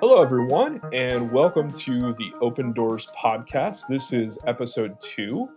Hello, 0.00 0.20
everyone, 0.20 0.80
and 0.92 1.30
welcome 1.30 1.72
to 1.72 2.14
the 2.14 2.32
Open 2.40 2.72
Doors 2.72 3.06
podcast. 3.16 3.86
This 3.86 4.12
is 4.12 4.36
episode 4.44 5.00
two. 5.00 5.48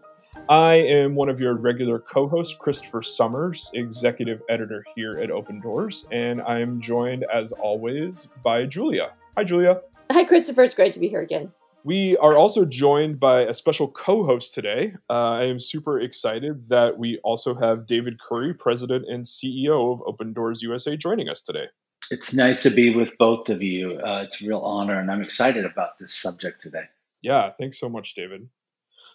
I 0.48 0.76
am 0.76 1.16
one 1.16 1.28
of 1.28 1.40
your 1.40 1.56
regular 1.56 1.98
co 1.98 2.28
hosts, 2.28 2.56
Christopher 2.56 3.02
Summers, 3.02 3.72
executive 3.74 4.44
editor 4.48 4.86
here 4.96 5.18
at 5.18 5.32
Open 5.32 5.60
Doors, 5.60 6.06
and 6.12 6.40
I 6.44 6.60
am 6.60 6.80
joined, 6.80 7.26
as 7.34 7.52
always, 7.52 8.28
by 8.44 8.68
Julia. 8.68 9.14
Hi, 9.38 9.44
Julia. 9.44 9.82
Hi, 10.12 10.24
Christopher. 10.24 10.62
It's 10.62 10.76
great 10.76 10.94
to 10.94 11.00
be 11.00 11.08
here 11.08 11.22
again. 11.22 11.52
We 11.90 12.16
are 12.18 12.38
also 12.38 12.66
joined 12.66 13.20
by 13.20 13.42
a 13.42 13.54
special 13.56 13.88
co 13.88 14.24
host 14.24 14.54
today. 14.54 14.94
Uh, 15.10 15.32
I 15.32 15.46
am 15.46 15.60
super 15.60 16.00
excited 16.00 16.70
that 16.70 17.00
we 17.00 17.18
also 17.24 17.56
have 17.56 17.88
David 17.88 18.20
Curry, 18.20 18.54
president 18.54 19.08
and 19.10 19.26
CEO 19.26 19.92
of 19.92 20.04
Open 20.06 20.32
Doors 20.32 20.62
USA, 20.62 20.96
joining 20.96 21.30
us 21.30 21.42
today. 21.42 21.66
It's 22.12 22.32
nice 22.32 22.62
to 22.62 22.70
be 22.70 22.96
with 22.96 23.18
both 23.18 23.50
of 23.50 23.64
you. 23.64 24.00
Uh, 24.06 24.22
it's 24.22 24.40
a 24.40 24.46
real 24.46 24.60
honor, 24.60 25.00
and 25.00 25.10
I'm 25.10 25.24
excited 25.24 25.66
about 25.66 25.98
this 25.98 26.14
subject 26.14 26.62
today. 26.62 26.84
Yeah, 27.24 27.54
thanks 27.58 27.80
so 27.80 27.90
much, 27.90 28.14
David. 28.14 28.48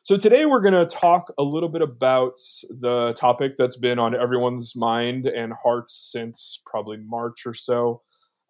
So, 0.02 0.16
today 0.16 0.44
we're 0.44 0.60
going 0.60 0.74
to 0.74 0.84
talk 0.84 1.32
a 1.38 1.44
little 1.44 1.68
bit 1.68 1.80
about 1.80 2.40
the 2.68 3.14
topic 3.16 3.54
that's 3.56 3.76
been 3.76 4.00
on 4.00 4.16
everyone's 4.16 4.74
mind 4.74 5.26
and 5.26 5.52
hearts 5.52 5.94
since 6.10 6.60
probably 6.66 6.96
March 6.96 7.46
or 7.46 7.54
so, 7.54 8.02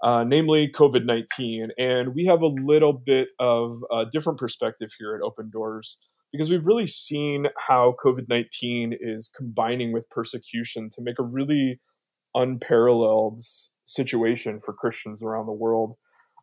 uh, 0.02 0.24
namely 0.26 0.68
COVID 0.68 1.04
19. 1.04 1.70
And 1.78 2.14
we 2.14 2.26
have 2.26 2.42
a 2.42 2.46
little 2.46 2.92
bit 2.92 3.28
of 3.38 3.84
a 3.90 4.04
different 4.10 4.38
perspective 4.38 4.90
here 4.98 5.14
at 5.14 5.22
Open 5.22 5.50
Doors 5.50 5.98
because 6.32 6.50
we've 6.50 6.66
really 6.66 6.86
seen 6.86 7.46
how 7.56 7.94
COVID 8.04 8.28
19 8.28 8.96
is 9.00 9.30
combining 9.34 9.92
with 9.92 10.08
persecution 10.10 10.90
to 10.90 11.02
make 11.02 11.18
a 11.18 11.24
really 11.24 11.80
unparalleled 12.34 13.40
situation 13.84 14.60
for 14.60 14.72
Christians 14.72 15.22
around 15.22 15.46
the 15.46 15.52
world. 15.52 15.94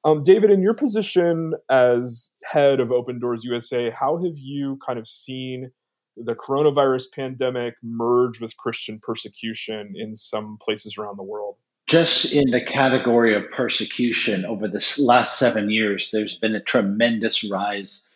Um, 0.04 0.24
David, 0.24 0.50
in 0.50 0.62
your 0.62 0.74
position 0.74 1.54
as 1.70 2.32
head 2.50 2.80
of 2.80 2.92
Open 2.92 3.20
Doors 3.20 3.44
USA, 3.44 3.92
how 3.92 4.18
have 4.18 4.38
you 4.38 4.80
kind 4.86 4.98
of 4.98 5.08
seen 5.08 5.72
the 6.18 6.34
coronavirus 6.34 7.06
pandemic 7.14 7.76
merge 7.84 8.42
with 8.42 8.58
Christian 8.58 9.00
persecution 9.02 9.94
in 9.96 10.16
some 10.16 10.58
places 10.62 10.98
around 10.98 11.18
the 11.18 11.24
world? 11.24 11.58
Just 11.92 12.32
in 12.32 12.52
the 12.52 12.62
category 12.62 13.36
of 13.36 13.52
persecution 13.52 14.46
over 14.46 14.70
the 14.70 14.96
last 14.98 15.38
seven 15.38 15.70
years, 15.70 16.10
there's 16.12 16.38
been 16.38 16.56
a 16.56 16.64
tremendous 16.64 17.44
rise 17.44 18.08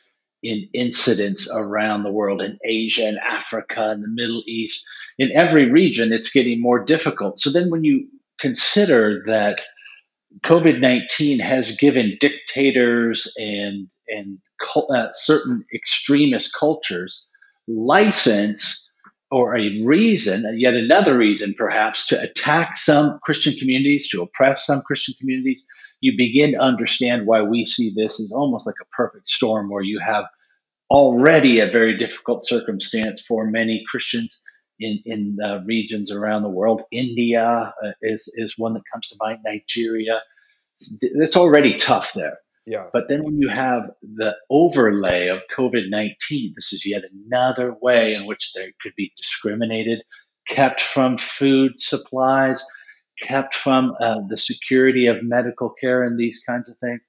in 0.41 0.69
incidents 0.71 1.49
around 1.53 2.03
the 2.03 2.09
world 2.09 2.41
in 2.41 2.57
Asia 2.63 3.05
and 3.05 3.17
Africa 3.17 3.89
and 3.89 4.01
the 4.01 4.07
Middle 4.07 4.43
East. 4.47 4.85
In 5.17 5.29
every 5.33 5.69
region, 5.69 6.13
it's 6.13 6.31
getting 6.31 6.61
more 6.61 6.85
difficult. 6.85 7.37
So 7.37 7.51
then 7.51 7.69
when 7.69 7.83
you 7.83 8.07
consider 8.39 9.25
that 9.27 9.59
COVID 10.45 10.79
19 10.79 11.39
has 11.39 11.75
given 11.75 12.15
dictators 12.21 13.29
and, 13.35 13.89
and 14.07 14.37
uh, 14.89 15.09
certain 15.11 15.65
extremist 15.73 16.53
cultures 16.57 17.27
license 17.67 18.84
or 19.31 19.57
a 19.57 19.81
reason, 19.83 20.45
yet 20.57 20.75
another 20.75 21.17
reason 21.17 21.53
perhaps, 21.57 22.05
to 22.07 22.21
attack 22.21 22.77
some 22.77 23.19
Christian 23.23 23.53
communities, 23.57 24.09
to 24.09 24.21
oppress 24.21 24.65
some 24.65 24.81
Christian 24.81 25.15
communities, 25.19 25.65
you 26.01 26.13
begin 26.15 26.51
to 26.53 26.59
understand 26.59 27.25
why 27.25 27.41
we 27.41 27.65
see 27.65 27.91
this 27.95 28.19
as 28.19 28.31
almost 28.31 28.67
like 28.67 28.75
a 28.81 28.95
perfect 28.95 29.27
storm 29.27 29.69
where 29.69 29.81
you 29.81 29.99
have 29.99 30.25
already 30.91 31.59
a 31.59 31.67
very 31.67 31.97
difficult 31.97 32.45
circumstance 32.45 33.21
for 33.21 33.45
many 33.49 33.83
Christians 33.89 34.41
in, 34.79 34.99
in 35.05 35.37
uh, 35.43 35.61
regions 35.65 36.11
around 36.11 36.43
the 36.43 36.49
world. 36.49 36.83
India 36.91 37.73
uh, 37.83 37.91
is, 38.01 38.31
is 38.35 38.55
one 38.57 38.73
that 38.73 38.83
comes 38.91 39.07
to 39.09 39.15
mind, 39.19 39.39
Nigeria. 39.43 40.21
It's 41.01 41.37
already 41.37 41.75
tough 41.75 42.13
there. 42.13 42.37
Yeah. 42.65 42.85
But 42.91 43.03
then 43.09 43.23
when 43.23 43.37
you 43.37 43.49
have 43.49 43.91
the 44.01 44.35
overlay 44.49 45.27
of 45.27 45.41
COVID 45.55 45.89
19, 45.89 46.53
this 46.55 46.73
is 46.73 46.85
yet 46.85 47.03
another 47.27 47.75
way 47.79 48.15
in 48.15 48.25
which 48.25 48.53
they 48.53 48.73
could 48.81 48.93
be 48.97 49.11
discriminated, 49.17 50.01
kept 50.47 50.81
from 50.81 51.17
food 51.17 51.73
supplies, 51.79 52.65
kept 53.21 53.53
from 53.53 53.93
uh, 53.99 54.19
the 54.27 54.37
security 54.37 55.05
of 55.07 55.17
medical 55.21 55.73
care 55.79 56.03
and 56.03 56.19
these 56.19 56.43
kinds 56.47 56.69
of 56.69 56.77
things. 56.79 57.01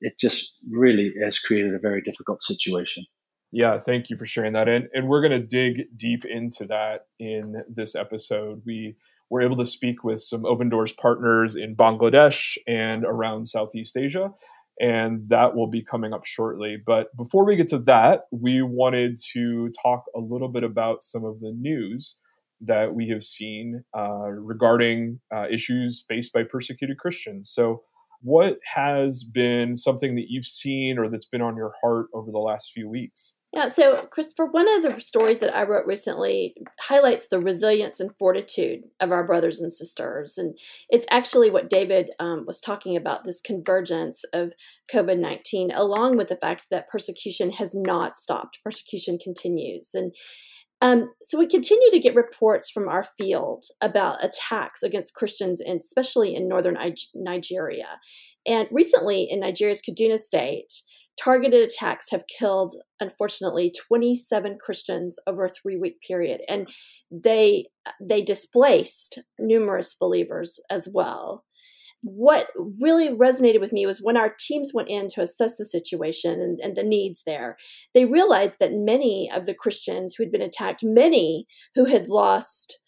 It 0.00 0.18
just 0.18 0.54
really 0.70 1.12
has 1.22 1.38
created 1.38 1.74
a 1.74 1.78
very 1.78 2.02
difficult 2.02 2.40
situation. 2.42 3.04
Yeah, 3.52 3.78
thank 3.78 4.10
you 4.10 4.16
for 4.16 4.26
sharing 4.26 4.54
that. 4.54 4.68
And, 4.68 4.88
and 4.94 5.06
we're 5.06 5.20
going 5.20 5.40
to 5.40 5.46
dig 5.46 5.96
deep 5.96 6.24
into 6.24 6.66
that 6.66 7.06
in 7.20 7.62
this 7.68 7.94
episode. 7.94 8.62
We 8.66 8.96
were 9.30 9.42
able 9.42 9.56
to 9.56 9.64
speak 9.64 10.02
with 10.02 10.20
some 10.20 10.44
Open 10.44 10.68
Doors 10.68 10.92
partners 10.92 11.54
in 11.54 11.76
Bangladesh 11.76 12.56
and 12.66 13.04
around 13.04 13.46
Southeast 13.46 13.96
Asia, 13.96 14.32
and 14.80 15.28
that 15.28 15.54
will 15.54 15.68
be 15.68 15.82
coming 15.82 16.12
up 16.12 16.24
shortly. 16.24 16.76
But 16.84 17.16
before 17.16 17.44
we 17.44 17.56
get 17.56 17.68
to 17.68 17.78
that, 17.80 18.22
we 18.30 18.62
wanted 18.62 19.18
to 19.32 19.70
talk 19.82 20.04
a 20.16 20.20
little 20.20 20.48
bit 20.48 20.64
about 20.64 21.04
some 21.04 21.24
of 21.24 21.40
the 21.40 21.52
news 21.52 22.18
that 22.60 22.94
we 22.94 23.08
have 23.08 23.22
seen 23.22 23.84
uh, 23.96 24.28
regarding 24.30 25.20
uh, 25.34 25.46
issues 25.50 26.04
faced 26.08 26.32
by 26.32 26.42
persecuted 26.42 26.98
Christians. 26.98 27.50
So, 27.50 27.82
what 28.22 28.58
has 28.74 29.22
been 29.22 29.76
something 29.76 30.14
that 30.14 30.26
you've 30.28 30.46
seen 30.46 30.98
or 30.98 31.10
that's 31.10 31.26
been 31.26 31.42
on 31.42 31.56
your 31.56 31.74
heart 31.82 32.06
over 32.14 32.30
the 32.30 32.38
last 32.38 32.70
few 32.72 32.88
weeks? 32.88 33.34
Yeah, 33.54 33.68
so 33.68 34.06
Christopher, 34.10 34.46
one 34.46 34.66
of 34.68 34.82
the 34.82 35.00
stories 35.00 35.38
that 35.38 35.54
I 35.54 35.62
wrote 35.62 35.86
recently 35.86 36.56
highlights 36.80 37.28
the 37.28 37.38
resilience 37.38 38.00
and 38.00 38.10
fortitude 38.18 38.80
of 38.98 39.12
our 39.12 39.24
brothers 39.24 39.60
and 39.60 39.72
sisters. 39.72 40.36
And 40.36 40.58
it's 40.88 41.06
actually 41.08 41.52
what 41.52 41.70
David 41.70 42.10
um, 42.18 42.46
was 42.48 42.60
talking 42.60 42.96
about 42.96 43.22
this 43.22 43.40
convergence 43.40 44.24
of 44.32 44.54
COVID 44.92 45.20
19, 45.20 45.70
along 45.72 46.16
with 46.16 46.26
the 46.28 46.36
fact 46.36 46.66
that 46.72 46.88
persecution 46.88 47.52
has 47.52 47.76
not 47.76 48.16
stopped. 48.16 48.58
Persecution 48.64 49.18
continues. 49.22 49.94
And 49.94 50.12
um, 50.82 51.12
so 51.22 51.38
we 51.38 51.46
continue 51.46 51.92
to 51.92 52.00
get 52.00 52.16
reports 52.16 52.70
from 52.70 52.88
our 52.88 53.06
field 53.16 53.66
about 53.80 54.24
attacks 54.24 54.82
against 54.82 55.14
Christians, 55.14 55.60
especially 55.60 56.34
in 56.34 56.48
northern 56.48 56.76
Nigeria. 57.14 58.00
And 58.46 58.66
recently 58.72 59.22
in 59.30 59.40
Nigeria's 59.40 59.80
Kaduna 59.80 60.18
state, 60.18 60.74
targeted 61.22 61.62
attacks 61.62 62.10
have 62.10 62.24
killed 62.26 62.74
unfortunately 63.00 63.72
27 63.88 64.58
christians 64.60 65.18
over 65.26 65.44
a 65.44 65.48
three 65.48 65.76
week 65.76 66.00
period 66.06 66.40
and 66.48 66.68
they 67.10 67.66
they 68.00 68.22
displaced 68.22 69.20
numerous 69.38 69.94
believers 69.94 70.60
as 70.70 70.88
well. 70.92 71.44
What 72.02 72.48
really 72.82 73.08
resonated 73.08 73.60
with 73.60 73.72
me 73.72 73.86
was 73.86 74.02
when 74.02 74.16
our 74.16 74.34
teams 74.38 74.72
went 74.74 74.90
in 74.90 75.08
to 75.08 75.22
assess 75.22 75.56
the 75.56 75.64
situation 75.64 76.40
and, 76.40 76.58
and 76.62 76.76
the 76.76 76.82
needs 76.82 77.22
there 77.24 77.56
they 77.94 78.04
realized 78.04 78.58
that 78.60 78.74
many 78.74 79.30
of 79.32 79.46
the 79.46 79.54
christians 79.54 80.14
who 80.14 80.22
had 80.22 80.30
been 80.30 80.42
attacked 80.42 80.84
many 80.84 81.46
who 81.74 81.86
had 81.86 82.08
lost 82.08 82.78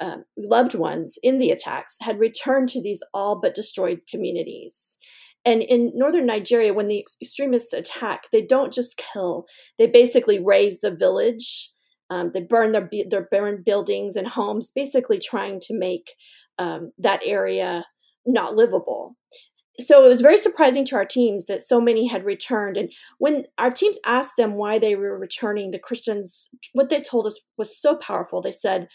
um, 0.00 0.24
loved 0.38 0.74
ones 0.74 1.18
in 1.22 1.36
the 1.36 1.50
attacks 1.50 1.96
had 2.00 2.18
returned 2.18 2.70
to 2.70 2.82
these 2.82 3.02
all 3.12 3.38
but 3.38 3.54
destroyed 3.54 4.00
communities 4.10 4.96
and 5.44 5.62
in 5.62 5.92
northern 5.94 6.26
Nigeria, 6.26 6.72
when 6.72 6.88
the 6.88 7.04
extremists 7.20 7.72
attack, 7.72 8.24
they 8.30 8.42
don't 8.42 8.72
just 8.72 8.96
kill; 9.12 9.46
they 9.78 9.86
basically 9.86 10.38
raze 10.38 10.80
the 10.80 10.94
village. 10.94 11.70
Um, 12.10 12.30
they 12.32 12.42
burn 12.42 12.72
their 12.72 12.88
their 13.08 13.28
burn 13.30 13.62
buildings 13.64 14.16
and 14.16 14.28
homes, 14.28 14.70
basically 14.74 15.18
trying 15.18 15.60
to 15.60 15.78
make 15.78 16.12
um, 16.58 16.92
that 16.98 17.22
area 17.24 17.84
not 18.26 18.54
livable. 18.54 19.16
So 19.78 20.04
it 20.04 20.08
was 20.08 20.20
very 20.20 20.36
surprising 20.36 20.84
to 20.86 20.96
our 20.96 21.06
teams 21.06 21.46
that 21.46 21.62
so 21.62 21.80
many 21.80 22.06
had 22.06 22.24
returned. 22.24 22.76
And 22.76 22.92
when 23.18 23.44
our 23.56 23.70
teams 23.70 23.98
asked 24.04 24.36
them 24.36 24.54
why 24.54 24.78
they 24.78 24.94
were 24.94 25.18
returning, 25.18 25.70
the 25.70 25.78
Christians, 25.78 26.50
what 26.74 26.90
they 26.90 27.00
told 27.00 27.26
us 27.26 27.40
was 27.56 27.80
so 27.80 27.96
powerful. 27.96 28.42
They 28.42 28.52
said, 28.52 28.88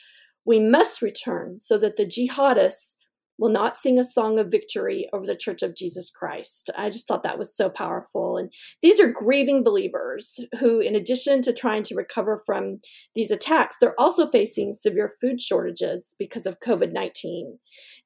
"We 0.45 0.59
must 0.59 1.01
return 1.01 1.59
so 1.61 1.77
that 1.79 1.95
the 1.95 2.05
jihadists 2.05 2.95
will 3.37 3.49
not 3.49 3.75
sing 3.75 3.99
a 3.99 4.03
song 4.03 4.39
of 4.39 4.51
victory 4.51 5.07
over 5.13 5.25
the 5.25 5.35
Church 5.35 5.61
of 5.61 5.75
Jesus 5.75 6.09
Christ. 6.09 6.69
I 6.77 6.89
just 6.89 7.07
thought 7.07 7.23
that 7.23 7.39
was 7.39 7.55
so 7.55 7.69
powerful. 7.69 8.37
And 8.37 8.51
these 8.81 8.99
are 8.99 9.11
grieving 9.11 9.63
believers 9.63 10.39
who, 10.59 10.79
in 10.79 10.95
addition 10.95 11.41
to 11.43 11.53
trying 11.53 11.83
to 11.83 11.95
recover 11.95 12.41
from 12.45 12.79
these 13.15 13.31
attacks, 13.31 13.75
they're 13.79 13.99
also 13.99 14.29
facing 14.29 14.73
severe 14.73 15.13
food 15.21 15.39
shortages 15.39 16.15
because 16.17 16.45
of 16.45 16.59
COVID 16.59 16.91
19. 16.93 17.59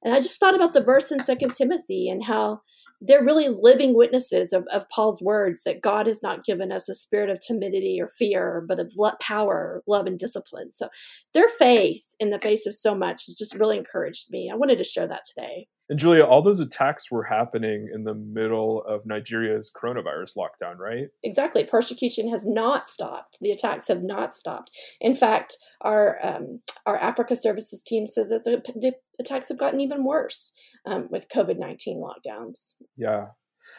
And 0.04 0.14
I 0.14 0.20
just 0.20 0.40
thought 0.40 0.56
about 0.56 0.74
the 0.74 0.84
verse 0.84 1.12
in 1.12 1.22
Second 1.22 1.54
Timothy 1.54 2.10
and 2.10 2.24
how 2.26 2.62
they're 3.02 3.24
really 3.24 3.50
living 3.50 3.96
witnesses 3.96 4.54
of, 4.54 4.66
of 4.72 4.88
Paul's 4.90 5.22
words 5.22 5.64
that 5.64 5.82
God 5.82 6.06
has 6.06 6.22
not 6.22 6.46
given 6.46 6.72
us 6.72 6.88
a 6.88 6.94
spirit 6.94 7.30
of 7.30 7.40
timidity 7.40 8.00
or 8.00 8.08
fear, 8.08 8.64
but 8.68 8.80
of 8.80 8.94
power, 9.20 9.82
love, 9.88 10.06
and 10.06 10.20
discipline. 10.20 10.72
So 10.72 10.88
their 11.34 11.48
faith 11.48 12.06
in 12.20 12.30
the 12.30 12.40
face 12.40 12.68
of 12.68 12.76
so 12.76 12.94
much 12.94 13.26
has 13.26 13.36
just 13.36 13.56
really 13.56 13.78
encouraged 13.78 14.28
me. 14.30 14.50
I 14.52 14.56
wanted 14.56 14.78
to 14.78 14.84
share 14.84 15.08
that 15.08 15.26
today. 15.26 15.68
And 15.90 16.00
Julia, 16.00 16.24
all 16.24 16.42
those 16.42 16.62
attacks 16.62 17.12
were 17.12 17.24
happening 17.24 17.90
in 17.94 18.06
the 18.06 18.14
middle 18.14 18.82
of 18.88 19.06
Nigeria's 19.06 19.70
coronavirus 19.76 20.38
lockdown, 20.38 20.78
right? 20.78 21.08
Exactly. 21.22 21.66
Persecution 21.66 22.30
has 22.30 22.46
not 22.48 22.88
stopped. 22.88 23.38
The 23.42 23.52
attacks 23.52 23.90
have 23.90 24.02
not 24.02 24.34
stopped. 24.34 24.72
In 25.02 25.18
fact, 25.18 25.58
our 25.82 26.18
um, 26.26 26.62
our 26.86 26.96
Africa 26.96 27.36
Services 27.36 27.84
team 27.84 28.08
says 28.08 28.30
that 28.30 28.46
the, 28.46 28.62
the 28.74 28.94
attacks 29.20 29.50
have 29.50 29.60
gotten 29.60 29.82
even 29.82 30.06
worse 30.06 30.54
um, 30.86 31.08
with 31.10 31.28
COVID 31.30 31.58
nineteen 31.58 32.02
lockdowns. 32.02 32.76
Yeah, 32.98 33.28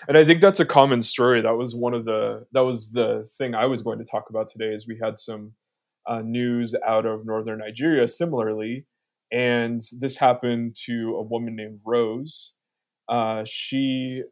and 0.09 0.17
I 0.17 0.25
think 0.25 0.41
that's 0.41 0.61
a 0.61 0.67
common 0.67 1.03
story. 1.03 1.41
That 1.41 1.57
was 1.57 1.75
one 1.75 1.95
of 1.95 2.05
the 2.05 2.47
that 2.53 2.65
was 2.65 2.93
the 2.93 3.29
thing 3.39 3.55
I 3.55 3.67
was 3.67 3.83
going 3.83 3.99
to 3.99 4.05
talk 4.05 4.25
about 4.31 4.49
today. 4.49 4.75
Is 4.75 4.87
we 4.87 4.99
had 5.03 5.19
some 5.19 5.53
uh, 6.09 6.23
news 6.23 6.75
out 6.87 7.07
of 7.07 7.25
northern 7.25 7.59
Nigeria 7.59 8.09
similarly 8.09 8.87
and 9.33 9.81
this 9.99 10.19
happened 10.19 10.77
to 10.85 11.17
a 11.17 11.23
woman 11.23 11.57
named 11.57 11.81
Rose. 11.87 12.55
Uh, 13.09 13.43
she 13.47 14.23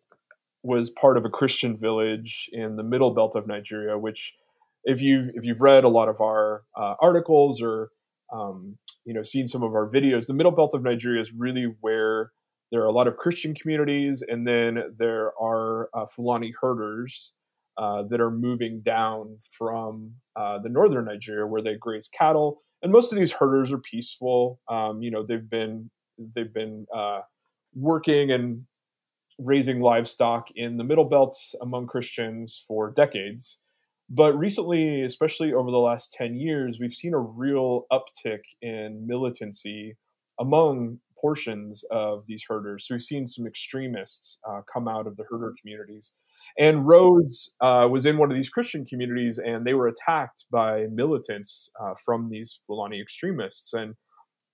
was 0.63 0.91
part 0.91 1.17
of 1.17 1.25
a 1.25 1.31
Christian 1.31 1.77
village 1.77 2.51
in 2.53 2.77
the 2.77 2.83
middle 2.83 3.15
belt 3.15 3.35
of 3.35 3.47
Nigeria, 3.47 3.99
which, 3.99 4.37
if 4.85 5.01
you 5.01 5.31
if 5.35 5.45
you've 5.45 5.63
read 5.63 5.85
a 5.85 5.89
lot 5.89 6.09
of 6.09 6.21
our 6.21 6.65
uh, 6.79 6.95
articles 7.01 7.63
or 7.63 7.91
um, 8.33 8.77
you 9.07 9.15
know 9.15 9.23
seen 9.23 9.49
some 9.49 9.63
of 9.63 9.73
our 9.73 9.89
videos, 9.89 10.27
the 10.27 10.35
middle 10.35 10.53
belt 10.53 10.75
of 10.75 10.83
Nigeria 10.83 11.23
is 11.23 11.33
really 11.33 11.75
where 11.81 12.33
there 12.71 12.83
are 12.83 12.87
a 12.87 12.93
lot 12.93 13.09
of 13.09 13.17
Christian 13.17 13.55
communities, 13.55 14.23
and 14.27 14.47
then 14.47 14.95
there 14.99 15.33
are 15.41 15.89
uh, 15.95 16.07
Fulani 16.07 16.53
herders 16.61 17.35
uh, 17.77 18.03
that 18.11 18.21
are 18.21 18.31
moving 18.31 18.81
down 18.81 19.39
from 19.59 20.13
uh, 20.37 20.59
the 20.59 20.69
northern 20.69 21.07
Nigeria 21.07 21.47
where 21.47 21.63
they 21.63 21.75
graze 21.75 22.09
cattle 22.09 22.61
and 22.83 22.93
most 22.93 23.13
of 23.13 23.19
these 23.19 23.33
herders 23.33 23.73
are 23.73 23.79
peaceful. 23.79 24.61
Um, 24.69 25.03
you 25.03 25.11
know, 25.11 25.25
they've 25.25 25.49
been 25.49 25.91
they've 26.19 26.53
been 26.53 26.87
uh, 26.95 27.21
working 27.75 28.31
and 28.31 28.65
raising 29.39 29.81
livestock 29.81 30.49
in 30.55 30.77
the 30.77 30.85
Middle 30.85 31.05
belts 31.05 31.55
among 31.61 31.87
Christians 31.87 32.63
for 32.67 32.91
decades. 32.91 33.61
But 34.09 34.37
recently, 34.37 35.03
especially 35.03 35.53
over 35.53 35.71
the 35.71 35.79
last 35.79 36.13
10 36.13 36.35
years, 36.35 36.79
we've 36.81 36.93
seen 36.93 37.15
a 37.15 37.19
real 37.19 37.87
uptick 37.93 38.41
in 38.61 39.07
militancy 39.07 39.97
among 40.39 40.99
portions 41.21 41.85
of 41.91 42.27
these 42.27 42.45
herders. 42.49 42.87
So 42.87 42.95
we've 42.95 43.03
seen 43.03 43.27
some 43.27 43.47
extremists 43.47 44.39
uh, 44.49 44.61
come 44.73 44.89
out 44.89 45.07
of 45.07 45.17
the 45.17 45.25
herder 45.29 45.55
communities. 45.61 46.13
And 46.59 46.87
Rose 46.87 47.53
uh, 47.61 47.89
was 47.91 48.07
in 48.07 48.19
one 48.19 48.31
of 48.31 48.37
these 48.37 48.49
Christian 48.49 48.85
communities, 48.85 49.39
and 49.39 49.65
they 49.65 49.75
were 49.75 49.87
attacked 49.87 50.47
by 50.51 50.87
militants 50.91 51.71
uh, 51.81 51.95
from 52.05 52.29
these 52.31 52.61
Fulani 52.67 53.01
extremists, 53.01 53.73
and 53.73 53.95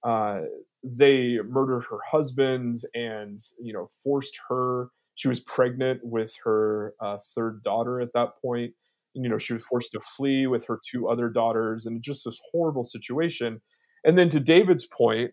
uh, 0.04 0.42
they 0.84 1.38
murdered 1.48 1.84
her 1.90 1.98
husband, 2.10 2.76
and 2.94 3.38
you 3.60 3.72
know 3.72 3.88
forced 4.02 4.38
her. 4.48 4.88
She 5.14 5.28
was 5.28 5.40
pregnant 5.40 6.00
with 6.04 6.36
her 6.44 6.94
uh, 7.00 7.16
third 7.34 7.62
daughter 7.62 8.00
at 8.00 8.12
that 8.12 8.30
point. 8.42 8.72
And, 9.14 9.24
you 9.24 9.30
know 9.30 9.38
she 9.38 9.54
was 9.54 9.64
forced 9.64 9.92
to 9.92 10.00
flee 10.00 10.46
with 10.46 10.66
her 10.66 10.78
two 10.90 11.08
other 11.08 11.28
daughters, 11.28 11.86
and 11.86 12.02
just 12.02 12.24
this 12.24 12.40
horrible 12.52 12.84
situation. 12.84 13.62
And 14.04 14.16
then 14.16 14.28
to 14.28 14.40
David's 14.40 14.86
point, 14.86 15.32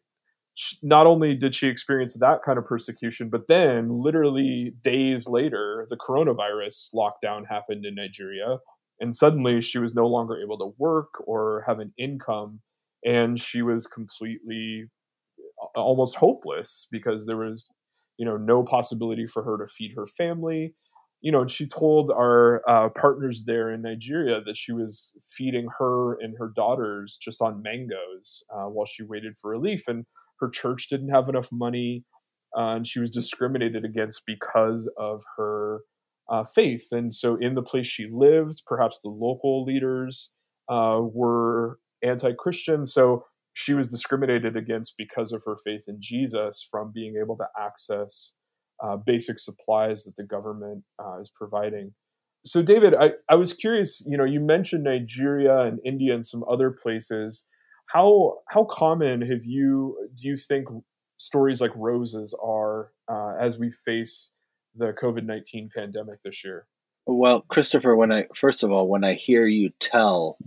not 0.81 1.07
only 1.07 1.35
did 1.35 1.55
she 1.55 1.67
experience 1.67 2.15
that 2.15 2.43
kind 2.45 2.57
of 2.57 2.65
persecution, 2.65 3.29
but 3.29 3.47
then 3.47 3.89
literally 3.89 4.73
days 4.83 5.27
later, 5.27 5.87
the 5.89 5.97
coronavirus 5.97 6.93
lockdown 6.93 7.47
happened 7.47 7.85
in 7.85 7.95
Nigeria. 7.95 8.57
And 8.99 9.15
suddenly 9.15 9.61
she 9.61 9.79
was 9.79 9.95
no 9.95 10.07
longer 10.07 10.39
able 10.39 10.57
to 10.59 10.75
work 10.77 11.09
or 11.25 11.63
have 11.67 11.79
an 11.79 11.93
income. 11.97 12.61
And 13.03 13.39
she 13.39 13.61
was 13.61 13.87
completely 13.87 14.85
almost 15.75 16.15
hopeless 16.15 16.87
because 16.91 17.25
there 17.25 17.37
was, 17.37 17.71
you 18.17 18.25
know, 18.25 18.37
no 18.37 18.63
possibility 18.63 19.25
for 19.25 19.43
her 19.43 19.57
to 19.57 19.67
feed 19.67 19.93
her 19.95 20.05
family. 20.05 20.75
You 21.21 21.31
know, 21.31 21.41
and 21.41 21.49
she 21.49 21.67
told 21.67 22.11
our 22.11 22.61
uh, 22.67 22.89
partners 22.89 23.45
there 23.45 23.71
in 23.71 23.81
Nigeria 23.81 24.41
that 24.45 24.57
she 24.57 24.73
was 24.73 25.15
feeding 25.29 25.69
her 25.79 26.15
and 26.19 26.35
her 26.37 26.51
daughters 26.53 27.17
just 27.19 27.41
on 27.41 27.63
mangoes 27.63 28.43
uh, 28.53 28.65
while 28.65 28.85
she 28.85 29.03
waited 29.03 29.37
for 29.37 29.49
relief. 29.49 29.87
And 29.87 30.05
her 30.43 30.49
church 30.49 30.89
didn't 30.89 31.09
have 31.09 31.29
enough 31.29 31.49
money 31.51 32.03
uh, 32.57 32.75
and 32.75 32.87
she 32.87 32.99
was 32.99 33.09
discriminated 33.09 33.83
against 33.83 34.23
because 34.27 34.89
of 34.97 35.23
her 35.37 35.81
uh, 36.29 36.43
faith. 36.43 36.87
And 36.91 37.13
so, 37.13 37.35
in 37.35 37.55
the 37.55 37.61
place 37.61 37.87
she 37.87 38.07
lived, 38.11 38.63
perhaps 38.67 38.99
the 39.03 39.09
local 39.09 39.63
leaders 39.63 40.31
uh, 40.69 40.99
were 41.01 41.79
anti 42.03 42.33
Christian. 42.37 42.85
So, 42.85 43.25
she 43.53 43.73
was 43.73 43.87
discriminated 43.87 44.55
against 44.55 44.95
because 44.97 45.31
of 45.31 45.43
her 45.45 45.57
faith 45.63 45.85
in 45.87 45.97
Jesus 45.99 46.67
from 46.69 46.91
being 46.93 47.15
able 47.21 47.37
to 47.37 47.45
access 47.59 48.33
uh, 48.83 48.97
basic 48.97 49.39
supplies 49.39 50.03
that 50.03 50.15
the 50.15 50.23
government 50.23 50.83
uh, 51.03 51.19
is 51.21 51.31
providing. 51.35 51.93
So, 52.45 52.61
David, 52.61 52.93
I, 52.93 53.11
I 53.29 53.35
was 53.35 53.53
curious, 53.53 54.03
you 54.07 54.17
know, 54.17 54.25
you 54.25 54.39
mentioned 54.39 54.83
Nigeria 54.83 55.61
and 55.61 55.79
India 55.85 56.13
and 56.13 56.25
some 56.25 56.43
other 56.49 56.71
places 56.71 57.47
how 57.87 58.39
how 58.49 58.65
common 58.65 59.21
have 59.21 59.45
you 59.45 60.09
do 60.15 60.27
you 60.27 60.35
think 60.35 60.67
stories 61.17 61.61
like 61.61 61.71
Roses 61.75 62.35
are 62.41 62.91
uh, 63.07 63.35
as 63.39 63.57
we 63.57 63.71
face 63.71 64.33
the 64.75 64.93
COVID 64.93 65.25
nineteen 65.25 65.69
pandemic 65.73 66.21
this 66.21 66.43
year? 66.43 66.67
Well, 67.05 67.41
Christopher, 67.41 67.95
when 67.95 68.11
I 68.11 68.27
first 68.35 68.63
of 68.63 68.71
all, 68.71 68.87
when 68.87 69.03
I 69.03 69.13
hear 69.13 69.45
you 69.45 69.71
tell 69.79 70.37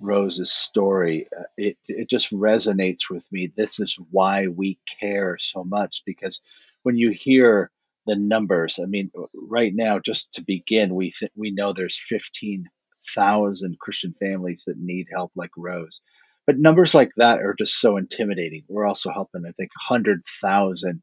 Rose's 0.00 0.52
story, 0.52 1.28
uh, 1.36 1.44
it 1.56 1.76
it 1.88 2.08
just 2.08 2.32
resonates 2.32 3.10
with 3.10 3.30
me. 3.32 3.52
This 3.56 3.80
is 3.80 3.98
why 4.10 4.46
we 4.46 4.78
care 5.00 5.36
so 5.38 5.64
much 5.64 6.02
because 6.06 6.40
when 6.82 6.96
you 6.96 7.10
hear 7.10 7.70
the 8.06 8.16
numbers, 8.16 8.78
I 8.80 8.86
mean, 8.86 9.10
right 9.34 9.74
now, 9.74 9.98
just 9.98 10.32
to 10.34 10.42
begin, 10.42 10.94
we 10.94 11.10
th- 11.10 11.32
we 11.34 11.50
know 11.50 11.72
there's 11.72 11.98
fifteen 11.98 12.68
thousand 13.14 13.78
Christian 13.80 14.12
families 14.12 14.64
that 14.66 14.78
need 14.78 15.08
help 15.10 15.32
like 15.34 15.50
Rose. 15.56 16.00
But 16.46 16.58
numbers 16.58 16.94
like 16.94 17.10
that 17.16 17.40
are 17.40 17.54
just 17.54 17.80
so 17.80 17.96
intimidating. 17.96 18.64
We're 18.68 18.86
also 18.86 19.10
helping, 19.10 19.44
I 19.44 19.50
think, 19.50 19.70
100,000 19.88 21.02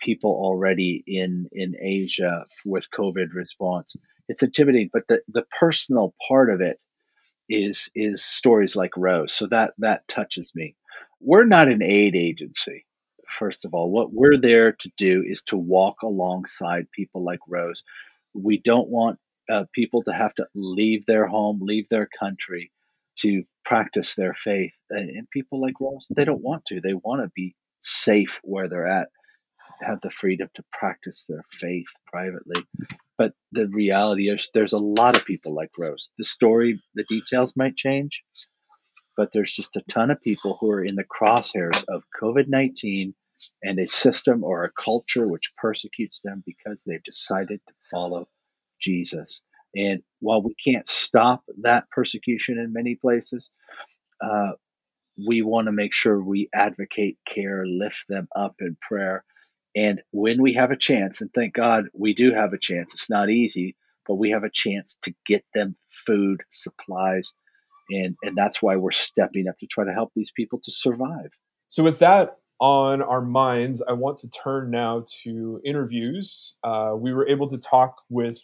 people 0.00 0.30
already 0.30 1.02
in, 1.06 1.48
in 1.52 1.74
Asia 1.78 2.46
with 2.64 2.90
COVID 2.90 3.34
response. 3.34 3.96
It's 4.28 4.42
intimidating, 4.42 4.90
but 4.92 5.06
the, 5.08 5.22
the 5.28 5.46
personal 5.58 6.14
part 6.28 6.50
of 6.50 6.60
it 6.60 6.78
is 7.48 7.90
is 7.94 8.22
stories 8.22 8.76
like 8.76 8.96
Rose. 8.96 9.32
So 9.32 9.46
that 9.46 9.74
that 9.78 10.06
touches 10.06 10.52
me. 10.54 10.76
We're 11.20 11.46
not 11.46 11.68
an 11.68 11.82
aid 11.82 12.14
agency. 12.14 12.84
First 13.26 13.64
of 13.64 13.74
all, 13.74 13.90
what 13.90 14.12
we're 14.12 14.36
there 14.36 14.72
to 14.72 14.90
do 14.96 15.22
is 15.26 15.42
to 15.44 15.56
walk 15.56 16.02
alongside 16.02 16.90
people 16.92 17.24
like 17.24 17.40
Rose. 17.48 17.82
We 18.34 18.58
don't 18.58 18.88
want 18.88 19.18
uh, 19.50 19.64
people 19.72 20.02
to 20.04 20.12
have 20.12 20.34
to 20.34 20.46
leave 20.54 21.06
their 21.06 21.26
home, 21.26 21.60
leave 21.62 21.88
their 21.88 22.08
country 22.18 22.70
to 23.20 23.44
practice 23.64 24.14
their 24.14 24.34
faith. 24.34 24.74
Uh, 24.92 24.98
and 24.98 25.28
people 25.30 25.60
like 25.60 25.80
Rose, 25.80 26.06
they 26.14 26.24
don't 26.24 26.42
want 26.42 26.64
to. 26.66 26.80
They 26.80 26.94
want 26.94 27.22
to 27.22 27.30
be 27.34 27.54
safe 27.80 28.40
where 28.42 28.68
they're 28.68 28.88
at, 28.88 29.08
have 29.82 30.00
the 30.00 30.10
freedom 30.10 30.48
to 30.54 30.64
practice 30.72 31.24
their 31.28 31.44
faith 31.50 31.86
privately. 32.06 32.64
But 33.16 33.34
the 33.52 33.68
reality 33.68 34.28
is, 34.28 34.48
there's 34.54 34.72
a 34.72 34.78
lot 34.78 35.16
of 35.16 35.24
people 35.24 35.54
like 35.54 35.70
Rose. 35.76 36.10
The 36.18 36.24
story, 36.24 36.82
the 36.94 37.04
details 37.08 37.56
might 37.56 37.76
change, 37.76 38.22
but 39.16 39.32
there's 39.32 39.52
just 39.52 39.76
a 39.76 39.82
ton 39.88 40.10
of 40.10 40.22
people 40.22 40.56
who 40.60 40.70
are 40.70 40.84
in 40.84 40.94
the 40.94 41.04
crosshairs 41.04 41.84
of 41.88 42.04
COVID 42.20 42.48
19 42.48 43.14
and 43.62 43.78
a 43.78 43.86
system 43.86 44.44
or 44.44 44.64
a 44.64 44.72
culture 44.72 45.26
which 45.26 45.52
persecutes 45.56 46.20
them 46.22 46.42
because 46.46 46.84
they've 46.84 47.02
decided 47.02 47.60
to 47.66 47.74
follow 47.90 48.28
Jesus. 48.80 49.42
And 49.76 50.02
while 50.20 50.42
we 50.42 50.54
can't 50.54 50.86
stop 50.86 51.42
that 51.62 51.88
persecution 51.90 52.58
in 52.58 52.72
many 52.72 52.96
places, 52.96 53.50
uh, 54.22 54.52
we 55.26 55.42
want 55.42 55.66
to 55.66 55.72
make 55.72 55.92
sure 55.92 56.22
we 56.22 56.48
advocate 56.54 57.18
care, 57.26 57.66
lift 57.66 58.04
them 58.08 58.28
up 58.36 58.54
in 58.60 58.76
prayer. 58.80 59.24
And 59.76 60.00
when 60.12 60.40
we 60.40 60.54
have 60.54 60.70
a 60.70 60.76
chance, 60.76 61.20
and 61.20 61.32
thank 61.34 61.54
God 61.54 61.86
we 61.92 62.14
do 62.14 62.32
have 62.32 62.52
a 62.52 62.58
chance, 62.58 62.94
it's 62.94 63.10
not 63.10 63.30
easy, 63.30 63.76
but 64.06 64.14
we 64.14 64.30
have 64.30 64.44
a 64.44 64.50
chance 64.50 64.96
to 65.02 65.14
get 65.26 65.44
them 65.54 65.74
food, 65.88 66.42
supplies, 66.50 67.32
and, 67.90 68.16
and 68.22 68.36
that's 68.36 68.62
why 68.62 68.76
we're 68.76 68.90
stepping 68.90 69.48
up 69.48 69.58
to 69.58 69.66
try 69.66 69.84
to 69.84 69.92
help 69.92 70.12
these 70.14 70.30
people 70.30 70.60
to 70.62 70.70
survive. 70.70 71.30
So, 71.68 71.82
with 71.82 71.98
that 72.00 72.36
on 72.60 73.02
our 73.02 73.20
minds, 73.20 73.82
I 73.82 73.92
want 73.92 74.18
to 74.18 74.30
turn 74.30 74.70
now 74.70 75.04
to 75.22 75.60
interviews. 75.64 76.54
Uh, 76.64 76.92
we 76.96 77.12
were 77.12 77.28
able 77.28 77.46
to 77.48 77.58
talk 77.58 77.96
with 78.10 78.38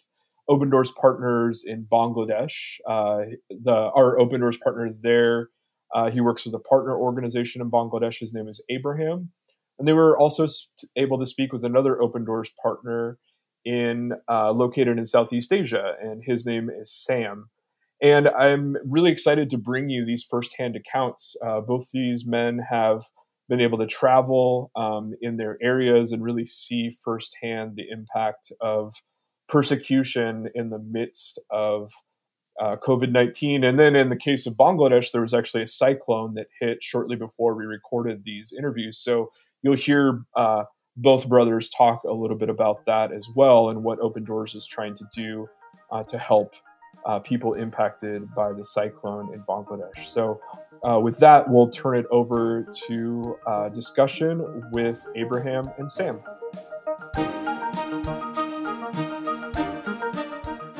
Open 0.49 0.71
Doors 0.71 0.93
partners 0.93 1.65
in 1.67 1.87
Bangladesh. 1.91 2.79
Uh, 2.89 3.37
the 3.49 3.91
our 3.95 4.19
Open 4.19 4.41
Doors 4.41 4.59
partner 4.59 4.91
there, 5.03 5.49
uh, 5.95 6.11
he 6.11 6.21
works 6.21 6.45
with 6.45 6.55
a 6.55 6.59
partner 6.59 6.97
organization 6.97 7.63
in 7.63 7.71
Bangladesh. 7.71 8.21
His 8.21 8.35
name 8.35 8.49
is 8.49 8.63
Abraham, 8.69 9.31
and 9.79 9.89
they 9.89 9.93
were 9.93 10.17
also 10.19 10.47
able 10.97 11.19
to 11.19 11.27
speak 11.27 11.53
with 11.53 11.65
another 11.65 12.01
Open 12.01 12.25
Doors 12.25 12.53
partner 12.63 13.19
in 13.65 14.13
uh, 14.31 14.53
located 14.53 14.99
in 14.99 15.07
Southeast 15.07 15.53
Asia, 15.53 15.95
and 16.03 16.23
his 16.25 16.45
name 16.45 16.69
is 16.71 16.93
Sam. 16.93 17.49
And 18.03 18.29
I'm 18.29 18.77
really 18.91 19.11
excited 19.11 19.49
to 19.51 19.59
bring 19.59 19.89
you 19.89 20.05
these 20.05 20.27
firsthand 20.29 20.77
accounts. 20.77 21.37
Uh, 21.45 21.61
both 21.61 21.91
these 21.93 22.27
men 22.27 22.59
have 22.71 23.05
been 23.49 23.61
able 23.61 23.79
to 23.79 23.87
travel 23.87 24.71
um, 24.77 25.15
in 25.21 25.37
their 25.37 25.59
areas 25.63 26.13
and 26.13 26.23
really 26.23 26.45
see 26.45 26.97
firsthand 27.03 27.77
the 27.77 27.89
impact 27.91 28.53
of 28.61 28.95
persecution 29.49 30.49
in 30.55 30.71
the 30.71 30.79
midst 30.79 31.39
of 31.51 31.93
uh, 32.61 32.77
COVID 32.77 33.11
19. 33.11 33.65
And 33.65 33.79
then 33.79 33.97
in 33.97 34.09
the 34.09 34.17
case 34.17 34.47
of 34.47 34.55
Bangladesh, 34.55 35.11
there 35.13 35.23
was 35.23 35.35
actually 35.35 35.63
a 35.63 35.67
cyclone 35.67 36.35
that 36.35 36.47
hit 36.61 36.83
shortly 36.83 37.17
before 37.17 37.55
we 37.55 37.65
recorded 37.65 38.23
these 38.25 38.53
interviews. 38.57 38.99
So 38.99 39.31
you'll 39.63 39.77
hear 39.77 40.25
uh, 40.37 40.65
both 40.97 41.29
brothers 41.29 41.69
talk 41.71 42.05
a 42.05 42.13
little 42.13 42.37
bit 42.37 42.49
about 42.49 42.85
that 42.87 43.13
as 43.13 43.29
well 43.35 43.71
and 43.71 43.83
what 43.83 43.99
Open 44.01 44.25
Doors 44.25 44.55
is 44.55 44.67
trying 44.67 44.95
to 44.95 45.05
do 45.13 45.49
uh, 45.91 46.05
to 46.05 46.19
help 46.19 46.55
uh, 47.07 47.19
people 47.19 47.55
impacted 47.55 48.33
by 48.35 48.53
the 48.53 48.65
cyclone 48.65 49.33
in 49.35 49.41
Bangladesh. 49.43 50.07
So, 50.07 50.41
uh, 50.89 50.99
with 51.01 51.19
that, 51.19 51.49
we'll 51.49 51.69
turn 51.69 51.99
it 51.99 52.07
over 52.11 52.67
to 52.87 53.37
uh, 53.47 53.69
discussion 53.69 54.63
with 54.73 55.05
Abraham 55.15 55.71
and 55.77 55.91
Sam. 55.91 56.21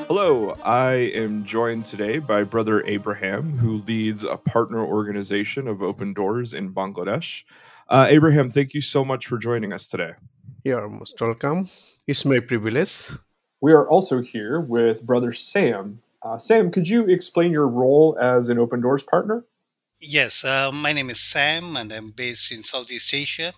Hello, 0.07 0.55
I 0.63 1.11
am 1.15 1.43
joined 1.45 1.85
today 1.85 2.19
by 2.19 2.43
Brother 2.43 2.85
Abraham, 2.85 3.57
who 3.57 3.79
leads 3.87 4.23
a 4.23 4.37
partner 4.37 4.85
organization 4.85 5.67
of 5.67 5.81
Open 5.81 6.13
Doors 6.13 6.53
in 6.53 6.71
Bangladesh. 6.75 7.43
Uh, 7.89 8.05
Abraham, 8.07 8.51
thank 8.51 8.75
you 8.75 8.81
so 8.81 9.03
much 9.03 9.25
for 9.25 9.39
joining 9.39 9.73
us 9.73 9.87
today. 9.87 10.11
You're 10.63 10.87
most 10.87 11.19
welcome. 11.19 11.67
It's 12.05 12.23
my 12.23 12.39
privilege. 12.39 13.17
We 13.61 13.73
are 13.73 13.89
also 13.89 14.21
here 14.21 14.59
with 14.59 15.03
Brother 15.03 15.33
Sam. 15.33 16.03
Uh, 16.21 16.37
Sam, 16.37 16.69
could 16.69 16.87
you 16.87 17.07
explain 17.07 17.51
your 17.51 17.67
role 17.67 18.15
as 18.21 18.49
an 18.49 18.59
Open 18.59 18.81
Doors 18.81 19.01
partner? 19.01 19.43
Yes, 19.99 20.45
uh, 20.45 20.71
my 20.71 20.93
name 20.93 21.09
is 21.09 21.19
Sam, 21.19 21.77
and 21.77 21.91
I'm 21.91 22.11
based 22.11 22.51
in 22.51 22.63
Southeast 22.63 23.11
Asia. 23.11 23.53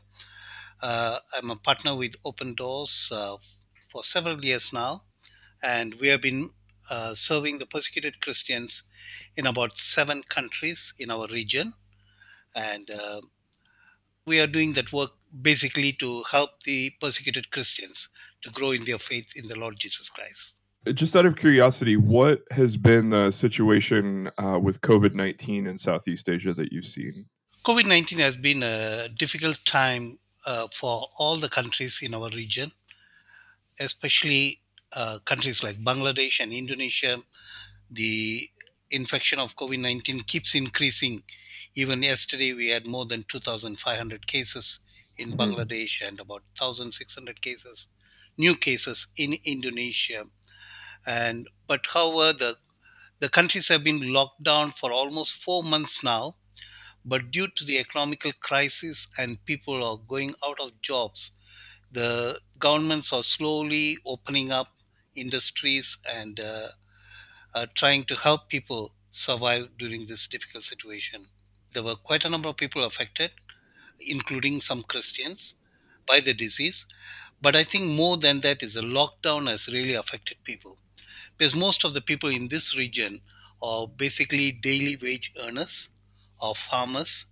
Uh, 0.81 1.19
I'm 1.33 1.51
a 1.51 1.57
partner 1.57 1.93
with 1.93 2.15
Open 2.23 2.53
Doors 2.53 3.09
uh, 3.13 3.35
for 3.91 4.01
several 4.01 4.43
years 4.45 4.71
now, 4.71 5.01
and 5.67 5.93
we 5.95 6.07
have 6.07 6.21
been 6.21 6.49
uh, 6.89 7.13
serving 7.13 7.57
the 7.57 7.65
persecuted 7.65 8.21
Christians 8.21 8.83
in 9.35 9.47
about 9.47 9.77
seven 9.77 10.23
countries 10.29 10.93
in 10.99 11.11
our 11.11 11.27
region. 11.27 11.73
And 12.55 12.89
uh, 12.89 13.21
we 14.25 14.39
are 14.39 14.47
doing 14.47 14.73
that 14.73 14.93
work 14.93 15.11
basically 15.41 15.91
to 15.93 16.23
help 16.31 16.51
the 16.63 16.91
persecuted 17.01 17.51
Christians 17.51 18.07
to 18.43 18.49
grow 18.51 18.71
in 18.71 18.85
their 18.85 18.97
faith 18.97 19.27
in 19.35 19.47
the 19.47 19.55
Lord 19.55 19.75
Jesus 19.77 20.09
Christ. 20.09 20.55
Just 20.93 21.17
out 21.17 21.25
of 21.25 21.35
curiosity, 21.35 21.97
what 21.97 22.43
has 22.51 22.77
been 22.77 23.09
the 23.09 23.29
situation 23.31 24.29
uh, 24.37 24.57
with 24.57 24.79
COVID 24.79 25.13
19 25.13 25.67
in 25.67 25.77
Southeast 25.77 26.29
Asia 26.29 26.53
that 26.53 26.71
you've 26.71 26.85
seen? 26.85 27.25
COVID 27.65 27.85
19 27.85 28.19
has 28.19 28.37
been 28.37 28.63
a 28.63 29.09
difficult 29.09 29.59
time 29.65 30.17
uh, 30.45 30.69
for 30.73 31.07
all 31.17 31.37
the 31.37 31.49
countries 31.49 31.99
in 32.01 32.13
our 32.13 32.29
region, 32.29 32.71
especially 33.81 34.61
uh, 34.93 35.19
countries 35.25 35.63
like 35.63 35.83
Bangladesh 35.83 36.39
and 36.39 36.53
Indonesia. 36.53 37.17
The 37.91 38.49
infection 38.91 39.39
of 39.39 39.55
COVID 39.55 39.79
19 39.79 40.21
keeps 40.21 40.55
increasing. 40.55 41.23
Even 41.75 42.01
yesterday, 42.01 42.53
we 42.53 42.67
had 42.67 42.87
more 42.87 43.05
than 43.05 43.23
2,500 43.27 44.27
cases 44.27 44.79
in 45.17 45.31
mm-hmm. 45.31 45.39
Bangladesh 45.39 46.07
and 46.07 46.19
about 46.19 46.43
1,600 46.57 47.41
cases, 47.41 47.87
new 48.37 48.55
cases 48.55 49.07
in 49.17 49.35
Indonesia. 49.45 50.25
And 51.05 51.47
but 51.67 51.85
however, 51.93 52.37
the 52.37 52.57
the 53.19 53.29
countries 53.29 53.67
have 53.69 53.83
been 53.83 54.13
locked 54.13 54.43
down 54.43 54.71
for 54.71 54.91
almost 54.91 55.43
four 55.43 55.63
months 55.63 56.03
now. 56.03 56.35
But 57.03 57.31
due 57.31 57.47
to 57.47 57.65
the 57.65 57.79
economical 57.79 58.31
crisis 58.41 59.07
and 59.17 59.43
people 59.45 59.83
are 59.83 59.97
going 59.97 60.35
out 60.45 60.59
of 60.59 60.79
jobs, 60.81 61.31
the 61.91 62.39
governments 62.59 63.13
are 63.13 63.23
slowly 63.23 63.97
opening 64.05 64.51
up 64.51 64.67
industries 65.17 65.97
and 66.07 66.39
uh, 66.39 66.69
uh, 67.53 67.65
trying 67.75 68.05
to 68.05 68.15
help 68.15 68.49
people 68.49 68.93
survive 69.11 69.67
during 69.77 70.05
this 70.05 70.27
difficult 70.27 70.63
situation. 70.63 71.25
There 71.73 71.83
were 71.83 71.95
quite 71.95 72.25
a 72.25 72.29
number 72.29 72.49
of 72.49 72.57
people 72.57 72.83
affected, 72.83 73.31
including 73.99 74.61
some 74.61 74.83
Christians, 74.83 75.55
by 76.05 76.19
the 76.19 76.33
disease. 76.33 76.85
But 77.41 77.55
I 77.55 77.63
think 77.63 77.85
more 77.85 78.17
than 78.17 78.41
that 78.41 78.63
is 78.63 78.75
the 78.75 78.81
lockdown 78.81 79.49
has 79.49 79.67
really 79.67 79.93
affected 79.93 80.37
people. 80.43 80.77
Because 81.37 81.55
most 81.55 81.83
of 81.83 81.93
the 81.93 82.01
people 82.01 82.29
in 82.29 82.47
this 82.47 82.75
region 82.75 83.21
are 83.61 83.87
basically 83.87 84.51
daily 84.51 84.95
wage 84.95 85.33
earners 85.39 85.89
or 86.39 86.55
farmers. 86.55 87.25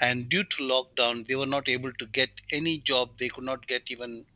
And 0.00 0.28
due 0.28 0.44
to 0.44 0.62
lockdown, 0.62 1.26
they 1.26 1.34
were 1.34 1.46
not 1.46 1.68
able 1.68 1.92
to 1.94 2.06
get 2.06 2.30
any 2.50 2.78
job. 2.78 3.18
They 3.18 3.28
could 3.28 3.44
not 3.44 3.66
get 3.66 3.90
even 3.90 4.26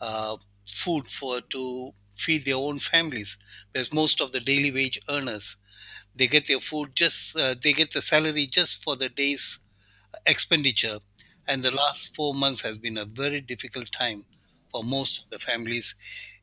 uh, 0.00 0.36
food 0.66 1.06
for 1.06 1.40
to 1.40 1.94
feed 2.20 2.44
their 2.44 2.56
own 2.56 2.78
families. 2.78 3.38
Because 3.72 3.92
most 3.92 4.20
of 4.20 4.32
the 4.32 4.40
daily 4.40 4.70
wage 4.70 5.00
earners, 5.08 5.56
they 6.14 6.28
get 6.28 6.46
their 6.46 6.60
food 6.60 6.94
just 6.94 7.36
uh, 7.36 7.54
they 7.62 7.72
get 7.72 7.92
the 7.92 8.02
salary 8.02 8.46
just 8.46 8.82
for 8.82 8.96
the 8.96 9.08
day's 9.08 9.58
expenditure 10.26 10.98
and 11.50 11.62
the 11.62 11.70
last 11.70 12.14
four 12.14 12.34
months 12.34 12.60
has 12.60 12.78
been 12.78 12.96
a 12.96 13.04
very 13.04 13.40
difficult 13.40 13.90
time 13.92 14.24
for 14.70 14.84
most 14.84 15.22
of 15.22 15.30
the 15.30 15.38
families, 15.38 15.94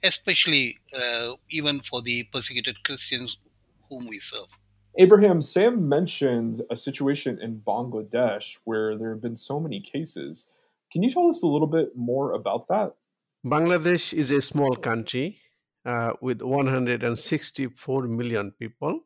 especially 0.03 0.77
uh, 0.93 1.34
even 1.50 1.79
for 1.79 2.01
the 2.01 2.24
persecuted 2.34 2.84
Christians 2.84 3.38
whom 3.89 4.07
we 4.07 4.19
serve. 4.19 4.50
Abraham, 4.98 5.41
Sam 5.41 5.88
mentioned 5.88 6.62
a 6.69 6.75
situation 6.75 7.39
in 7.41 7.62
Bangladesh 7.65 8.57
where 8.65 8.98
there 8.98 9.12
have 9.12 9.22
been 9.22 9.38
so 9.38 9.60
many 9.60 9.79
cases. 9.79 10.50
Can 10.91 11.03
you 11.03 11.12
tell 11.12 11.29
us 11.29 11.41
a 11.43 11.48
little 11.48 11.67
bit 11.67 11.96
more 11.96 12.34
about 12.34 12.67
that? 12.67 12.96
Bangladesh 13.46 14.13
is 14.13 14.31
a 14.31 14.41
small 14.41 14.75
country 14.75 15.38
uh, 15.88 16.13
with 16.22 16.41
164 16.41 18.08
million 18.08 18.51
people, 18.51 19.00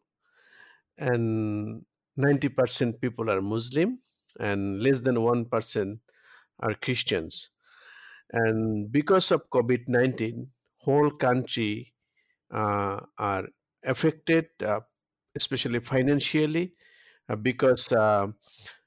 and 0.97 1.85
90% 2.19 2.99
people 2.99 3.29
are 3.29 3.41
Muslim 3.41 3.99
and 4.39 4.81
less 4.81 5.01
than 5.01 5.15
1% 5.15 5.99
are 6.59 6.73
Christians. 6.75 7.49
And 8.31 8.91
because 8.91 9.31
of 9.31 9.49
COVID 9.49 9.87
19, 9.87 10.49
whole 10.77 11.11
country 11.11 11.93
uh, 12.51 13.01
are 13.17 13.47
affected, 13.83 14.47
uh, 14.65 14.79
especially 15.35 15.79
financially, 15.79 16.73
uh, 17.29 17.35
because 17.35 17.91
uh, 17.91 18.27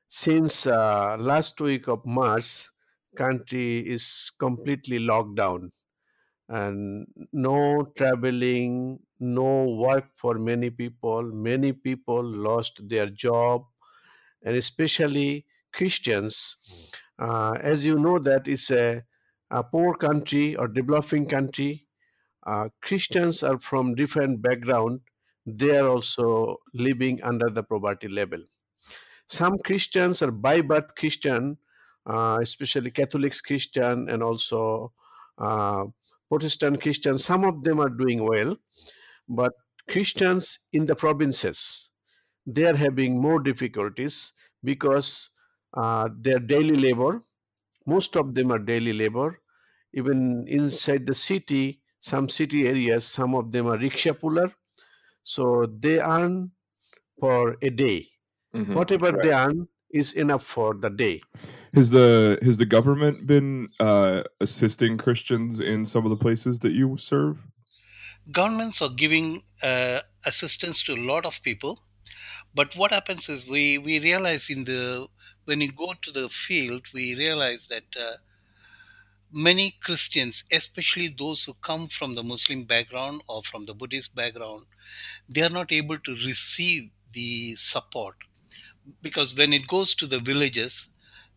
since 0.08 0.66
uh, 0.66 1.16
last 1.20 1.60
week 1.60 1.88
of 1.88 2.04
March, 2.04 2.68
country 3.16 3.78
is 3.80 4.32
completely 4.38 4.98
locked 4.98 5.36
down 5.36 5.70
and 6.48 7.06
no 7.32 7.84
traveling 7.96 8.98
no 9.20 9.64
work 9.64 10.06
for 10.16 10.34
many 10.34 10.68
people 10.70 11.22
many 11.22 11.72
people 11.72 12.22
lost 12.22 12.86
their 12.88 13.08
job 13.08 13.64
and 14.42 14.56
especially 14.56 15.46
Christians. 15.72 16.92
Uh, 17.18 17.52
as 17.60 17.84
you 17.84 17.96
know, 17.96 18.18
that 18.18 18.46
is 18.48 18.70
a, 18.70 19.02
a 19.50 19.62
poor 19.62 19.94
country 19.94 20.56
or 20.56 20.68
developing 20.68 21.26
country. 21.26 21.86
Uh, 22.46 22.68
Christians 22.82 23.42
are 23.42 23.58
from 23.58 23.94
different 23.94 24.42
background. 24.42 25.00
They 25.46 25.76
are 25.76 25.88
also 25.88 26.58
living 26.74 27.22
under 27.22 27.50
the 27.50 27.62
poverty 27.62 28.08
level. 28.08 28.40
Some 29.28 29.58
Christians 29.58 30.22
are 30.22 30.30
by 30.30 30.60
birth 30.60 30.94
Christian, 30.96 31.58
uh, 32.06 32.38
especially 32.40 32.90
Catholics 32.90 33.40
Christian 33.40 34.08
and 34.08 34.22
also 34.22 34.92
uh, 35.38 35.84
Protestant 36.28 36.80
Christians. 36.80 37.24
Some 37.24 37.44
of 37.44 37.62
them 37.62 37.80
are 37.80 37.88
doing 37.88 38.24
well, 38.24 38.56
but 39.28 39.52
Christians 39.88 40.60
in 40.72 40.86
the 40.86 40.96
provinces, 40.96 41.90
they 42.46 42.64
are 42.64 42.76
having 42.76 43.20
more 43.20 43.40
difficulties 43.40 44.32
because 44.62 45.30
uh, 45.74 46.08
their 46.18 46.38
daily 46.38 46.76
labor, 46.76 47.22
most 47.86 48.16
of 48.16 48.34
them 48.34 48.50
are 48.52 48.58
daily 48.58 48.92
labor. 48.92 49.40
Even 49.92 50.46
inside 50.48 51.06
the 51.06 51.14
city, 51.14 51.80
some 52.00 52.28
city 52.28 52.66
areas, 52.66 53.06
some 53.06 53.34
of 53.34 53.52
them 53.52 53.66
are 53.66 53.78
rickshaw 53.78 54.14
puller. 54.14 54.52
So 55.22 55.66
they 55.66 56.00
earn 56.00 56.50
for 57.18 57.56
a 57.62 57.70
day. 57.70 58.08
Mm-hmm. 58.54 58.74
Whatever 58.74 59.12
right. 59.12 59.22
they 59.22 59.32
earn 59.32 59.68
is 59.90 60.12
enough 60.14 60.42
for 60.42 60.74
the 60.74 60.90
day. 60.90 61.20
Has 61.74 61.90
the 61.90 62.38
has 62.42 62.56
the 62.58 62.66
government 62.66 63.26
been 63.26 63.68
uh, 63.80 64.22
assisting 64.40 64.96
Christians 64.96 65.60
in 65.60 65.84
some 65.84 66.04
of 66.04 66.10
the 66.10 66.16
places 66.16 66.58
that 66.60 66.72
you 66.72 66.96
serve? 66.96 67.42
Governments 68.30 68.80
are 68.80 68.90
giving 68.90 69.42
uh, 69.62 70.00
assistance 70.24 70.82
to 70.84 70.94
a 70.94 71.02
lot 71.10 71.26
of 71.26 71.42
people 71.42 71.78
but 72.54 72.74
what 72.76 72.92
happens 72.92 73.28
is 73.28 73.46
we 73.46 73.78
we 73.78 73.98
realize 73.98 74.48
in 74.48 74.64
the 74.64 75.08
when 75.44 75.60
you 75.60 75.72
go 75.72 75.92
to 76.02 76.12
the 76.12 76.28
field, 76.28 76.86
we 76.94 77.14
realize 77.14 77.66
that 77.66 77.84
uh, 78.00 78.16
many 79.32 79.72
Christians, 79.82 80.44
especially 80.52 81.08
those 81.08 81.44
who 81.44 81.54
come 81.54 81.88
from 81.88 82.14
the 82.14 82.22
Muslim 82.22 82.64
background 82.64 83.22
or 83.28 83.42
from 83.42 83.66
the 83.66 83.74
Buddhist 83.74 84.14
background, 84.14 84.64
they 85.28 85.42
are 85.42 85.50
not 85.50 85.72
able 85.72 85.98
to 85.98 86.12
receive 86.12 86.90
the 87.12 87.54
support 87.56 88.16
because 89.02 89.34
when 89.34 89.52
it 89.52 89.66
goes 89.66 89.94
to 89.96 90.06
the 90.06 90.20
villages, 90.20 90.88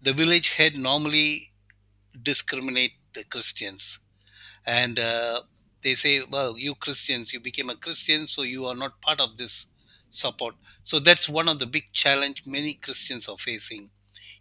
the 0.02 0.14
village 0.14 0.50
head 0.50 0.78
normally 0.78 1.54
discriminate 2.24 2.94
the 3.14 3.24
Christians, 3.26 4.00
and 4.66 5.00
uh, 5.00 5.42
they 5.84 5.96
say, 5.96 6.24
"Well, 6.30 6.58
you 6.58 6.76
Christians, 6.76 7.34
you 7.34 7.40
became 7.40 7.70
a 7.70 7.76
Christian, 7.76 8.28
so 8.28 8.42
you 8.44 8.66
are 8.66 8.76
not 8.76 9.02
part 9.02 9.20
of 9.20 9.38
this 9.38 9.68
support." 10.10 10.56
So 10.84 11.00
that's 11.00 11.28
one 11.28 11.48
of 11.48 11.60
the 11.60 11.66
big 11.66 11.86
challenge 11.94 12.44
many 12.46 12.76
Christians 12.76 13.28
are 13.28 13.38
facing 13.38 13.90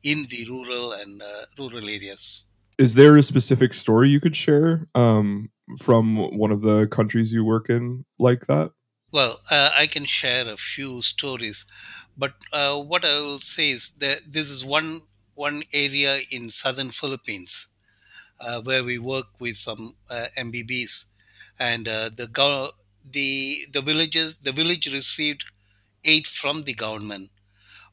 in 0.03 0.27
the 0.31 0.49
rural 0.49 0.93
and 0.93 1.23
uh, 1.23 1.47
rural 1.59 1.89
areas. 1.89 2.45
Is 2.79 2.95
there 2.95 3.17
a 3.17 3.23
specific 3.23 3.73
story 3.73 4.11
you 4.11 4.21
could 4.21 4.37
share 4.37 4.87
um, 4.95 5.51
from 5.79 6.17
one 6.37 6.51
of 6.51 6.61
the 6.61 6.87
countries 6.89 7.33
you 7.33 7.45
work 7.45 7.71
in 7.71 8.05
like 8.19 8.47
that? 8.47 8.71
Well, 9.13 9.41
uh, 9.51 9.71
I 9.75 9.87
can 9.87 10.05
share 10.05 10.47
a 10.47 10.57
few 10.57 11.01
stories, 11.01 11.65
but 12.19 12.35
uh, 12.53 12.79
what 12.79 13.05
I 13.05 13.21
will 13.21 13.41
say 13.41 13.71
is 13.71 13.93
that 13.99 14.21
this 14.31 14.51
is 14.51 14.65
one 14.65 15.01
one 15.37 15.65
area 15.73 16.23
in 16.33 16.51
southern 16.51 16.93
Philippines 16.93 17.69
uh, 18.41 18.61
where 18.63 18.85
we 18.85 18.99
work 18.99 19.27
with 19.41 19.57
some 19.57 19.97
uh, 20.11 20.29
MBBs, 20.37 21.07
and 21.59 21.89
uh, 21.89 22.11
the 22.11 22.27
go- 22.29 22.73
the 23.05 23.67
the 23.73 23.83
villages 23.83 24.37
the 24.43 24.53
village 24.53 24.87
received 24.93 25.45
aid 26.05 26.27
from 26.27 26.65
the 26.65 26.75
government, 26.75 27.31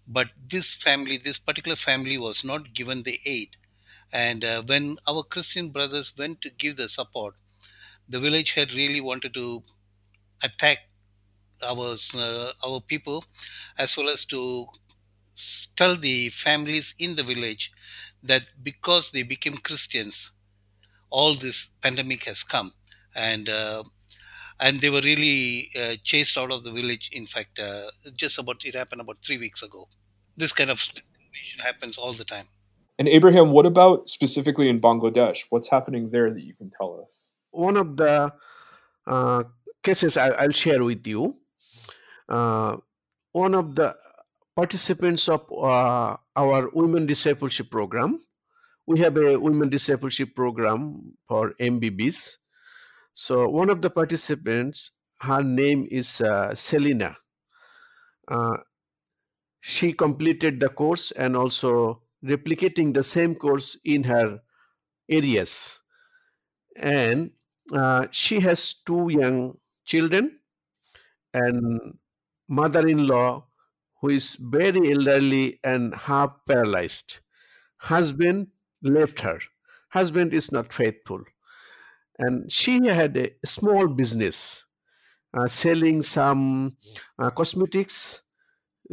but 0.08 0.30
this 0.50 0.74
family, 0.74 1.18
this 1.18 1.40
particular 1.40 1.76
family, 1.76 2.18
was 2.18 2.44
not 2.46 2.74
given 2.74 3.04
the 3.04 3.20
aid, 3.26 3.58
and 4.12 4.46
uh, 4.46 4.64
when 4.64 4.98
our 5.08 5.24
Christian 5.24 5.70
brothers 5.72 6.14
went 6.18 6.42
to 6.42 6.50
give 6.52 6.78
the 6.78 6.90
support, 6.90 7.36
the 8.10 8.20
village 8.20 8.52
had 8.52 8.74
really 8.74 9.02
wanted 9.02 9.34
to 9.36 9.64
attack 10.44 10.80
our 11.64 11.96
uh, 12.16 12.52
our 12.64 12.80
people, 12.82 13.26
as 13.78 13.98
well 13.98 14.10
as 14.10 14.26
to 14.26 14.68
tell 15.75 15.98
the 15.98 16.30
families 16.30 16.94
in 17.00 17.16
the 17.16 17.24
village 17.24 17.72
that 18.24 18.44
because 18.63 19.12
they 19.12 19.24
became 19.24 19.58
Christians, 19.58 20.32
all 21.10 21.36
this 21.36 21.70
pandemic 21.82 22.24
has 22.25 22.44
come, 22.44 22.74
and 23.16 23.50
uh, 23.50 23.84
and 24.60 24.80
they 24.82 24.90
were 24.90 25.02
really 25.02 25.70
uh, 25.80 25.96
chased 26.04 26.38
out 26.38 26.52
of 26.52 26.63
the 26.63 26.72
village. 26.72 27.10
In 27.12 27.28
fact, 27.28 27.60
uh, 27.60 27.92
just 28.16 28.40
about 28.40 28.63
it 28.63 28.75
happened 28.75 29.02
about 29.02 29.18
three 29.25 29.38
weeks 29.38 29.62
ago. 29.63 29.88
This 30.38 30.54
kind 30.54 30.70
of 30.70 30.78
discrimination 30.78 31.60
happens 31.60 31.98
all 31.98 32.13
the 32.13 32.25
time. 32.25 32.48
And 33.00 33.08
Abraham, 33.08 33.52
what 33.52 33.66
about 33.66 34.08
specifically 34.10 34.70
in 34.70 34.80
Bangladesh? 34.80 35.40
What's 35.50 35.68
happening 35.68 36.10
there 36.12 36.32
that 36.32 36.42
you 36.42 36.54
can 36.54 36.70
tell 36.70 37.02
us? 37.04 37.30
One 37.52 37.78
of 37.78 37.98
the 37.98 38.34
uh, 39.08 39.44
cases 39.84 40.16
I, 40.18 40.46
will 40.46 40.52
share 40.52 40.84
with 40.84 41.06
you. 41.06 41.38
Uh, 42.30 42.78
one 43.32 43.56
of 43.56 43.75
the 43.75 43.96
participants 44.55 45.27
of 45.29 45.45
uh, 45.51 46.17
our 46.36 46.69
women 46.74 47.05
discipleship 47.05 47.69
program. 47.69 48.19
We 48.86 49.00
have 49.00 49.17
a 49.17 49.38
women 49.39 49.69
discipleship 49.69 50.36
program 50.36 51.13
for 51.27 51.53
MBBs. 51.60 52.38
So 53.13 53.48
one 53.50 53.69
of 53.69 53.81
the 53.81 53.89
participants, 53.89 54.91
her 55.22 55.41
name 55.43 55.88
is 55.89 56.22
uh, 56.22 56.53
Selina. 56.55 57.15
Uh, 58.27 58.57
she 59.62 59.93
completed 59.93 60.60
the 60.60 60.69
course 60.69 61.12
and 61.12 61.36
also 61.36 62.01
replicating 62.24 62.93
the 62.93 63.03
same 63.03 63.36
course 63.36 63.77
in 63.83 64.03
her 64.03 64.41
areas. 65.10 65.81
And 66.77 67.31
uh, 67.74 68.07
she 68.12 68.39
has 68.41 68.74
two 68.74 69.10
young 69.10 69.57
children 69.86 70.39
and 71.33 71.98
mother-in-law 72.50 73.45
who 74.03 74.10
is 74.10 74.36
very 74.36 74.91
elderly 74.91 75.62
and 75.63 75.95
half 75.95 76.31
paralyzed. 76.45 77.19
Husband 77.77 78.48
left 78.81 79.22
her. 79.22 79.39
Husband 79.91 80.33
is 80.33 80.51
not 80.51 80.74
faithful. 80.74 81.22
And 82.19 82.51
she 82.51 82.86
had 82.86 83.15
a 83.15 83.31
small 83.45 83.88
business 83.88 84.65
uh, 85.33 85.48
selling 85.48 86.03
some 86.03 86.75
uh, 87.17 87.29
cosmetics 87.29 88.24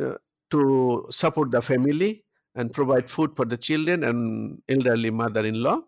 uh, 0.00 0.14
to 0.50 1.06
support 1.10 1.50
the 1.50 1.60
family 1.60 2.24
and 2.54 2.72
provide 2.72 3.10
food 3.10 3.34
for 3.34 3.44
the 3.44 3.56
children 3.56 4.04
and 4.04 4.62
elderly 4.68 5.10
mother 5.10 5.44
in 5.44 5.60
law. 5.60 5.80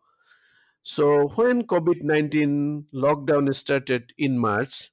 So, 0.83 1.29
when 1.37 1.63
COVID 1.63 2.03
19 2.03 2.89
lockdown 2.93 3.55
started 3.55 4.13
in 4.19 4.37
March, 4.37 4.91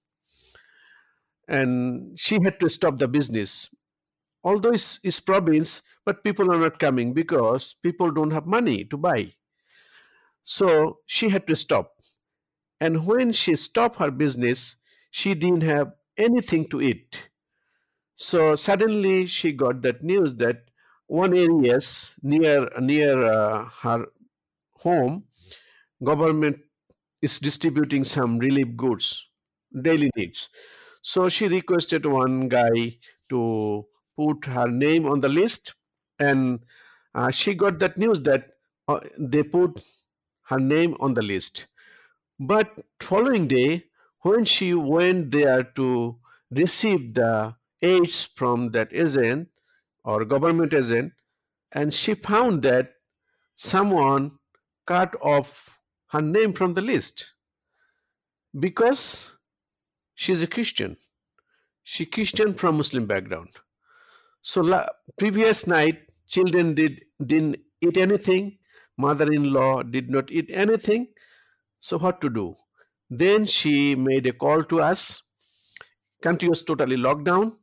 and 1.47 2.19
she 2.19 2.37
had 2.43 2.59
to 2.59 2.69
stop 2.69 2.99
the 2.99 3.07
business 3.07 3.73
although 4.43 4.71
it's, 4.71 4.99
it's 5.03 5.19
province, 5.19 5.81
but 6.05 6.23
people 6.23 6.51
are 6.51 6.59
not 6.59 6.79
coming 6.79 7.13
because 7.13 7.73
people 7.73 8.11
don't 8.11 8.31
have 8.31 8.45
money 8.45 8.85
to 8.85 8.97
buy. 8.97 9.33
So 10.43 10.99
she 11.05 11.29
had 11.29 11.47
to 11.47 11.55
stop. 11.55 11.95
And 12.79 13.05
when 13.07 13.31
she 13.33 13.55
stopped 13.55 13.97
her 13.99 14.11
business, 14.11 14.77
she 15.11 15.35
didn't 15.35 15.63
have 15.63 15.93
anything 16.17 16.69
to 16.69 16.81
eat. 16.81 17.29
So 18.15 18.55
suddenly 18.55 19.25
she 19.25 19.51
got 19.53 19.81
that 19.83 20.03
news 20.03 20.35
that 20.35 20.69
one 21.07 21.35
areas 21.37 22.15
near 22.21 22.69
near 22.79 23.23
uh, 23.23 23.69
her 23.83 24.07
home, 24.77 25.25
government 26.03 26.59
is 27.21 27.39
distributing 27.39 28.03
some 28.05 28.39
relief 28.39 28.75
goods, 28.77 29.27
daily 29.81 30.11
needs. 30.15 30.49
So 31.01 31.29
she 31.29 31.47
requested 31.47 32.05
one 32.05 32.49
guy 32.49 32.97
to 33.29 33.85
put 34.19 34.45
her 34.45 34.67
name 34.67 35.05
on 35.05 35.21
the 35.21 35.29
list. 35.29 35.75
And 36.19 36.59
uh, 37.15 37.31
she 37.31 37.53
got 37.53 37.79
that 37.79 37.97
news 37.97 38.21
that 38.23 38.49
uh, 38.87 38.99
they 39.17 39.43
put 39.43 39.81
her 40.47 40.59
name 40.59 40.95
on 40.99 41.13
the 41.13 41.21
list. 41.21 41.67
But 42.39 42.71
following 42.99 43.47
day 43.47 43.85
when 44.21 44.43
she 44.43 44.73
went 44.73 45.31
there 45.31 45.63
to 45.79 46.17
receive 46.51 47.13
the 47.13 47.55
aids 47.81 48.25
from 48.25 48.71
that 48.71 48.89
agent 48.91 49.49
or 50.03 50.25
government 50.25 50.73
agent 50.73 51.13
and 51.71 51.93
she 51.93 52.13
found 52.13 52.63
that 52.63 52.95
someone 53.55 54.31
cut 54.85 55.15
off 55.21 55.79
her 56.07 56.21
name 56.21 56.53
from 56.53 56.73
the 56.73 56.81
list. 56.81 57.33
Because 58.59 59.33
she's 60.15 60.41
a 60.41 60.47
christian. 60.47 60.97
She 61.83 62.05
christian 62.05 62.53
from 62.53 62.77
muslim 62.77 63.05
background 63.05 63.59
so 64.41 64.61
la- 64.61 64.87
previous 65.17 65.67
night, 65.67 66.09
children 66.27 66.73
did 66.73 67.05
didn't 67.25 67.57
eat 67.81 67.97
anything. 67.97 68.57
Mother-in-law 68.97 69.83
did 69.83 70.09
not 70.09 70.31
eat 70.31 70.49
anything. 70.51 71.07
So 71.79 71.97
what 71.99 72.21
to 72.21 72.29
do? 72.29 72.55
Then 73.09 73.45
she 73.45 73.95
made 73.95 74.27
a 74.27 74.33
call 74.33 74.63
to 74.65 74.81
us. 74.81 75.23
Country 76.21 76.49
was 76.49 76.63
totally 76.63 76.97
locked 76.97 77.25
down. 77.25 77.57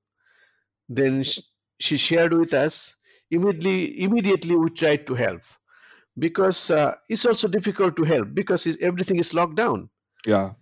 Then 0.89 1.25
she 1.81 1.97
shared 1.97 2.33
with 2.33 2.55
us. 2.55 2.97
Immediately, 3.31 4.03
immediately 4.03 4.57
we 4.57 4.71
tried 4.71 5.07
to 5.09 5.15
help 5.15 5.43
because 6.19 6.71
uh, 6.71 6.95
it's 7.09 7.27
also 7.27 7.49
difficult 7.49 7.97
to 7.97 8.05
help 8.05 8.35
because 8.35 8.67
everything 8.81 9.19
is 9.19 9.35
locked 9.35 9.57
down. 9.57 9.91
Yeah, 10.27 10.55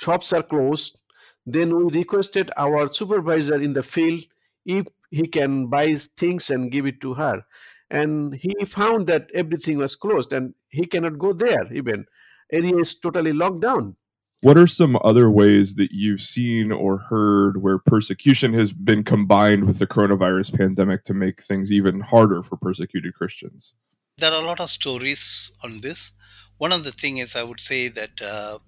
shops 0.00 0.32
are 0.32 0.42
closed. 0.42 1.02
Then 1.46 1.74
we 1.76 1.98
requested 2.00 2.50
our 2.56 2.88
supervisor 2.88 3.60
in 3.60 3.72
the 3.72 3.82
field 3.82 4.20
if 4.66 4.86
he 5.10 5.26
can 5.26 5.68
buy 5.68 5.94
things 5.94 6.50
and 6.50 6.70
give 6.70 6.86
it 6.86 7.00
to 7.00 7.14
her. 7.14 7.42
And 7.90 8.34
he 8.34 8.54
found 8.66 9.06
that 9.06 9.28
everything 9.34 9.78
was 9.78 9.96
closed 9.96 10.32
and 10.32 10.54
he 10.68 10.86
cannot 10.86 11.18
go 11.18 11.32
there 11.32 11.72
even. 11.72 12.06
Area 12.52 12.76
is 12.76 12.98
totally 12.98 13.32
locked 13.32 13.60
down. 13.60 13.96
What 14.40 14.56
are 14.56 14.68
some 14.68 14.96
other 15.02 15.28
ways 15.30 15.74
that 15.76 15.90
you've 15.90 16.20
seen 16.20 16.70
or 16.70 16.98
heard 16.98 17.60
where 17.60 17.78
persecution 17.78 18.52
has 18.54 18.72
been 18.72 19.02
combined 19.02 19.64
with 19.64 19.80
the 19.80 19.86
coronavirus 19.86 20.56
pandemic 20.56 21.04
to 21.04 21.14
make 21.14 21.42
things 21.42 21.72
even 21.72 22.00
harder 22.00 22.42
for 22.44 22.56
persecuted 22.56 23.14
christians? 23.14 23.74
There 24.18 24.32
are 24.32 24.40
a 24.40 24.46
lot 24.46 24.60
of 24.60 24.70
stories 24.70 25.50
on 25.64 25.80
this. 25.80 26.12
One 26.58 26.70
of 26.70 26.84
the 26.84 26.92
things 26.92 27.20
is 27.20 27.36
i 27.36 27.42
would 27.42 27.60
say 27.60 27.88
that 27.88 28.10
uh, 28.22 28.58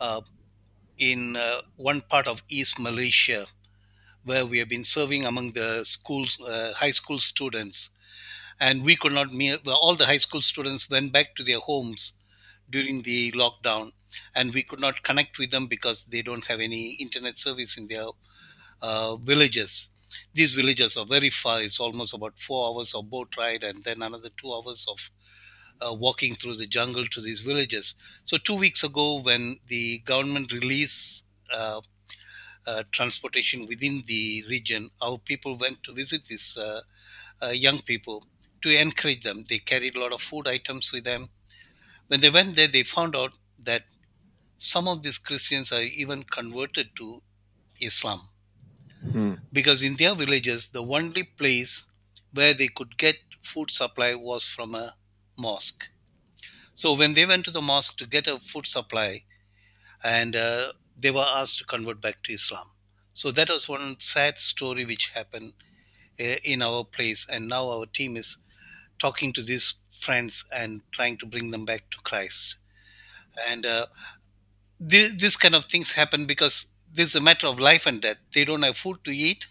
uh, 0.00 0.20
in 0.98 1.36
uh, 1.36 1.62
one 1.76 2.02
part 2.02 2.26
of 2.26 2.42
east 2.48 2.78
malaysia 2.78 3.46
where 4.26 4.44
we 4.46 4.58
have 4.58 4.68
been 4.68 4.84
serving 4.84 5.24
among 5.26 5.52
the 5.52 5.84
schools, 5.84 6.38
uh, 6.42 6.72
high 6.74 6.90
school 6.90 7.20
students. 7.20 7.90
And 8.60 8.84
we 8.84 8.96
could 8.96 9.12
not 9.12 9.32
meet, 9.32 9.64
well, 9.64 9.76
all 9.76 9.96
the 9.96 10.06
high 10.06 10.18
school 10.18 10.42
students 10.42 10.90
went 10.90 11.12
back 11.12 11.34
to 11.36 11.44
their 11.44 11.60
homes 11.60 12.14
during 12.70 13.02
the 13.02 13.32
lockdown, 13.32 13.92
and 14.34 14.54
we 14.54 14.62
could 14.62 14.80
not 14.80 15.02
connect 15.02 15.38
with 15.38 15.50
them 15.52 15.66
because 15.68 16.06
they 16.06 16.22
don't 16.22 16.46
have 16.46 16.60
any 16.60 16.92
internet 16.94 17.38
service 17.38 17.76
in 17.78 17.88
their 17.88 18.08
uh, 18.82 19.16
villages. 19.16 19.90
These 20.34 20.54
villages 20.54 20.96
are 20.96 21.06
very 21.06 21.30
far, 21.30 21.62
it's 21.62 21.80
almost 21.80 22.14
about 22.14 22.38
four 22.40 22.68
hours 22.68 22.94
of 22.94 23.10
boat 23.10 23.34
ride, 23.38 23.64
and 23.64 23.82
then 23.84 24.02
another 24.02 24.30
two 24.36 24.52
hours 24.54 24.86
of 24.88 24.98
uh, 25.80 25.94
walking 25.94 26.34
through 26.34 26.56
the 26.56 26.66
jungle 26.66 27.06
to 27.08 27.20
these 27.20 27.40
villages. 27.40 27.94
So, 28.24 28.38
two 28.38 28.56
weeks 28.56 28.84
ago, 28.84 29.20
when 29.20 29.58
the 29.68 29.98
government 30.00 30.52
released 30.52 31.24
uh, 31.52 31.80
transportation 32.92 33.66
within 33.66 34.02
the 34.06 34.44
region, 34.48 34.90
our 35.00 35.18
people 35.18 35.56
went 35.56 35.82
to 35.84 35.92
visit 35.92 36.22
these 36.26 36.56
uh, 36.56 36.80
uh, 37.42 37.48
young 37.48 37.80
people 37.82 38.26
to 38.62 38.76
encourage 38.76 39.22
them. 39.22 39.44
They 39.48 39.58
carried 39.58 39.96
a 39.96 40.00
lot 40.00 40.12
of 40.12 40.20
food 40.20 40.48
items 40.48 40.92
with 40.92 41.04
them. 41.04 41.28
When 42.08 42.20
they 42.20 42.30
went 42.30 42.56
there, 42.56 42.68
they 42.68 42.82
found 42.82 43.14
out 43.14 43.38
that 43.64 43.84
some 44.58 44.88
of 44.88 45.02
these 45.02 45.18
Christians 45.18 45.72
are 45.72 45.82
even 45.82 46.22
converted 46.24 46.88
to 46.96 47.20
Islam. 47.80 48.28
Hmm. 49.12 49.34
Because 49.52 49.82
in 49.82 49.96
their 49.96 50.14
villages, 50.14 50.68
the 50.68 50.82
only 50.82 51.24
place 51.24 51.84
where 52.32 52.54
they 52.54 52.68
could 52.68 52.96
get 52.98 53.16
food 53.42 53.70
supply 53.70 54.14
was 54.14 54.46
from 54.46 54.74
a 54.74 54.94
mosque. 55.38 55.88
So 56.74 56.94
when 56.94 57.14
they 57.14 57.26
went 57.26 57.44
to 57.46 57.50
the 57.50 57.62
mosque 57.62 57.96
to 57.98 58.06
get 58.06 58.26
a 58.26 58.38
food 58.38 58.66
supply, 58.66 59.24
and 60.02 60.36
uh, 60.36 60.72
they 60.98 61.10
were 61.10 61.26
asked 61.26 61.58
to 61.58 61.64
convert 61.64 62.00
back 62.00 62.22
to 62.24 62.32
Islam. 62.32 62.70
So 63.14 63.30
that 63.32 63.48
was 63.48 63.68
one 63.68 63.96
sad 63.98 64.38
story 64.38 64.84
which 64.84 65.08
happened 65.08 65.52
uh, 66.20 66.36
in 66.44 66.62
our 66.62 66.84
place, 66.84 67.26
and 67.28 67.48
now 67.48 67.68
our 67.68 67.86
team 67.86 68.16
is 68.16 68.36
talking 68.98 69.32
to 69.34 69.42
these 69.42 69.74
friends 70.00 70.44
and 70.52 70.80
trying 70.92 71.18
to 71.18 71.26
bring 71.26 71.50
them 71.50 71.64
back 71.64 71.88
to 71.90 71.98
Christ. 72.04 72.56
And 73.48 73.66
uh, 73.66 73.86
this, 74.80 75.14
this 75.14 75.36
kind 75.36 75.54
of 75.54 75.64
things 75.66 75.92
happen 75.92 76.26
because 76.26 76.66
this 76.92 77.08
is 77.10 77.14
a 77.14 77.20
matter 77.20 77.46
of 77.46 77.58
life 77.58 77.86
and 77.86 78.00
death. 78.00 78.16
They 78.34 78.44
don't 78.44 78.62
have 78.62 78.76
food 78.76 78.98
to 79.04 79.10
eat. 79.10 79.46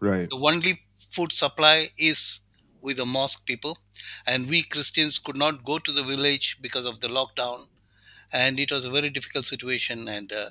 Right. 0.00 0.28
The 0.28 0.36
only 0.36 0.82
food 1.10 1.32
supply 1.32 1.90
is 1.98 2.40
with 2.80 2.98
the 2.98 3.06
mosque 3.06 3.44
people, 3.46 3.78
and 4.26 4.48
we 4.48 4.62
Christians 4.62 5.18
could 5.18 5.36
not 5.36 5.64
go 5.64 5.78
to 5.78 5.92
the 5.92 6.04
village 6.04 6.58
because 6.60 6.86
of 6.86 7.00
the 7.00 7.08
lockdown, 7.08 7.66
and 8.32 8.60
it 8.60 8.70
was 8.70 8.84
a 8.84 8.90
very 8.90 9.10
difficult 9.10 9.44
situation. 9.46 10.08
And 10.08 10.32
uh, 10.32 10.50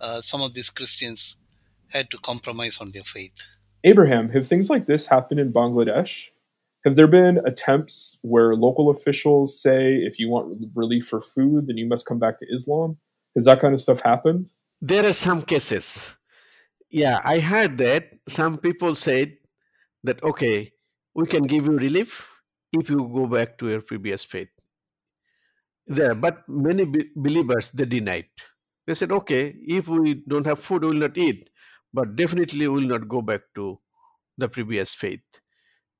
uh, 0.00 0.20
some 0.20 0.42
of 0.42 0.54
these 0.54 0.70
Christians 0.70 1.36
had 1.88 2.10
to 2.10 2.18
compromise 2.18 2.78
on 2.78 2.90
their 2.90 3.04
faith. 3.04 3.32
Abraham, 3.84 4.30
have 4.30 4.46
things 4.46 4.68
like 4.68 4.86
this 4.86 5.06
happened 5.06 5.40
in 5.40 5.52
Bangladesh? 5.52 6.26
Have 6.84 6.96
there 6.96 7.08
been 7.08 7.40
attempts 7.44 8.18
where 8.22 8.54
local 8.54 8.90
officials 8.90 9.60
say 9.60 9.94
if 9.96 10.18
you 10.18 10.28
want 10.28 10.70
relief 10.74 11.06
for 11.06 11.20
food, 11.20 11.66
then 11.66 11.76
you 11.76 11.86
must 11.86 12.06
come 12.06 12.18
back 12.18 12.38
to 12.38 12.46
Islam? 12.54 12.98
Has 13.34 13.44
that 13.44 13.60
kind 13.60 13.74
of 13.74 13.80
stuff 13.80 14.00
happened? 14.00 14.52
There 14.80 15.06
are 15.06 15.12
some 15.12 15.42
cases. 15.42 16.16
Yeah, 16.90 17.20
I 17.24 17.40
heard 17.40 17.78
that 17.78 18.14
some 18.28 18.58
people 18.58 18.94
said 18.94 19.36
that, 20.04 20.22
okay, 20.22 20.72
we 21.14 21.26
can 21.26 21.44
give 21.44 21.66
you 21.66 21.76
relief 21.76 22.40
if 22.72 22.88
you 22.90 22.98
go 22.98 23.26
back 23.26 23.58
to 23.58 23.68
your 23.68 23.80
previous 23.80 24.24
faith. 24.24 24.48
There, 25.86 26.14
but 26.14 26.48
many 26.48 26.84
be- 26.84 27.10
believers 27.16 27.70
they 27.70 27.84
denied. 27.84 28.30
They 28.86 28.94
said, 28.94 29.10
okay, 29.12 29.54
if 29.66 29.88
we 29.88 30.14
don't 30.14 30.46
have 30.46 30.60
food, 30.60 30.82
we 30.82 30.90
will 30.90 31.08
not 31.08 31.18
eat, 31.18 31.50
but 31.92 32.16
definitely 32.16 32.68
we 32.68 32.80
will 32.80 32.88
not 32.88 33.08
go 33.08 33.20
back 33.20 33.40
to 33.56 33.80
the 34.38 34.48
previous 34.48 34.94
faith. 34.94 35.20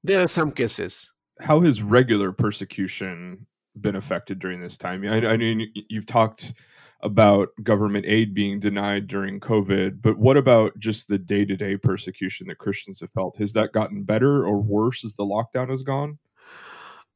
There 0.05 0.23
are 0.23 0.29
some 0.29 0.53
cases. 0.53 1.13
How 1.41 1.61
has 1.63 1.83
regular 1.83 2.33
persecution 2.33 3.47
been 3.81 3.97
affected 3.97 4.39
during 4.39 4.61
this 4.61 4.77
time? 4.77 5.05
I, 5.05 5.27
I 5.27 5.37
mean, 5.37 5.73
you've 5.89 6.07
talked 6.07 6.55
about 7.03 7.49
government 7.63 8.07
aid 8.07 8.35
being 8.35 8.59
denied 8.59 9.07
during 9.07 9.41
COVID, 9.41 10.01
but 10.01 10.19
what 10.19 10.37
about 10.37 10.79
just 10.79 11.09
the 11.09 11.19
day 11.19 11.45
to 11.45 11.57
day 11.57 11.77
persecution 11.77 12.47
that 12.49 12.59
Christians 12.59 13.01
have 13.01 13.11
felt? 13.11 13.37
Has 13.39 13.53
that 13.53 13.73
gotten 13.73 14.05
better 14.05 14.47
or 14.47 14.61
worse 14.63 15.05
as 15.05 15.15
the 15.15 15.25
lockdown 15.25 15.69
has 15.71 15.83
gone? 15.83 16.19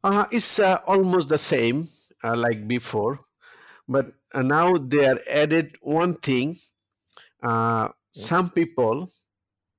Uh, 0.02 0.26
it's 0.30 0.58
uh, 0.58 0.78
almost 0.86 1.28
the 1.28 1.38
same 1.38 1.88
uh, 2.22 2.36
like 2.36 2.66
before, 2.66 3.20
but 3.88 4.12
uh, 4.34 4.42
now 4.42 4.76
they 4.76 5.06
are 5.06 5.18
added 5.28 5.76
one 5.80 6.14
thing. 6.14 6.56
Uh, 7.42 7.88
some 8.12 8.50
people, 8.50 9.08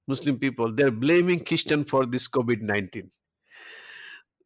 Muslim 0.07 0.37
people, 0.39 0.71
they're 0.73 0.91
blaming 0.91 1.39
Christian 1.39 1.83
for 1.83 2.05
this 2.05 2.27
COVID 2.27 2.61
nineteen. 2.61 3.09